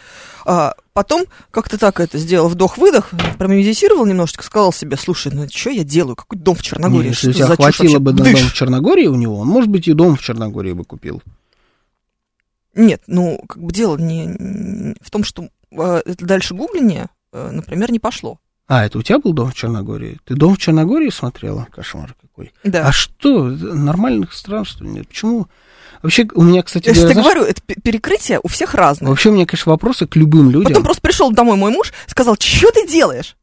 [0.45, 5.83] а, потом как-то так это сделал, вдох-выдох, промедитировал немножечко, сказал себе, слушай, ну что я
[5.83, 9.07] делаю, какой дом в Черногории, Если что у тебя хватило бы на дом в Черногории
[9.07, 11.21] у него, он, может быть, и дом в Черногории бы купил.
[12.75, 17.07] Нет, ну, как бы дело не, не в том, что э, это дальше гугление,
[17.51, 18.39] например, не пошло.
[18.67, 20.19] А, это у тебя был дом в Черногории?
[20.25, 21.67] Ты дом в Черногории смотрела?
[21.71, 22.51] Кошмар какой.
[22.63, 22.87] Да.
[22.87, 25.07] А что, нормальных стран, что ли, нет?
[25.07, 25.47] Почему?
[26.01, 29.09] Вообще, у меня, кстати, Я тебе знаешь, говорю, это пе- перекрытие у всех разное.
[29.09, 30.69] вообще у меня, конечно, вопросы к любым людям.
[30.69, 33.35] Потом просто пришел домой мой муж, сказал, что ты делаешь?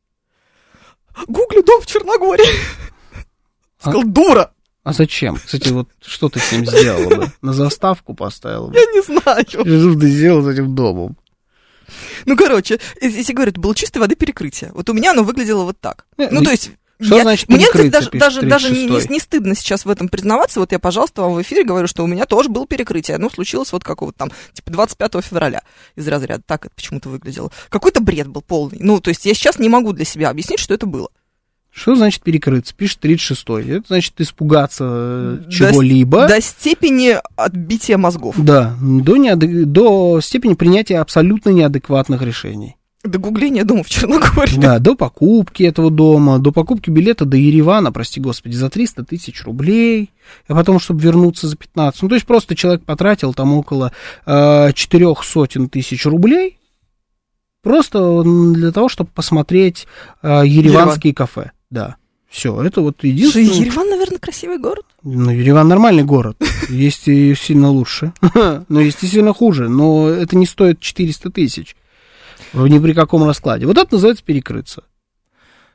[1.26, 2.44] Гуглю дом в Черногории.
[3.80, 4.52] Сказал, дура.
[4.84, 5.36] А зачем?
[5.36, 7.32] Кстати, вот что ты с ним сделала бы?
[7.42, 8.74] На заставку поставила бы?
[8.74, 9.44] Я не знаю.
[9.48, 9.62] Что
[10.00, 11.16] ты сделал с этим домом?
[12.26, 14.70] Ну, короче, если говорю, это было чистой воды перекрытие.
[14.74, 16.06] Вот у меня оно выглядело вот так.
[16.18, 16.70] Э, Ну, то есть...
[17.00, 19.08] что я- значит мне, кстати, даже, даже, даже не, 36-й?
[19.08, 20.60] не- не стыдно сейчас в этом признаваться.
[20.60, 23.16] Вот я, пожалуйста, вам в эфире говорю, что у меня тоже было перекрытие.
[23.16, 25.62] Оно случилось вот какого-то там, типа, 25 февраля
[25.96, 26.42] из разряда.
[26.46, 27.50] Так это почему-то выглядело.
[27.70, 28.78] Какой-то бред был полный.
[28.80, 31.08] Ну, то есть я сейчас не могу для себя объяснить, что это было.
[31.74, 32.74] Что значит перекрыться?
[32.74, 33.70] Пишет 36-й.
[33.78, 36.28] Это значит испугаться э, До- чего-либо.
[36.28, 38.34] До степени отбития мозгов.
[38.38, 42.76] Да, до, неадек- до степени принятия абсолютно неадекватных решений.
[43.04, 44.60] До гугления дома в Черногории.
[44.60, 49.42] Да, до покупки этого дома, до покупки билета до Еревана, прости господи, за 300 тысяч
[49.42, 50.10] рублей,
[50.46, 52.02] а потом, чтобы вернуться за 15.
[52.02, 53.92] Ну, то есть просто человек потратил там около
[54.26, 56.58] э, четырех сотен тысяч рублей
[57.62, 59.86] просто для того, чтобы посмотреть
[60.22, 61.50] э, ереванские кафе.
[61.72, 61.96] Да,
[62.28, 63.46] все, это вот единственное.
[63.46, 64.84] Ереван, наверное, красивый город.
[65.02, 66.36] Ну, Ереван нормальный город.
[66.68, 68.12] Есть и сильно лучше.
[68.68, 69.70] Но есть и сильно хуже.
[69.70, 71.74] Но это не стоит 400 тысяч.
[72.52, 73.64] Ни при каком раскладе.
[73.64, 74.84] Вот это называется перекрыться.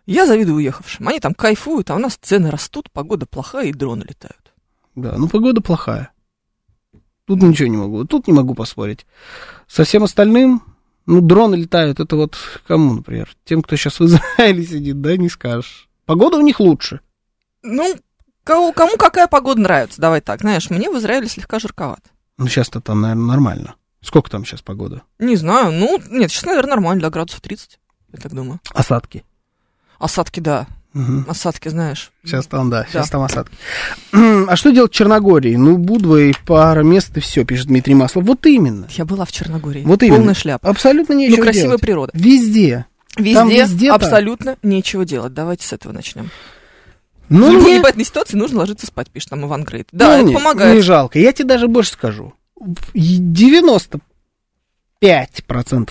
[0.05, 1.07] Я завидую уехавшим.
[1.07, 4.53] Они там кайфуют, а у нас цены растут, погода плохая и дроны летают.
[4.93, 6.11] Да, ну погода плохая.
[7.25, 8.05] Тут ничего не могу.
[8.05, 9.07] Тут не могу поспорить.
[9.67, 10.61] Со всем остальным,
[11.07, 11.99] ну, дроны летают.
[11.99, 12.37] Это вот
[12.67, 13.35] кому, например?
[13.45, 15.86] Тем, кто сейчас в Израиле сидит, да, не скажешь.
[16.07, 17.01] Погода у них лучше.
[17.61, 17.95] Ну,
[18.43, 20.39] кому, кому какая погода нравится, давай так.
[20.41, 22.09] Знаешь, мне в Израиле слегка жарковато.
[22.37, 23.75] Ну, сейчас-то там, наверное, нормально.
[24.01, 25.01] Сколько там сейчас погода?
[25.19, 27.77] Не знаю, ну, нет, сейчас, наверное, нормально, да, градусов 30,
[28.13, 28.59] я так думаю.
[28.73, 29.25] Осадки.
[29.99, 31.25] Осадки, да, Мгм.
[31.27, 32.11] осадки, знаешь.
[32.23, 33.11] Сейчас там, да, сейчас Да.
[33.11, 33.55] там осадки.
[34.47, 35.55] А что делать в Черногории?
[35.57, 38.23] Ну, Будва и пара мест, и все, пишет Дмитрий Маслов.
[38.23, 38.87] Вот именно.
[38.91, 39.83] Я была в Черногории.
[39.83, 40.17] Вот именно.
[40.19, 40.69] Полная шляпа.
[40.69, 41.81] Абсолютно Ну, нечего красивая делать.
[41.81, 42.11] природа.
[42.13, 42.85] Везде.
[43.17, 45.33] Везде, везде абсолютно нечего делать.
[45.33, 46.29] Давайте с этого начнем.
[47.29, 49.89] Ну, в непонятной ситуации нужно ложиться спать, пишет там Иван Грейт.
[49.91, 50.75] Да, это ну, не- помогает.
[50.75, 51.19] Не жалко.
[51.19, 52.33] Я тебе даже больше скажу.
[52.95, 53.99] 95%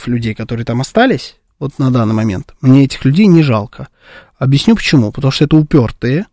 [0.07, 3.89] людей, которые там остались, вот на данный момент, мне этих людей не жалко.
[4.39, 5.13] Объясню почему.
[5.13, 6.27] Потому что это упертые.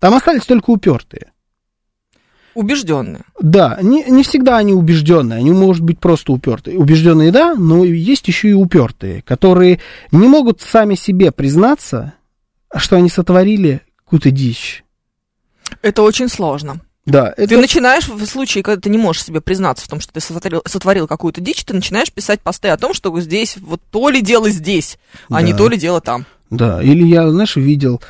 [0.00, 1.32] Там остались только упертые.
[2.54, 3.22] Убежденные.
[3.40, 6.78] Да, не, не всегда они убежденные, они, может быть, просто упертые.
[6.78, 9.80] Убежденные, да, но есть еще и упертые, которые
[10.12, 12.14] не могут сами себе признаться,
[12.74, 14.84] что они сотворили какую-то дичь.
[15.82, 16.80] Это очень сложно.
[17.06, 20.12] Да, это Ты начинаешь в случае, когда ты не можешь себе признаться в том, что
[20.12, 24.08] ты сотворил, сотворил какую-то дичь, ты начинаешь писать посты о том, что здесь, вот то
[24.08, 24.98] ли дело здесь,
[25.28, 25.58] а не Да.
[25.58, 26.24] то ли дело там.
[26.48, 28.00] Да, или я, знаешь, видел,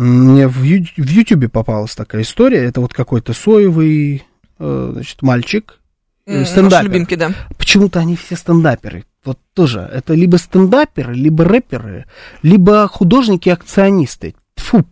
[0.00, 4.24] мне в, Ю- в Ютубе попалась такая история, это вот какой-то соевый,
[4.58, 5.78] э, значит, мальчик,
[6.26, 7.32] э, Наши любимки, да.
[7.58, 9.04] Почему-то они все стендаперы.
[9.24, 12.06] Вот тоже, это либо стендаперы, либо рэперы,
[12.42, 14.34] либо художники-акционисты.
[14.56, 14.86] Фу,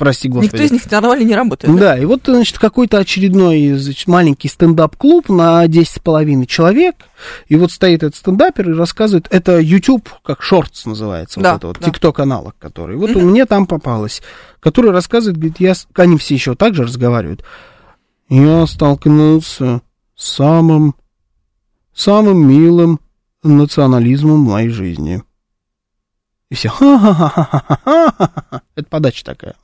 [0.00, 0.54] прости господи.
[0.54, 1.72] Никто из них нормально не работает.
[1.74, 1.80] да?
[1.80, 6.96] Да, и вот, значит, какой-то очередной значит, маленький стендап-клуб на 10 с половиной человек,
[7.48, 11.66] и вот стоит этот стендапер и рассказывает, это YouTube, как шортс называется, Да, вот это
[11.68, 11.86] вот, да.
[11.86, 12.96] тикток-аналог, который.
[12.96, 13.26] Вот Мгм.
[13.28, 14.22] мне там попалось,
[14.58, 17.44] который рассказывает, говорит, я, они все еще так же разговаривают,
[18.30, 19.82] я столкнулся
[20.16, 20.94] с самым,
[21.94, 23.00] самым милым
[23.42, 25.22] национализмом в моей жизни.
[26.50, 28.62] И все, ха-ха-ха-ха-ха-ха.
[28.74, 29.54] Это подача такая.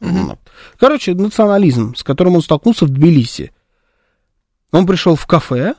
[0.78, 3.52] Короче, национализм, с которым он столкнулся в Тбилиси.
[4.70, 5.74] Он пришел в кафе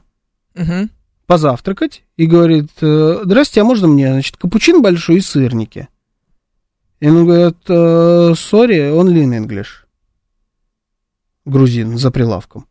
[1.28, 5.88] позавтракать и говорит, «Э, здрасте, а можно мне, значит, капучин большой и сырники?
[7.00, 9.86] И ему говорят, «Э, sorry, only in English.
[11.46, 12.66] Грузин за прилавком.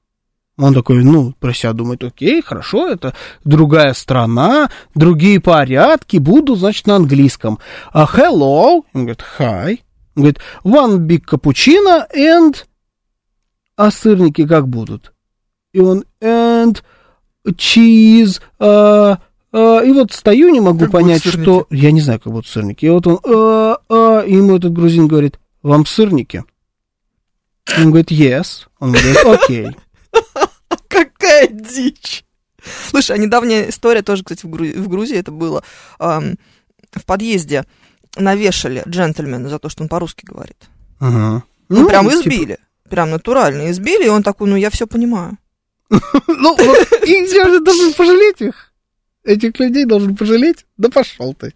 [0.58, 3.14] Он такой, ну, про себя думает, окей, хорошо, это
[3.44, 7.58] другая страна, другие порядки, буду, значит, на английском.
[7.92, 9.80] А hello, он говорит, hi.
[10.14, 12.64] Он говорит, one big cappuccino and...
[13.76, 15.12] А сырники как будут?
[15.74, 16.82] И он, and
[17.46, 19.18] cheese, а,
[19.52, 21.66] и вот стою, не могу Как понять, что...
[21.70, 22.86] Я не знаю, как будут сырники.
[22.86, 26.44] И вот он, а, а, и ему этот грузин говорит, вам сырники?
[27.76, 28.66] Он говорит, yes.
[28.78, 29.76] Он говорит, окей.
[31.04, 32.24] Какая дичь!
[32.88, 35.62] Слушай, а недавняя история тоже, кстати, в, Гру- в Грузии это было.
[35.98, 36.34] Ам,
[36.92, 37.64] в подъезде
[38.16, 40.56] навешали джентльмена за то, что он по-русски говорит.
[40.98, 41.42] Ага.
[41.68, 42.58] Ну, прям типа, избили.
[42.88, 45.38] Прям натурально избили, и он такой, ну, я все понимаю.
[46.26, 48.72] Ну, вот, и я же должен пожалеть их.
[49.24, 50.66] Этих людей должен пожалеть.
[50.76, 51.54] Да пошел ты.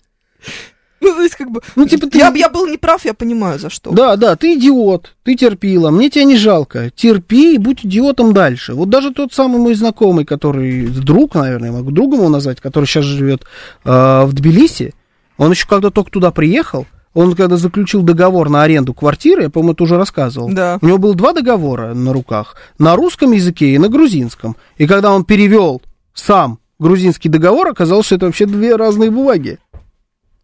[1.00, 2.18] Ну, то есть, как бы, Ну, типа, ты...
[2.18, 3.90] я, я был неправ, я понимаю, за что.
[3.90, 6.90] Да, да, ты идиот, ты терпила, мне тебя не жалко.
[6.90, 8.74] Терпи и будь идиотом дальше.
[8.74, 12.84] Вот даже тот самый мой знакомый, который, друг, наверное, я могу другом его назвать, который
[12.84, 13.44] сейчас живет
[13.84, 14.94] э, в Тбилиси,
[15.38, 19.72] он еще когда только туда приехал, он когда заключил договор на аренду квартиры, я, по-моему,
[19.72, 20.78] это уже рассказывал, Да.
[20.82, 24.54] у него было два договора на руках, на русском языке и на грузинском.
[24.76, 25.82] И когда он перевел
[26.14, 29.58] сам грузинский договор, оказалось, что это вообще две разные бумаги.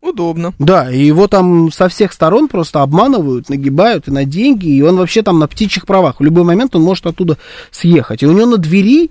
[0.07, 0.55] Удобно.
[0.61, 4.97] Да, и его там со всех сторон просто обманывают, нагибают и на деньги, и он
[4.97, 6.20] вообще там на птичьих правах.
[6.20, 7.39] В любой момент он может оттуда
[7.73, 8.23] съехать.
[8.23, 9.11] И у него на двери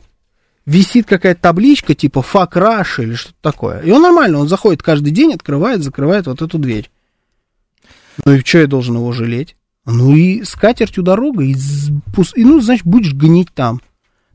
[0.65, 3.81] висит какая-то табличка типа «Фак Раш» или что-то такое.
[3.81, 6.89] И он нормально, он заходит каждый день, открывает, закрывает вот эту дверь.
[8.23, 9.57] Ну и что я должен его жалеть?
[9.85, 13.81] Ну и с катертью дорога, и, и, ну, значит, будешь гнить там.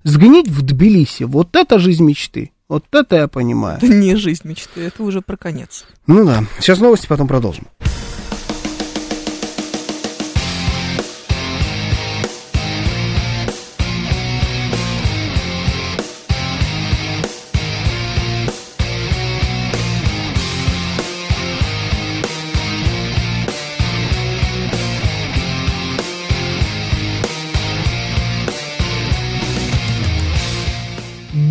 [0.04, 2.52] Сгнить в Тбилиси, вот это жизнь мечты.
[2.70, 3.78] Вот это я понимаю.
[3.78, 5.86] Это не жизнь мечты, это уже про конец.
[6.06, 6.44] Ну да.
[6.60, 7.66] Сейчас новости, потом продолжим.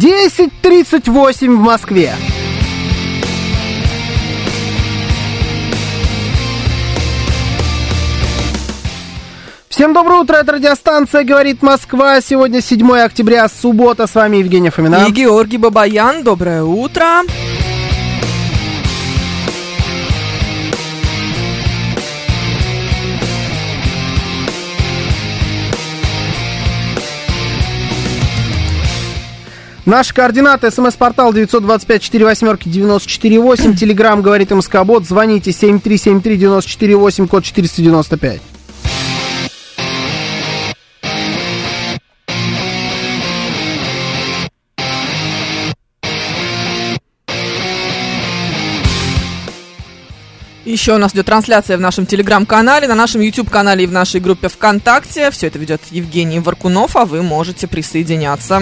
[0.09, 2.11] Десять тридцать восемь в Москве.
[9.69, 12.21] Всем доброе утро, это радиостанция «Говорит Москва».
[12.21, 14.07] Сегодня 7 октября, суббота.
[14.07, 15.05] С вами Евгения Фомина.
[15.07, 17.21] И Георгий Бабаян, доброе утро.
[29.89, 30.69] Наши координаты.
[30.69, 33.75] СМС-портал 925-48-94-8.
[33.75, 35.07] Телеграмм «Говорит МСК-бот».
[35.07, 38.39] Звоните 7373-94-8, код 495.
[50.65, 54.49] Еще у нас идет трансляция в нашем телеграм-канале, на нашем YouTube-канале и в нашей группе
[54.49, 55.31] ВКонтакте.
[55.31, 58.61] Все это ведет Евгений Варкунов, а вы можете присоединяться.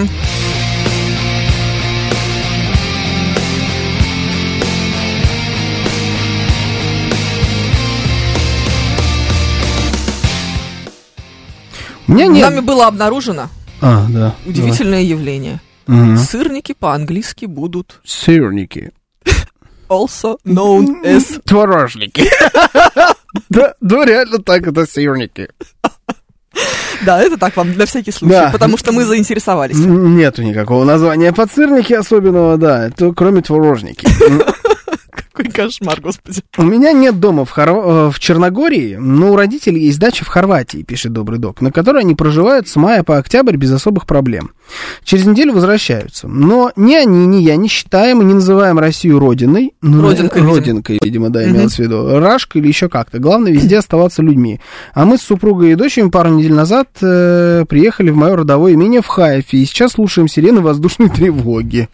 [12.08, 12.42] Меня нет...
[12.50, 13.48] Нами было обнаружено
[13.80, 14.34] А, да.
[14.46, 15.60] удивительное явление.
[15.86, 16.18] Мгм.
[16.18, 18.90] Сырники по-английски будут Сырники.
[19.88, 21.40] also known as...
[21.44, 22.24] Творожники.
[23.50, 25.48] Да, да, реально так, это сырники.
[27.04, 28.50] Да, это так вам для всякий случай, Да.
[28.50, 29.76] потому что мы заинтересовались.
[29.76, 34.08] Нету никакого названия под сырники особенного, да, это кроме творожники.
[35.38, 36.42] Какой кошмар, господи.
[36.56, 40.28] У меня нет дома в, Хорва- э, в Черногории, но у родителей есть дача в
[40.28, 44.50] Хорватии, пишет Добрый Док, на которой они проживают с мая по октябрь без особых проблем.
[45.04, 46.28] Через неделю возвращаются.
[46.28, 49.74] Но ни они, ни я не считаем и не называем Россию родиной.
[49.80, 50.56] Ну, Родинкой, видимо.
[50.56, 52.18] Родинкой, видимо, да, имелось в виду.
[52.18, 53.18] Рашкой или еще как-то.
[53.18, 54.60] Главное, везде оставаться людьми.
[54.92, 59.00] А мы с супругой и дочерью пару недель назад э, приехали в мое родовое имение
[59.00, 59.58] в Хайфе.
[59.58, 61.88] И сейчас слушаем сирены воздушной тревоги.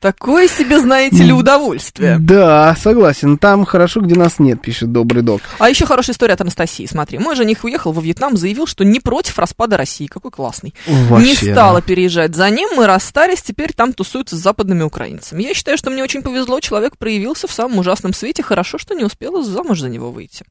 [0.00, 2.18] Такое себе, знаете ли, удовольствие.
[2.20, 3.38] Да, согласен.
[3.38, 5.40] Там хорошо, где нас нет, пишет Добрый Док.
[5.58, 6.86] А еще хорошая история от Анастасии.
[6.86, 10.06] Смотри, мой жених уехал во Вьетнам, заявил, что не против распада России.
[10.06, 10.74] Какой классный.
[10.86, 15.42] Вообще, не стала переезжать за ним, мы расстались, теперь там тусуются с западными украинцами.
[15.42, 19.04] Я считаю, что мне очень повезло, человек проявился в самом ужасном свете, хорошо, что не
[19.04, 20.44] успела замуж за него выйти.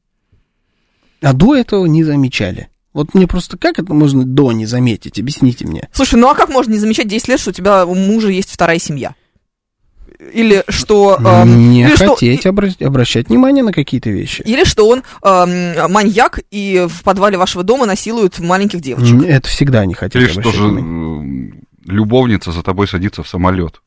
[1.22, 2.70] А до этого не замечали.
[2.96, 5.20] Вот мне просто как это можно до не заметить?
[5.20, 5.90] Объясните мне.
[5.92, 8.50] Слушай, ну а как можно не замечать 10 лет, что у тебя у мужа есть
[8.50, 9.14] вторая семья?
[10.34, 11.20] Или что...
[11.20, 14.44] эм, не или что- хотеть обра- обращать внимание на какие-то вещи.
[14.44, 19.24] Или что он эм, маньяк и в подвале вашего дома насилует маленьких девочек.
[19.24, 21.52] Это всегда не хотеть Или что же внимание.
[21.52, 23.82] э, любовница за тобой садится в самолет.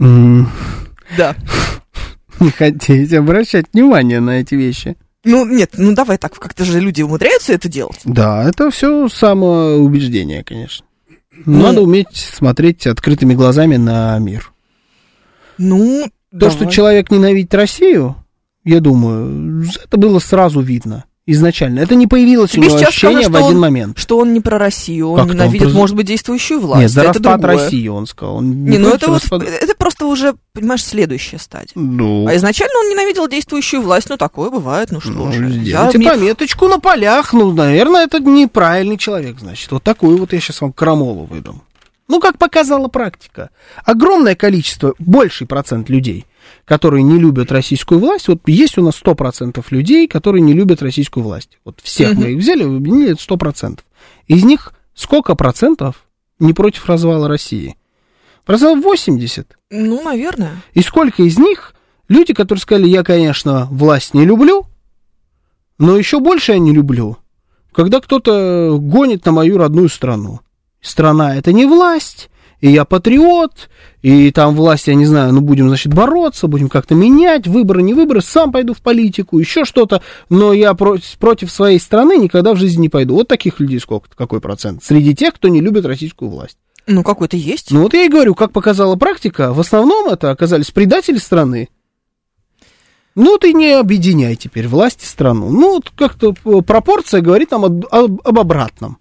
[0.00, 1.36] Да.
[2.40, 4.96] Не хотеть обращать внимание на эти вещи.
[5.24, 8.00] Ну, нет, ну давай так, как-то же люди умудряются это делать.
[8.04, 10.84] Да, это все самоубеждение, конечно.
[11.44, 11.62] Ну.
[11.62, 14.52] Надо уметь смотреть открытыми глазами на мир.
[15.58, 18.16] Ну, То, что человек ненавидит Россию,
[18.64, 21.04] я думаю, это было сразу видно.
[21.26, 21.80] Изначально.
[21.80, 23.98] Это не появилось Тебе у него ощущение скажут, в один он- момент.
[23.98, 25.26] Что он не про Россию, он Как?
[25.26, 26.82] Он ненавидит, про- может быть, действующую власть.
[26.82, 27.64] Нет, за это распад другое.
[27.64, 28.36] России он сказал.
[28.36, 31.72] Он Не, ну против это вот, это просто уже, понимаешь, следующая стадия.
[31.74, 35.44] Ну, А изначально он ненавидел действующую власть, ну такое бывает, ну что ну, же.
[35.44, 37.32] Я сделайте ми- пометочку на полях.
[37.32, 39.70] Ну, наверное, это неправильный человек, значит.
[39.70, 41.62] Вот такую вот я сейчас вам крамолу выдам.
[42.08, 43.50] Ну, как показала практика.
[43.84, 46.26] Огромное количество, больший процент людей,
[46.64, 51.24] которые не любят российскую власть, вот есть у нас 100% людей, которые не любят российскую
[51.24, 51.58] власть.
[51.64, 53.80] Вот всех мы их взяли, объединили, это 100%.
[54.26, 56.06] Из них сколько процентов
[56.38, 57.76] не против развала России?
[58.44, 59.56] Процентов 80.
[59.70, 60.62] Ну, наверное.
[60.74, 61.74] И сколько из них
[62.08, 64.66] люди, которые сказали, я, конечно, власть не люблю,
[65.78, 67.18] но еще больше я не люблю,
[67.72, 70.40] когда кто-то гонит на мою родную страну.
[70.80, 72.28] Страна это не власть,
[72.62, 73.68] и я патриот,
[74.02, 77.92] и там власть, я не знаю, ну будем, значит, бороться, будем как-то менять, выборы, не
[77.92, 82.56] выборы, сам пойду в политику, еще что-то, но я про- против своей страны никогда в
[82.56, 83.16] жизни не пойду.
[83.16, 84.82] Вот таких людей сколько, какой процент?
[84.82, 86.56] Среди тех, кто не любит российскую власть.
[86.86, 87.70] Ну, какой-то есть.
[87.72, 91.68] Ну вот я и говорю, как показала практика, в основном это оказались предатели страны.
[93.14, 95.50] Ну ты не объединяй теперь власть и страну.
[95.50, 96.32] Ну вот как-то
[96.62, 98.98] пропорция говорит нам об, об- об обратном.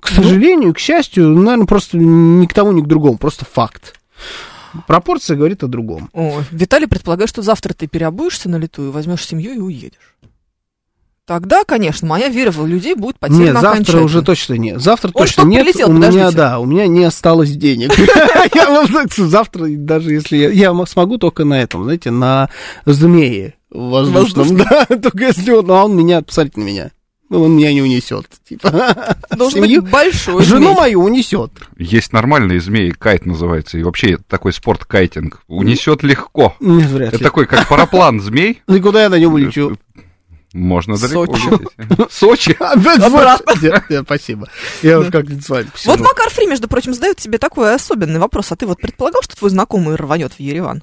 [0.00, 3.98] К сожалению, к счастью, наверное, просто ни к тому, ни к другому, просто факт.
[4.86, 6.10] Пропорция говорит о другом.
[6.12, 10.16] О, Виталий предполагает, что завтра ты переобуешься на лету и возьмешь семью и уедешь.
[11.28, 14.80] Тогда, конечно, моя вера в людей будет потеряна Нет, завтра уже точно нет.
[14.80, 15.62] Завтра Он точно нет.
[15.62, 15.90] прилетел?
[15.90, 16.36] у меня, Подождите.
[16.36, 17.92] да, у меня не осталось денег.
[18.54, 22.48] Я вам Завтра, даже если я, смогу только на этом, знаете, на
[22.86, 26.90] змее воздушном, да, только если он, а он меня, посмотрите на меня,
[27.30, 28.70] Ну, он меня не унесет, типа.
[29.36, 30.76] Должен Семью- быть большой Жену змей.
[30.76, 31.52] мою унесет.
[31.76, 35.42] Есть нормальные змеи, кайт называется, и вообще это такой спорт кайтинг.
[35.46, 36.56] Унесет легко.
[36.60, 37.24] Нет, вряд Это ли.
[37.24, 38.62] такой, как параплан змей.
[38.66, 39.76] Ну и куда я на нем улечу?
[40.54, 41.46] Можно далеко Сочи.
[41.48, 42.10] улететь.
[42.10, 42.56] Сочи.
[42.58, 43.52] Обратно.
[43.54, 43.64] Сочи.
[43.64, 44.48] Нет, нет, спасибо.
[44.82, 45.90] Я вот как-нибудь с вами посижу.
[45.90, 48.50] Вот Макар Фри, между прочим, задает тебе такой особенный вопрос.
[48.52, 50.82] А ты вот предполагал, что твой знакомый рванет в Ереван?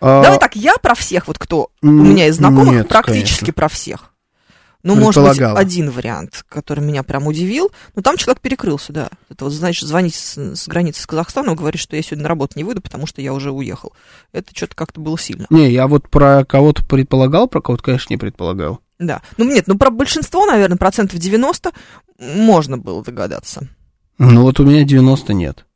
[0.00, 4.10] А, Давай так, я про всех, вот кто у меня из знакомых, практически про всех.
[4.86, 7.72] Ну, может быть, один вариант, который меня прям удивил.
[7.96, 9.08] Но там человек перекрылся, да.
[9.28, 12.52] Это вот, значит, звонить с, с границы с Казахстаном, говорит, что я сегодня на работу
[12.56, 13.92] не выйду, потому что я уже уехал.
[14.32, 15.46] Это что-то как-то было сильно.
[15.50, 18.80] Не, я вот про кого-то предполагал, про кого-то, конечно, не предполагал.
[19.00, 19.22] Да.
[19.36, 21.72] Ну, нет, ну, про большинство, наверное, процентов 90
[22.18, 23.68] можно было догадаться.
[24.18, 25.66] Ну вот у меня 90 нет.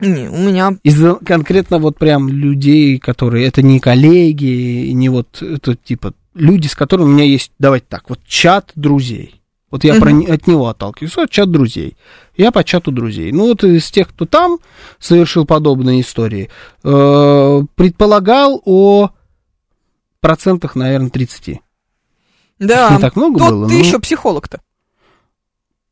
[0.00, 0.78] Не, у меня...
[0.82, 6.74] Из конкретно вот прям людей, которые, это не коллеги, не вот, это типа люди, с
[6.74, 9.40] которыми у меня есть, давайте так, вот чат друзей.
[9.70, 10.18] Вот я про, Мгм.
[10.20, 11.96] не- от него отталкиваюсь, вот чат друзей.
[12.36, 13.30] Я по чату друзей.
[13.30, 14.58] Ну вот из тех, кто там
[14.98, 16.50] совершил подобные истории,
[16.82, 19.10] э, предполагал о
[20.20, 21.60] процентах, наверное, 30.
[22.58, 23.80] Да, не так много тот было, ты ну.
[23.80, 24.60] еще психолог-то.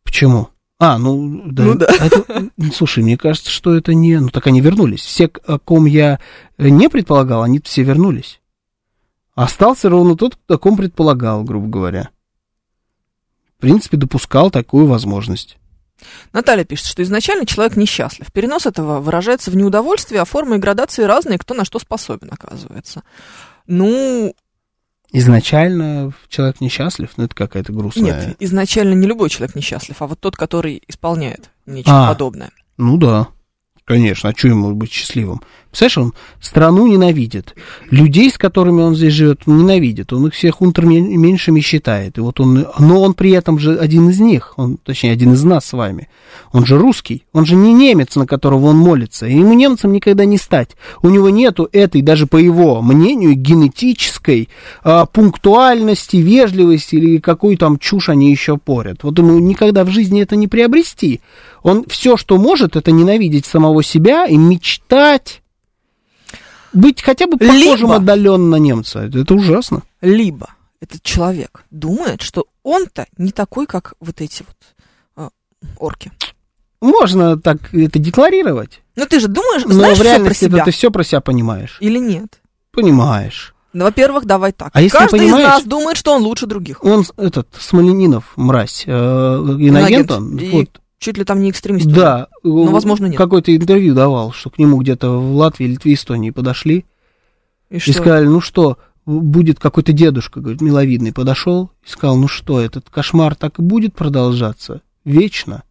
[0.05, 0.49] Почему?
[0.81, 1.63] А, ну, да.
[1.65, 1.87] Ну да.
[2.01, 4.19] Это- слушай, мне кажется, что это не...
[4.21, 5.01] Ну, так они вернулись.
[5.01, 6.21] Все, о ком я
[6.59, 8.41] не предполагал, они все вернулись.
[9.39, 12.09] Остался ровно тот, о ком предполагал, грубо говоря.
[13.57, 15.59] В принципе, допускал такую возможность.
[16.33, 18.33] Наталья пишет, что изначально человек несчастлив.
[18.33, 23.05] Перенос этого выражается в неудовольствии, а формы и градации разные, кто на что способен, оказывается.
[23.69, 24.35] Ну,
[25.13, 28.27] Изначально человек несчастлив, ну, это какая-то грустная...
[28.27, 32.09] нет, изначально не любой человек несчастлив, а вот тот, который исполняет нечто А.
[32.09, 32.51] подобное.
[32.77, 33.29] Ну да,
[33.85, 35.43] конечно, а что ему быть счастливым?
[35.71, 37.55] Представляешь, он страну ненавидит,
[37.91, 42.67] людей, с которыми он здесь живет, ненавидит, он их всех унтерменьшими считает, и вот он,
[42.79, 46.09] но он при этом же один из них, он, точнее, один из нас с вами,
[46.53, 50.25] он же русский, он же не немец, на которого он молится, и ему немцем никогда
[50.25, 50.71] не стать,
[51.03, 54.49] у него нету этой, даже по его мнению, генетической
[54.83, 60.23] а, пунктуальности, вежливости или какую там чушь они еще порят, вот ему никогда в жизни
[60.23, 61.21] это не приобрести,
[61.63, 65.43] он все, что может, это ненавидеть самого себя и мечтать
[66.73, 69.01] быть хотя бы похожим Либо- отдаленно на немца.
[69.01, 69.83] Это, ужасно.
[70.01, 70.49] Либо
[70.81, 74.57] этот человек думает, что он-то не такой, как вот эти вот
[75.17, 75.29] а,
[75.79, 76.13] орки.
[76.81, 80.55] Можно так это декларировать, Ну ты же думаешь, но знаешь в все про реальности это
[80.55, 81.77] себя ты все про себя понимаешь.
[81.81, 82.41] или нет?
[82.71, 83.55] Понимаешь.
[83.73, 84.71] Ну, во-первых, давай так.
[84.73, 86.83] А если Каждый из нас думает, что он лучше других.
[86.85, 91.87] Он, этот, Смоленинов, мразь, э, инагент он, И вот, чуть ли там не экстремист.
[91.87, 93.17] да, Ну, возможно, нет.
[93.17, 96.85] какое-то интервью давал, что к нему где-то в Латвии, Литве, Эстонии подошли
[97.71, 97.93] И и что?
[97.93, 103.35] сказали, ну что, будет какой-то дедушка, говорит, миловидный, подошел и сказал, ну что, этот кошмар
[103.35, 105.63] так и будет продолжаться вечно?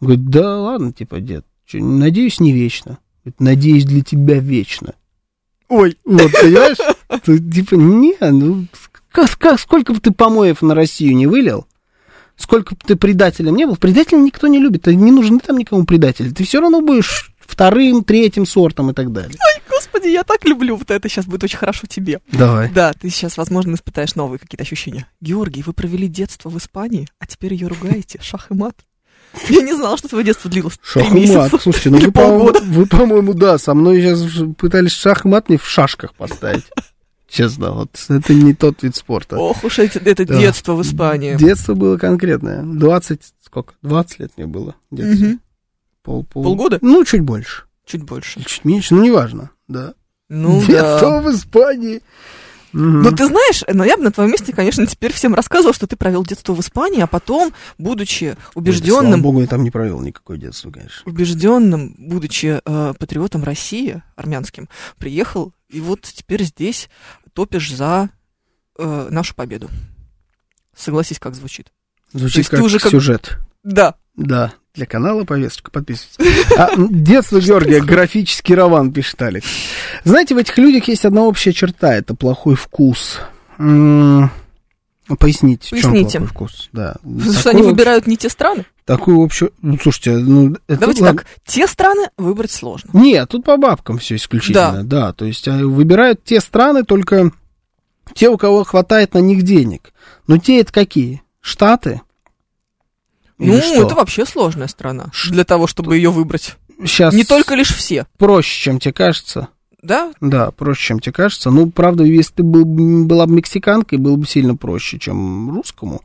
[0.00, 2.98] Говорит, да ладно, типа, дед, чё, надеюсь, не вечно.
[3.24, 4.94] Говорит, надеюсь, для тебя вечно.
[5.68, 5.96] Ой.
[6.04, 6.76] Вот, понимаешь?
[7.54, 8.66] Типа, не, ну,
[9.10, 11.66] как, как- сколько бы ты помоев на Россию не вылил,
[12.42, 15.84] сколько бы ты предателем не был, предателя никто не любит, ты не нужны там никому
[15.84, 16.30] предатели.
[16.30, 19.38] Ты все равно будешь вторым, третьим сортом и так далее.
[19.38, 21.08] Ой, господи, я так люблю вот это.
[21.08, 22.20] Сейчас будет очень хорошо тебе.
[22.32, 22.70] Давай.
[22.70, 25.06] Да, ты сейчас, возможно, испытаешь новые какие-то ощущения.
[25.20, 28.18] Георгий, вы провели детство в Испании, а теперь ее ругаете.
[28.22, 28.74] Шах и мат.
[29.48, 31.14] Я не знала, что твое детство длилось три Шахмат.
[31.14, 31.58] месяца.
[31.58, 36.64] Слушайте, ну вы, по-моему, да, со мной сейчас пытались шахмат мне в шашках поставить.
[37.32, 39.38] Честно, вот это не тот вид спорта.
[39.38, 40.38] Ох уж эти- это Да.
[40.38, 41.34] детство в Испании.
[41.36, 42.62] Детство было конкретное.
[42.62, 43.72] 20, сколько?
[43.82, 44.74] 20 лет мне было.
[44.90, 45.24] детства.
[45.24, 45.40] Мгм.
[46.02, 46.78] Пол, пол- Полгода?
[46.82, 47.62] Ну, чуть больше.
[47.86, 48.44] Чуть больше.
[48.44, 49.94] Чуть меньше, ну, неважно, да.
[50.28, 51.20] Ну Детство да.
[51.22, 52.02] в Испании.
[52.72, 53.02] Мгм.
[53.02, 55.94] Ну, ты знаешь, но я бы на твоем месте, конечно, теперь всем рассказывал, что ты
[55.96, 60.38] провел детство в Испании, а потом, будучи Слава убежденным, богу, я там не провел никакое
[60.38, 61.02] детство, конечно.
[61.04, 66.88] убежденным, будучи э, патриотом России, армянским, приехал, и вот теперь здесь
[67.34, 68.10] топишь за
[68.78, 69.70] э, нашу победу.
[70.76, 71.72] Согласись, как звучит.
[72.12, 73.38] Звучит как уже как- сюжет.
[73.62, 73.94] Да.
[74.16, 76.52] Да, для канала повесточка, подписывайтесь.
[76.58, 79.46] А, м, детство Георгия, графический роман, пишет Алекс.
[80.04, 83.20] Знаете, в этих людях есть одна общая черта, это плохой вкус.
[83.58, 84.30] М,
[85.18, 86.18] Поясните, в чем Поясните.
[86.18, 86.68] плохой вкус?
[86.72, 86.96] Да.
[87.02, 88.64] Потому что Такой они общ- выбирают не те страны.
[88.84, 89.52] Такую общую...
[89.62, 90.56] Ну, слушайте, ну...
[90.66, 91.20] это- Давайте ладно.
[91.20, 92.90] так, те страны выбрать сложно.
[92.94, 95.12] Нет, тут по бабкам все исключительно, да.
[95.12, 97.30] То есть а, выбирают те страны, только
[98.14, 99.92] те, у кого хватает на них денег.
[100.26, 101.22] Но те это какие?
[101.40, 102.00] Штаты?
[103.38, 103.86] Или ну, что?
[103.86, 106.56] это вообще сложная страна Ш- для того, чтобы ее выбрать.
[106.84, 109.48] Сейчас Не только лишь все, проще, чем тебе кажется.
[109.82, 110.12] да?
[110.20, 111.50] Да, проще, чем тебе кажется.
[111.50, 116.02] Ну, правда, если ты был, была бы мексиканкой, было бы сильно проще, чем русскому.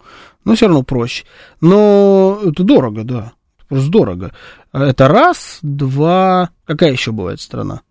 [0.48, 1.26] Но все равно проще.
[1.60, 3.34] Но это дорого, да.
[3.68, 4.32] Просто дорого.
[4.72, 6.52] Это раз, два...
[6.66, 7.82] Какая еще бывает страна?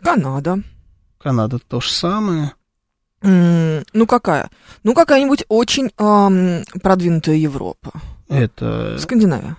[0.00, 0.62] Канада.
[1.18, 2.52] Канада то же самое.
[3.20, 4.48] М, Ну, какая?
[4.84, 7.92] Ну, какая-нибудь очень ам, продвинутая Европа.
[8.30, 8.96] Это...
[8.98, 9.56] Скандинавия.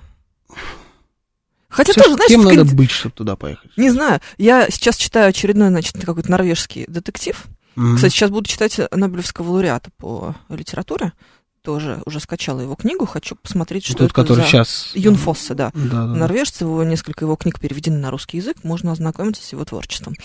[1.68, 3.70] Хотя Всё, тоже, знаешь, кем в надо быть, чтобы туда поехать?
[3.78, 4.22] Не знаю.
[4.40, 7.46] Я сейчас читаю очередной, значит, какой-то норвежский детектив.
[7.76, 7.96] Мгм.
[7.96, 11.14] Кстати, сейчас буду читать Нобелевского лауреата по литературе.
[11.62, 13.06] Тоже уже скачала его книгу.
[13.06, 14.48] Хочу посмотреть, что Тот, это который за...
[14.48, 14.92] сейчас...
[14.94, 15.72] Юн Фоссе, да.
[15.74, 16.06] Да, да.
[16.06, 20.16] Норвежец, его, несколько его книг переведены на русский язык, можно ознакомиться с его творчеством.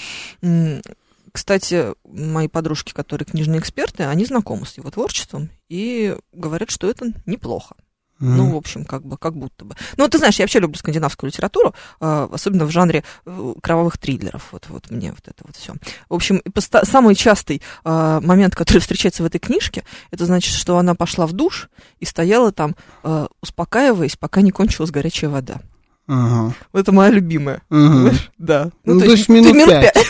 [1.32, 7.12] Кстати, мои подружки, которые книжные эксперты, они знакомы с его творчеством и говорят, что это
[7.26, 7.74] неплохо.
[8.20, 8.36] Мгм.
[8.36, 9.74] Ну, в общем, как бы, как будто бы.
[9.96, 14.48] Ну, ты знаешь, я вообще люблю скандинавскую литературу, а, особенно в жанре э, кровавых триллеров.
[14.52, 15.74] Вот, вот мне вот это вот все.
[16.08, 16.40] В общем,
[16.84, 21.32] самый частый а, момент, который встречается в этой книжке, это значит, что она пошла в
[21.32, 21.68] душ
[21.98, 25.60] и стояла там, а, успокаиваясь, пока не кончилась горячая вода.
[26.06, 26.54] Ага.
[26.72, 27.62] Вот Это моя любимая.
[27.70, 28.30] Знаешь?
[28.38, 28.70] Да.
[28.84, 29.94] Ну, то есть минут пять.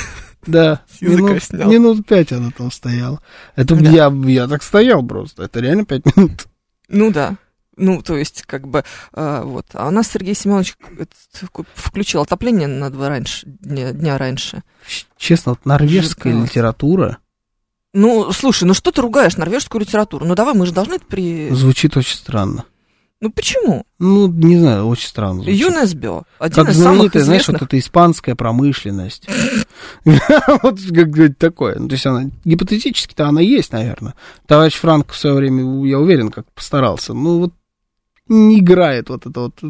[0.47, 1.71] Да, минут, снял.
[1.71, 3.21] минут пять она там стояла.
[3.57, 3.91] Это Да.
[3.91, 5.45] я, я так стоял просто.
[5.45, 6.47] Это реально пять минут.
[6.89, 7.37] Ну да.
[7.77, 9.67] Ну, то есть, как бы, а, вот.
[9.75, 11.05] А у нас Сергей Семенович э,
[11.75, 14.63] включил отопление на два раньше, дня, дня раньше.
[15.17, 16.45] Честно, вот норвежская Жутковато.
[16.45, 17.19] литература
[17.93, 20.25] Ну, слушай, ну что ты ругаешь норвежскую литературу?
[20.25, 21.51] Ну давай, мы же должны это при...
[21.51, 22.65] звучит очень странно.
[23.21, 23.87] Ну почему?
[23.99, 25.59] Ну, не знаю, очень странно звучит.
[25.59, 27.63] ЮНЕСБИО, один Как из самых знаменитая, знаешь, известных...
[27.63, 29.27] вот эта испанская промышленность.
[30.05, 31.79] Вот как такое.
[31.79, 34.15] Ну, то есть она гипотетически-то она есть, наверное.
[34.47, 37.15] Товарищ Франк в свое время, я уверен, как постарался.
[37.15, 37.55] Ну, вот
[38.27, 39.63] не играет вот это вот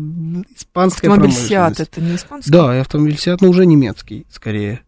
[0.57, 1.81] испанская Автомобиль Сиат, промышленность.
[1.81, 2.51] это не испанский?
[2.51, 4.83] Да, и автомобиль Сиат, но уже немецкий, скорее.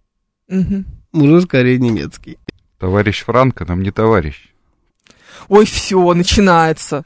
[0.49, 0.87] Мгм.
[1.13, 2.39] Уже скорее немецкий.
[2.79, 4.49] Товарищ Франко нам не товарищ.
[5.49, 7.05] Ой, все, начинается.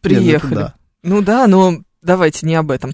[0.00, 0.54] Приехали.
[0.54, 2.92] Не, ну это Ну да, но давайте не об этом.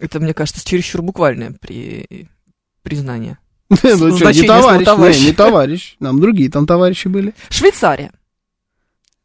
[0.00, 2.28] Это, мне кажется, чересчур буквальное при...
[2.82, 3.38] признание.
[3.68, 3.76] да.
[3.96, 5.20] Ну, что, не товарищ, товарищ.
[5.20, 5.96] не, не товарищ.
[6.00, 7.34] Нам другие там товарищи были.
[7.50, 8.12] Швейцария.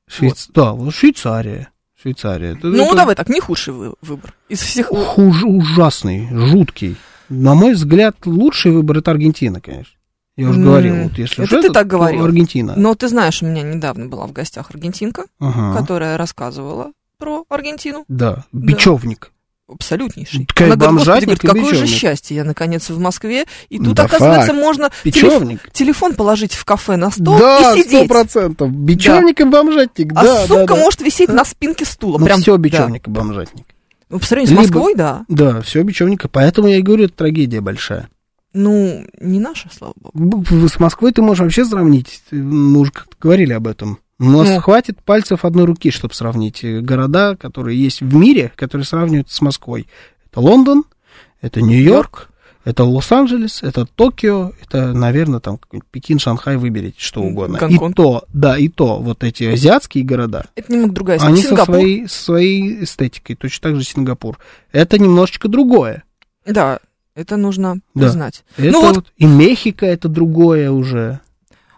[0.09, 1.69] Швейц- Да, вот Швейцария.
[2.03, 2.51] Швейцария.
[2.51, 4.33] Это- Ну, это давай так, не худший вы- выбор.
[4.49, 4.87] Из всех...
[4.87, 6.97] Хуж, ужасный, жуткий.
[7.29, 9.93] На мой взгляд, лучший выбор это Аргентина, конечно.
[10.35, 12.25] Я уже говорил, вот если это ты этот, так говорил.
[12.25, 12.73] Аргентина.
[12.75, 15.79] Но ты знаешь, у меня недавно была в гостях аргентинка, Ага.
[15.79, 18.03] которая рассказывала про Аргентину.
[18.09, 19.31] Да, бечевник.
[19.67, 20.45] Абсолютнейший.
[20.45, 21.89] Такая Она говорит, господи, говорит, какое же бечевник».
[21.89, 24.59] счастье, я наконец в Москве, и тут, Да оказывается, факт.
[24.59, 28.07] можно телеф- телефон положить в кафе на стол Да, и сто сидеть.
[28.09, 28.71] процентов.
[28.71, 30.79] Бечевник и бомжатник, А да, да, сумка да.
[30.81, 32.17] может висеть на спинке стула.
[32.17, 32.61] Ну, Прям, все да.
[32.61, 33.65] бечевник и бомжатник.
[34.09, 35.25] Ну, по сравнению с Либо- Москвой, да.
[35.29, 36.25] Да, все бечевник.
[36.25, 38.09] и Поэтому я и говорю, это трагедия большая.
[38.53, 40.45] Ну, не наша, слава богу.
[40.67, 42.21] С Москвой ты можешь вообще сравнить.
[42.31, 43.97] Мы уже как-то говорили об этом.
[44.25, 44.61] У нас Ну.
[44.61, 49.41] хватит пальцев одной руки, чтобы сравнить э, города, которые есть в мире, которые сравнивают с
[49.41, 49.87] Москвой.
[50.31, 50.83] Это Лондон,
[51.41, 52.29] это Нью-Йорк,
[52.65, 55.59] Это Лос-Анджелес, это Токио, это, наверное, там
[55.91, 57.57] Пекин, Шанхай, выберите что угодно.
[57.59, 57.91] Гонконг.
[57.91, 61.75] И то, да, и то, вот эти азиатские города, Это немного другая они со Сингапур.
[61.75, 64.39] своей, со своей эстетикой, точно так же Сингапур.
[64.71, 66.03] Это немножечко другое.
[66.45, 66.79] Да,
[67.15, 68.01] это нужно Да.
[68.05, 68.45] признать.
[68.55, 71.19] Это Ну вот- вот и Мехико это другое уже.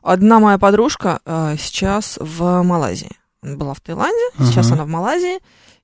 [0.05, 3.09] Одна моя подружка э, сейчас в Малайзии.
[3.41, 4.75] Она была в Таиланде, сейчас Ага.
[4.75, 5.39] она в Малайзии,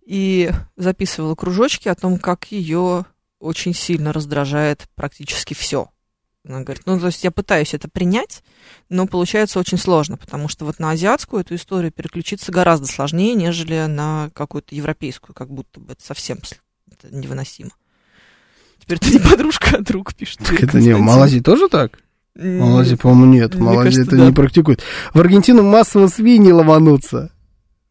[0.06, 3.06] и записывала кружочки о том, как ее
[3.40, 5.90] очень сильно раздражает практически все.
[6.48, 8.44] Она говорит, ну, то есть я пытаюсь это принять,
[8.90, 13.88] но получается очень сложно, потому что вот на азиатскую эту историю переключиться гораздо сложнее, нежели
[13.88, 16.38] на какую-то европейскую, как будто бы это совсем
[17.10, 17.72] невыносимо.
[18.78, 20.42] Теперь это не подружка, а друг пишет.
[20.46, 21.00] Так это не, в.
[21.00, 21.98] Малайзии тоже так?
[22.36, 23.56] В М, Малайзии, по-моему, нет.
[23.56, 24.26] Кажется, это да.
[24.26, 24.82] не практикуют.
[25.14, 27.32] В Аргентину массово свиньи ломанутся,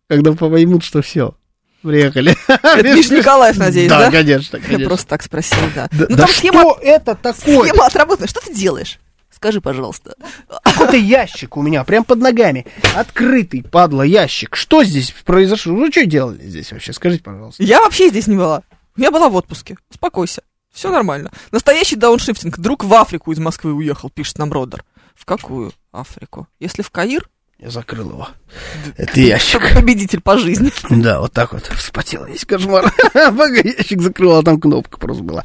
[0.08, 1.34] когда поймут, что все.
[1.82, 2.36] Приехали.
[2.46, 4.06] Это Нижний Николаев, надеюсь, да?
[4.06, 4.86] Да, конечно, Я конечно.
[4.86, 5.88] просто так спросила, да.
[5.92, 7.64] Да, ну да там схема, что это такое?
[7.64, 8.28] схема отработана.
[8.28, 8.98] Что ты делаешь?
[9.30, 10.14] Скажи, пожалуйста.
[10.62, 12.66] Какой-то ящик у меня, прям под ногами.
[12.94, 14.56] Открытый, падла, ящик.
[14.56, 15.72] Что здесь произошло?
[15.72, 16.92] Ну, что делали здесь вообще?
[16.92, 17.62] Скажите, пожалуйста.
[17.62, 18.62] Я вообще здесь не была.
[18.96, 19.76] Я была в отпуске.
[19.90, 20.42] Успокойся.
[20.72, 21.30] Все нормально.
[21.50, 22.58] Настоящий дауншифтинг.
[22.58, 24.84] Друг в Африку из Москвы уехал, пишет нам Родер.
[25.14, 26.46] В какую Африку?
[26.60, 27.28] Если в Каир,
[27.58, 28.28] Я закрыл его.
[28.96, 29.74] Это ящик.
[29.74, 30.72] победитель по жизни.
[30.90, 31.66] Да, вот так вот.
[31.66, 32.92] Вспотел весь кошмар.
[33.12, 35.44] Пока ящик закрыл, а там кнопка просто была.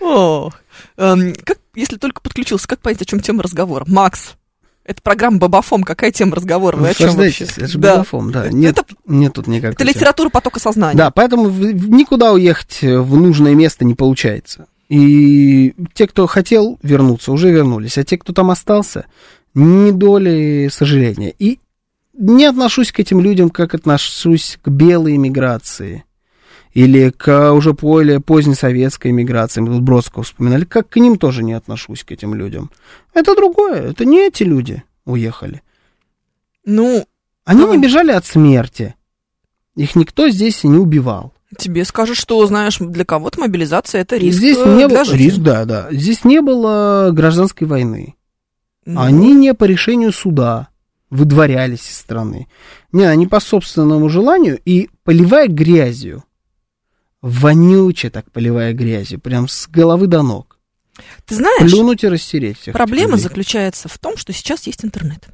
[0.00, 0.50] О,
[0.98, 3.84] эм, как, если только подключился, как понять, о чем тема разговора?
[3.88, 4.34] Макс,
[4.84, 5.82] это программа Бабафом.
[5.82, 6.76] Какая тема разговора?
[6.76, 7.44] Вы о чем вообще?
[7.44, 7.92] Это же Да.
[7.92, 8.48] Бадафом, да.
[8.48, 10.96] Нет, Это, нет тут никакой это литература потока сознания.
[10.96, 14.66] Да, поэтому никуда уехать в нужное место не получается.
[14.88, 17.96] И те, кто хотел вернуться, уже вернулись.
[17.96, 19.06] А те, кто там остался,
[19.54, 21.34] ни доли сожаления.
[21.38, 21.58] И
[22.12, 26.04] не отношусь к этим людям, как отношусь к белой эмиграции.
[26.74, 29.60] Или к уже более поздней советской эмиграции.
[29.60, 30.64] Мы тут Бродского вспоминали.
[30.64, 32.70] Как к ним тоже не отношусь, к этим людям.
[33.14, 33.90] Это другое.
[33.90, 35.62] Это не эти люди уехали.
[36.64, 37.06] Ну,
[37.44, 37.76] Они Давай.
[37.76, 38.96] не бежали от смерти.
[39.76, 41.32] Их никто здесь не убивал.
[41.56, 45.64] тебе скажут, что, знаешь, для кого-то мобилизация это риск Здесь э, не было риск, да,
[45.64, 45.88] да.
[45.92, 48.16] Здесь не было гражданской войны.
[48.84, 50.68] Ну, Они не по решению суда
[51.10, 52.48] выдворялись из страны.
[52.90, 56.24] Не, они по собственному желанию и поливая грязью.
[57.24, 60.58] Вонюче так поливая грязью, прям с головы до ног.
[61.24, 62.74] Ты знаешь, Плюнуть и растереть всех.
[62.74, 65.26] Проблема заключается в том, что сейчас есть интернет.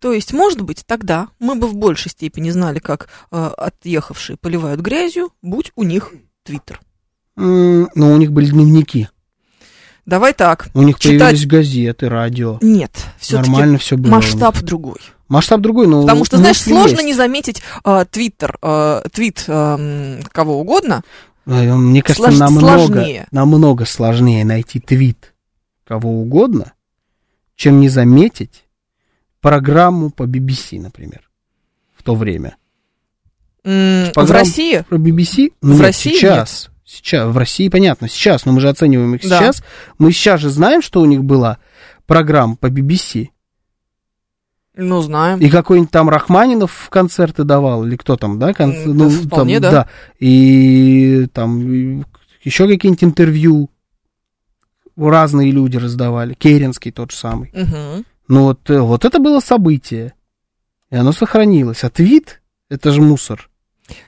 [0.00, 4.80] То есть, может быть, тогда мы бы в большей степени знали, как э, отъехавшие поливают
[4.80, 6.12] грязью, будь у них
[6.42, 6.80] Твиттер.
[7.36, 9.08] М, Но у них были дневники.
[10.10, 10.68] Давай так.
[10.74, 12.58] У них Читать- появились газеты, радио.
[12.60, 14.10] Нет, все-таки Нормально все было.
[14.10, 14.98] масштаб другой.
[15.28, 17.04] Масштаб другой, но Потому что, знаешь, сложно есть.
[17.04, 21.02] не заметить э, Твиттер, э, твит э, кого угодно.
[21.46, 23.28] Ой, Мне кажется, Слож- намного, сложнее.
[23.30, 25.32] намного сложнее найти твит
[25.86, 26.72] кого угодно,
[27.54, 28.64] чем не заметить
[29.40, 31.30] программу по BBC, например,
[31.96, 32.56] в то время.
[33.62, 35.52] М, В России Про BBC?
[35.62, 36.69] В нет, России сейчас.
[36.92, 39.38] Сейчас, в России, понятно, сейчас, но мы же оцениваем их Да.
[39.38, 39.62] сейчас.
[39.98, 41.58] Мы сейчас же знаем, что у них была
[42.06, 43.28] программа по BBC.
[44.74, 45.38] ну, знаем.
[45.40, 48.54] И какой-нибудь там Рахманинов концерты давал, или кто там, да?
[48.54, 49.88] кон- М, да, вполне, да.
[50.18, 52.04] И там
[52.42, 53.68] еще какие-нибудь интервью
[54.96, 56.32] разные люди раздавали.
[56.34, 57.50] Керенский тот же самый.
[57.52, 58.04] Мгм.
[58.28, 60.14] Ну вот, э, вот это было событие.
[60.90, 61.84] И оно сохранилось.
[61.84, 62.40] А твит—
[62.70, 63.49] это же мусор.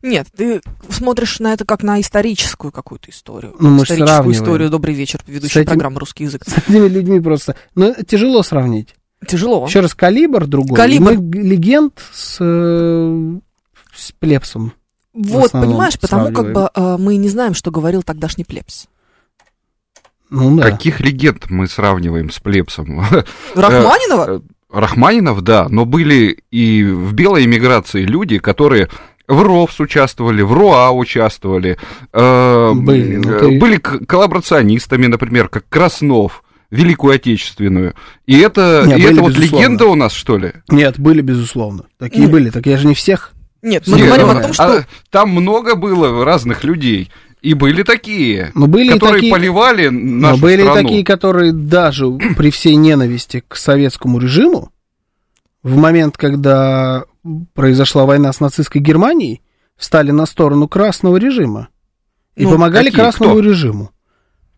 [0.03, 3.55] Нет, ты смотришь на это как на историческую какую-то историю.
[3.59, 4.43] Ну, мы историческую сравниваем.
[4.43, 4.71] историю.
[4.71, 6.45] Добрый вечер, ведущий этим- программы «Русский язык».
[6.47, 7.57] С этими людьми просто...
[7.75, 8.95] Ну, тяжело сравнить.
[9.27, 9.67] Тяжело.
[9.67, 10.77] Еще раз, калибр другой.
[10.77, 11.13] Калибр.
[11.13, 13.39] Мы легенд с, э,
[13.95, 14.73] с плебсом.
[15.13, 18.87] Вот, понимаешь, потому как бы э, мы не знаем, что говорил тогдашний плебс.
[20.31, 20.71] Ну да.
[20.71, 23.05] Каких легенд мы сравниваем с плебсом?
[23.55, 24.39] Рахманинова?
[24.39, 24.41] Э,
[24.71, 28.89] Рахманинов, да, но были и в белой эмиграции люди, которые
[29.29, 31.79] в РОВС участвовали, в РУА участвовали,
[32.13, 37.95] э, Были, ну э, ты- были коллаборационистами, например, как Краснов, Великую Отечественную.
[38.27, 39.63] И это, Не, и были, это вот безусловно.
[39.65, 40.53] легенда у нас, что ли?
[40.71, 41.85] Нет, были, безусловно.
[41.99, 42.31] Такие Нет.
[42.31, 42.51] были.
[42.51, 43.33] Так я же не всех.
[43.63, 44.87] Нет, мы Нет, говорим ну, о том, а что...
[45.11, 47.11] там много было разных людей.
[47.43, 49.33] И были такие, Но были и которые такие...
[49.33, 50.83] поливали Но нашу были и страну.
[50.83, 54.71] такие, которые даже при всей ненависти к советскому режиму,
[55.65, 57.05] в момент, когда
[57.55, 59.43] произошла война с нацистской Германией,
[59.77, 61.69] встали на сторону красного режима
[62.37, 63.01] и Ну, помогали какие?
[63.01, 63.41] красному Кто?
[63.43, 63.91] режиму.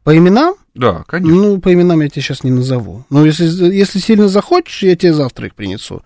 [0.03, 0.55] По именам?
[0.75, 1.35] Да, конечно.
[1.35, 3.05] Ну, по именам я тебе сейчас не назову.
[3.11, 6.03] Но если, если сильно захочешь, я тебе завтра их принесу.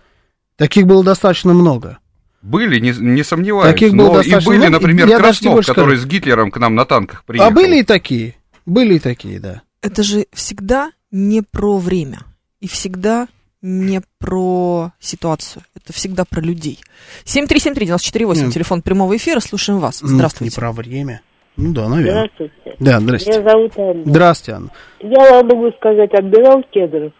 [0.56, 1.98] Таких было достаточно много.
[2.42, 3.72] Были, не, не сомневаюсь.
[3.72, 4.72] Таких было но и достаточно были, много.
[4.74, 6.02] например, Я Краснов, который скажу.
[6.02, 7.48] с Гитлером к нам на танках приехал.
[7.50, 8.36] А были и такие.
[8.66, 9.62] Были и такие, да.
[9.82, 12.20] Это же всегда не про время.
[12.60, 13.26] И всегда
[13.62, 15.62] не про ситуацию.
[15.74, 16.78] Это всегда про людей.
[17.24, 18.52] 7373948, Нет.
[18.54, 19.40] телефон прямого эфира.
[19.40, 20.02] Слушаем вас.
[20.02, 20.54] Ну, Здравствуйте.
[20.54, 21.20] Не про время.
[21.56, 22.30] Ну да, наверное.
[22.36, 22.76] Здравствуйте.
[22.78, 23.30] Да, здрасте.
[23.30, 24.02] Меня зовут Анна.
[24.04, 24.70] Здравствуйте, Анна.
[25.00, 27.12] Я вам могу сказать, адмирал Кедров,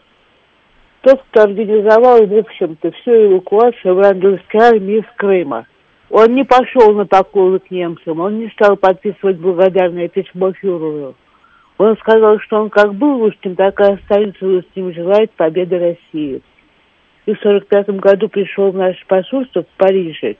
[1.00, 5.66] тот, кто организовал, в общем-то, всю эвакуацию врангельской армии из Крыма.
[6.10, 11.14] Он не пошел на такую к немцам, он не стал подписывать благодарное письмо фюреру.
[11.78, 16.42] Он сказал, что он как был русским, так и останется русским, желает победы России.
[17.26, 20.36] И в 45 году пришел в наше посольство в Париже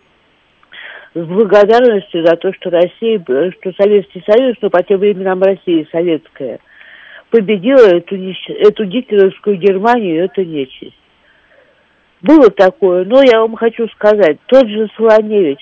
[1.14, 6.58] с благодарностью за то, что Россия, что Советский Союз, но по тем временам Россия советская,
[7.30, 10.98] победила эту, эту гитлеровскую Германию эту нечисть.
[12.20, 15.60] Было такое, но я вам хочу сказать, тот же Солоневич,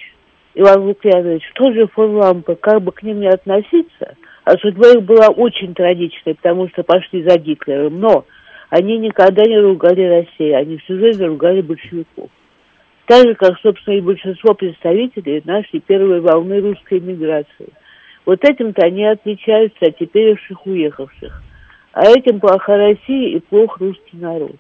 [0.54, 4.16] Иван Лукьянович, тот же фон Лампе, как бы к ним не относиться,
[4.60, 8.24] судьба их была очень трагичной, потому что пошли за Гитлером, но
[8.70, 12.30] они никогда не ругали Россию, они всю жизнь ругали большевиков.
[13.06, 17.68] Так же, как, собственно, и большинство представителей нашей первой волны русской миграции.
[18.24, 21.42] Вот этим-то они отличаются от теперешних уехавших.
[21.92, 24.56] А этим плоха Россия и плох русский народ.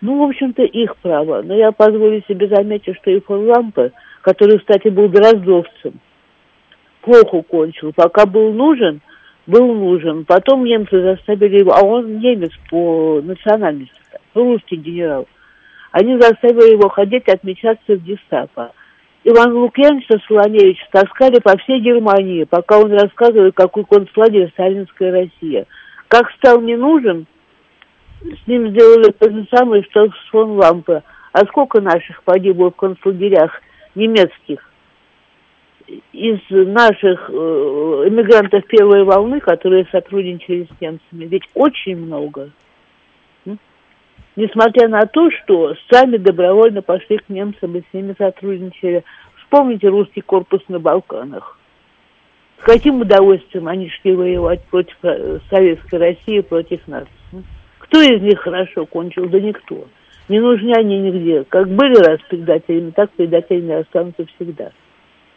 [0.00, 1.42] Ну, в общем-то, их право.
[1.42, 3.92] Но я позволю себе заметить, что и фон Лампе,
[4.22, 6.00] который, кстати, был дроздовцем,
[7.02, 7.92] плохо кончил.
[7.92, 9.00] Пока был нужен,
[9.46, 10.24] был нужен.
[10.24, 14.00] Потом немцы заставили его, а он немец по национальности,
[14.34, 15.26] русский генерал.
[15.92, 18.72] Они заставили его ходить отмечаться в гестапо.
[19.24, 25.66] Иван Лукьянович со Солоневич таскали по всей Германии, пока он рассказывал, какой концлагерь сталинская Россия.
[26.08, 27.26] Как стал не нужен,
[28.20, 31.02] с ним сделали то же самое, что с фон Лампе.
[31.32, 33.60] А сколько наших погибло в концлагерях
[33.94, 34.67] немецких?
[36.12, 42.50] Из наших э, эмигрантов первой волны, которые сотрудничали с немцами, ведь очень много.
[44.36, 49.02] Несмотря на то, что сами добровольно пошли к немцам и с ними сотрудничали.
[49.42, 51.58] Вспомните русский корпус на Балканах.
[52.60, 57.06] С каким удовольствием они шли воевать против э, Советской России, против нас?
[57.78, 59.28] Кто из них хорошо кончил?
[59.28, 59.86] Да никто.
[60.28, 61.44] Не нужны они нигде.
[61.48, 64.70] Как были раз предателями, так предателями останутся всегда.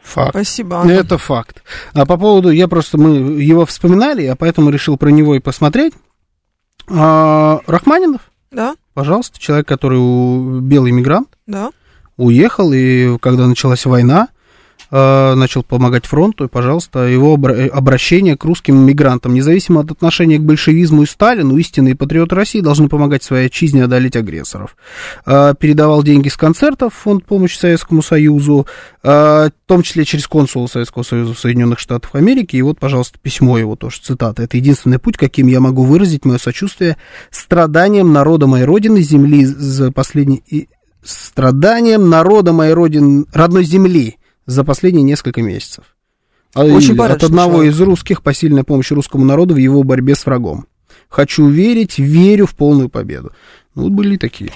[0.03, 0.31] Факт.
[0.31, 0.91] Спасибо, Анна.
[0.91, 1.63] Это факт.
[1.93, 5.93] А по поводу, я просто, мы его вспоминали, а поэтому решил про него и посмотреть.
[6.89, 8.21] А, Рахманинов,
[8.51, 11.71] Да, пожалуйста, человек, который у- белый мигрант, да.
[12.17, 14.27] уехал, и когда началась война,
[14.91, 19.33] начал помогать фронту, и, пожалуйста, его обра- обращение к русским мигрантам.
[19.33, 24.17] Независимо от отношения к большевизму и Сталину, истинные патриоты России должны помогать своей отчизне одолеть
[24.17, 24.75] агрессоров.
[25.25, 28.67] Э, Передавал деньги с концертов в фонд помощи Советскому Союзу,
[29.03, 32.57] э, в том числе через консула Советского Союза в Соединенных Штатах Америки.
[32.57, 34.43] И вот, пожалуйста, письмо его тоже, цитата.
[34.43, 36.97] «Это единственный путь, каким я могу выразить мое сочувствие
[37.29, 40.41] страданиям народа моей Родины, земли за последние...
[41.01, 44.17] страданиям народа моей Родины, родной земли
[44.51, 45.85] за последние несколько месяцев.
[46.53, 47.73] А, Очень От одного человек.
[47.73, 50.67] из русских посильная помощь русскому народу в его борьбе с врагом.
[51.07, 53.31] Хочу верить, верю в полную победу.
[53.75, 54.51] Ну, вот были такие.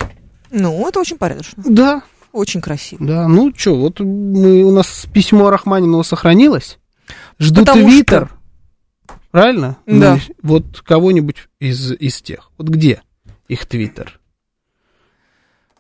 [0.52, 1.64] Ну, это очень порядочно.
[1.66, 3.06] Да, Очень красиво.
[3.06, 3.28] да.
[3.28, 6.80] Ну, что, вот мы, у нас письмо Рахманинова сохранилось.
[7.40, 8.32] Жду Потому твиттер.
[9.32, 9.78] Правильно?
[9.86, 10.16] Да.
[10.16, 12.52] Ну, вот кого-нибудь из, из тех.
[12.58, 13.02] Вот где
[13.48, 14.20] их твиттер?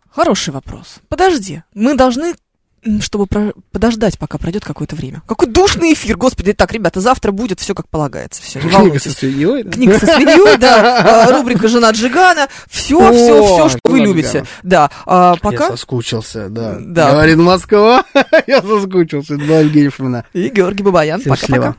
[0.09, 0.99] Хороший вопрос.
[1.09, 2.35] Подожди, мы должны,
[3.01, 5.21] чтобы про- подождать, пока пройдет какое-то время.
[5.27, 6.53] Какой душный эфир, господи.
[6.53, 8.41] Так, ребята, завтра будет все как полагается.
[8.41, 9.71] Все, не Книга со свиньей, да?
[9.71, 14.07] Книга со свиньей, да, а, рубрика «Жена Джигана», все, все, О, все, что вы «Жена
[14.09, 14.27] любите.
[14.29, 14.47] Джигана».
[14.63, 16.77] Да, а Я пока соскучился, да.
[16.79, 17.11] Да.
[17.11, 18.05] Говорит Москва.
[18.47, 19.37] Я соскучился.
[19.37, 20.25] Два Евгения Фомина.
[20.33, 21.21] и Георгий Бабаян.
[21.21, 21.75] Пока-пока.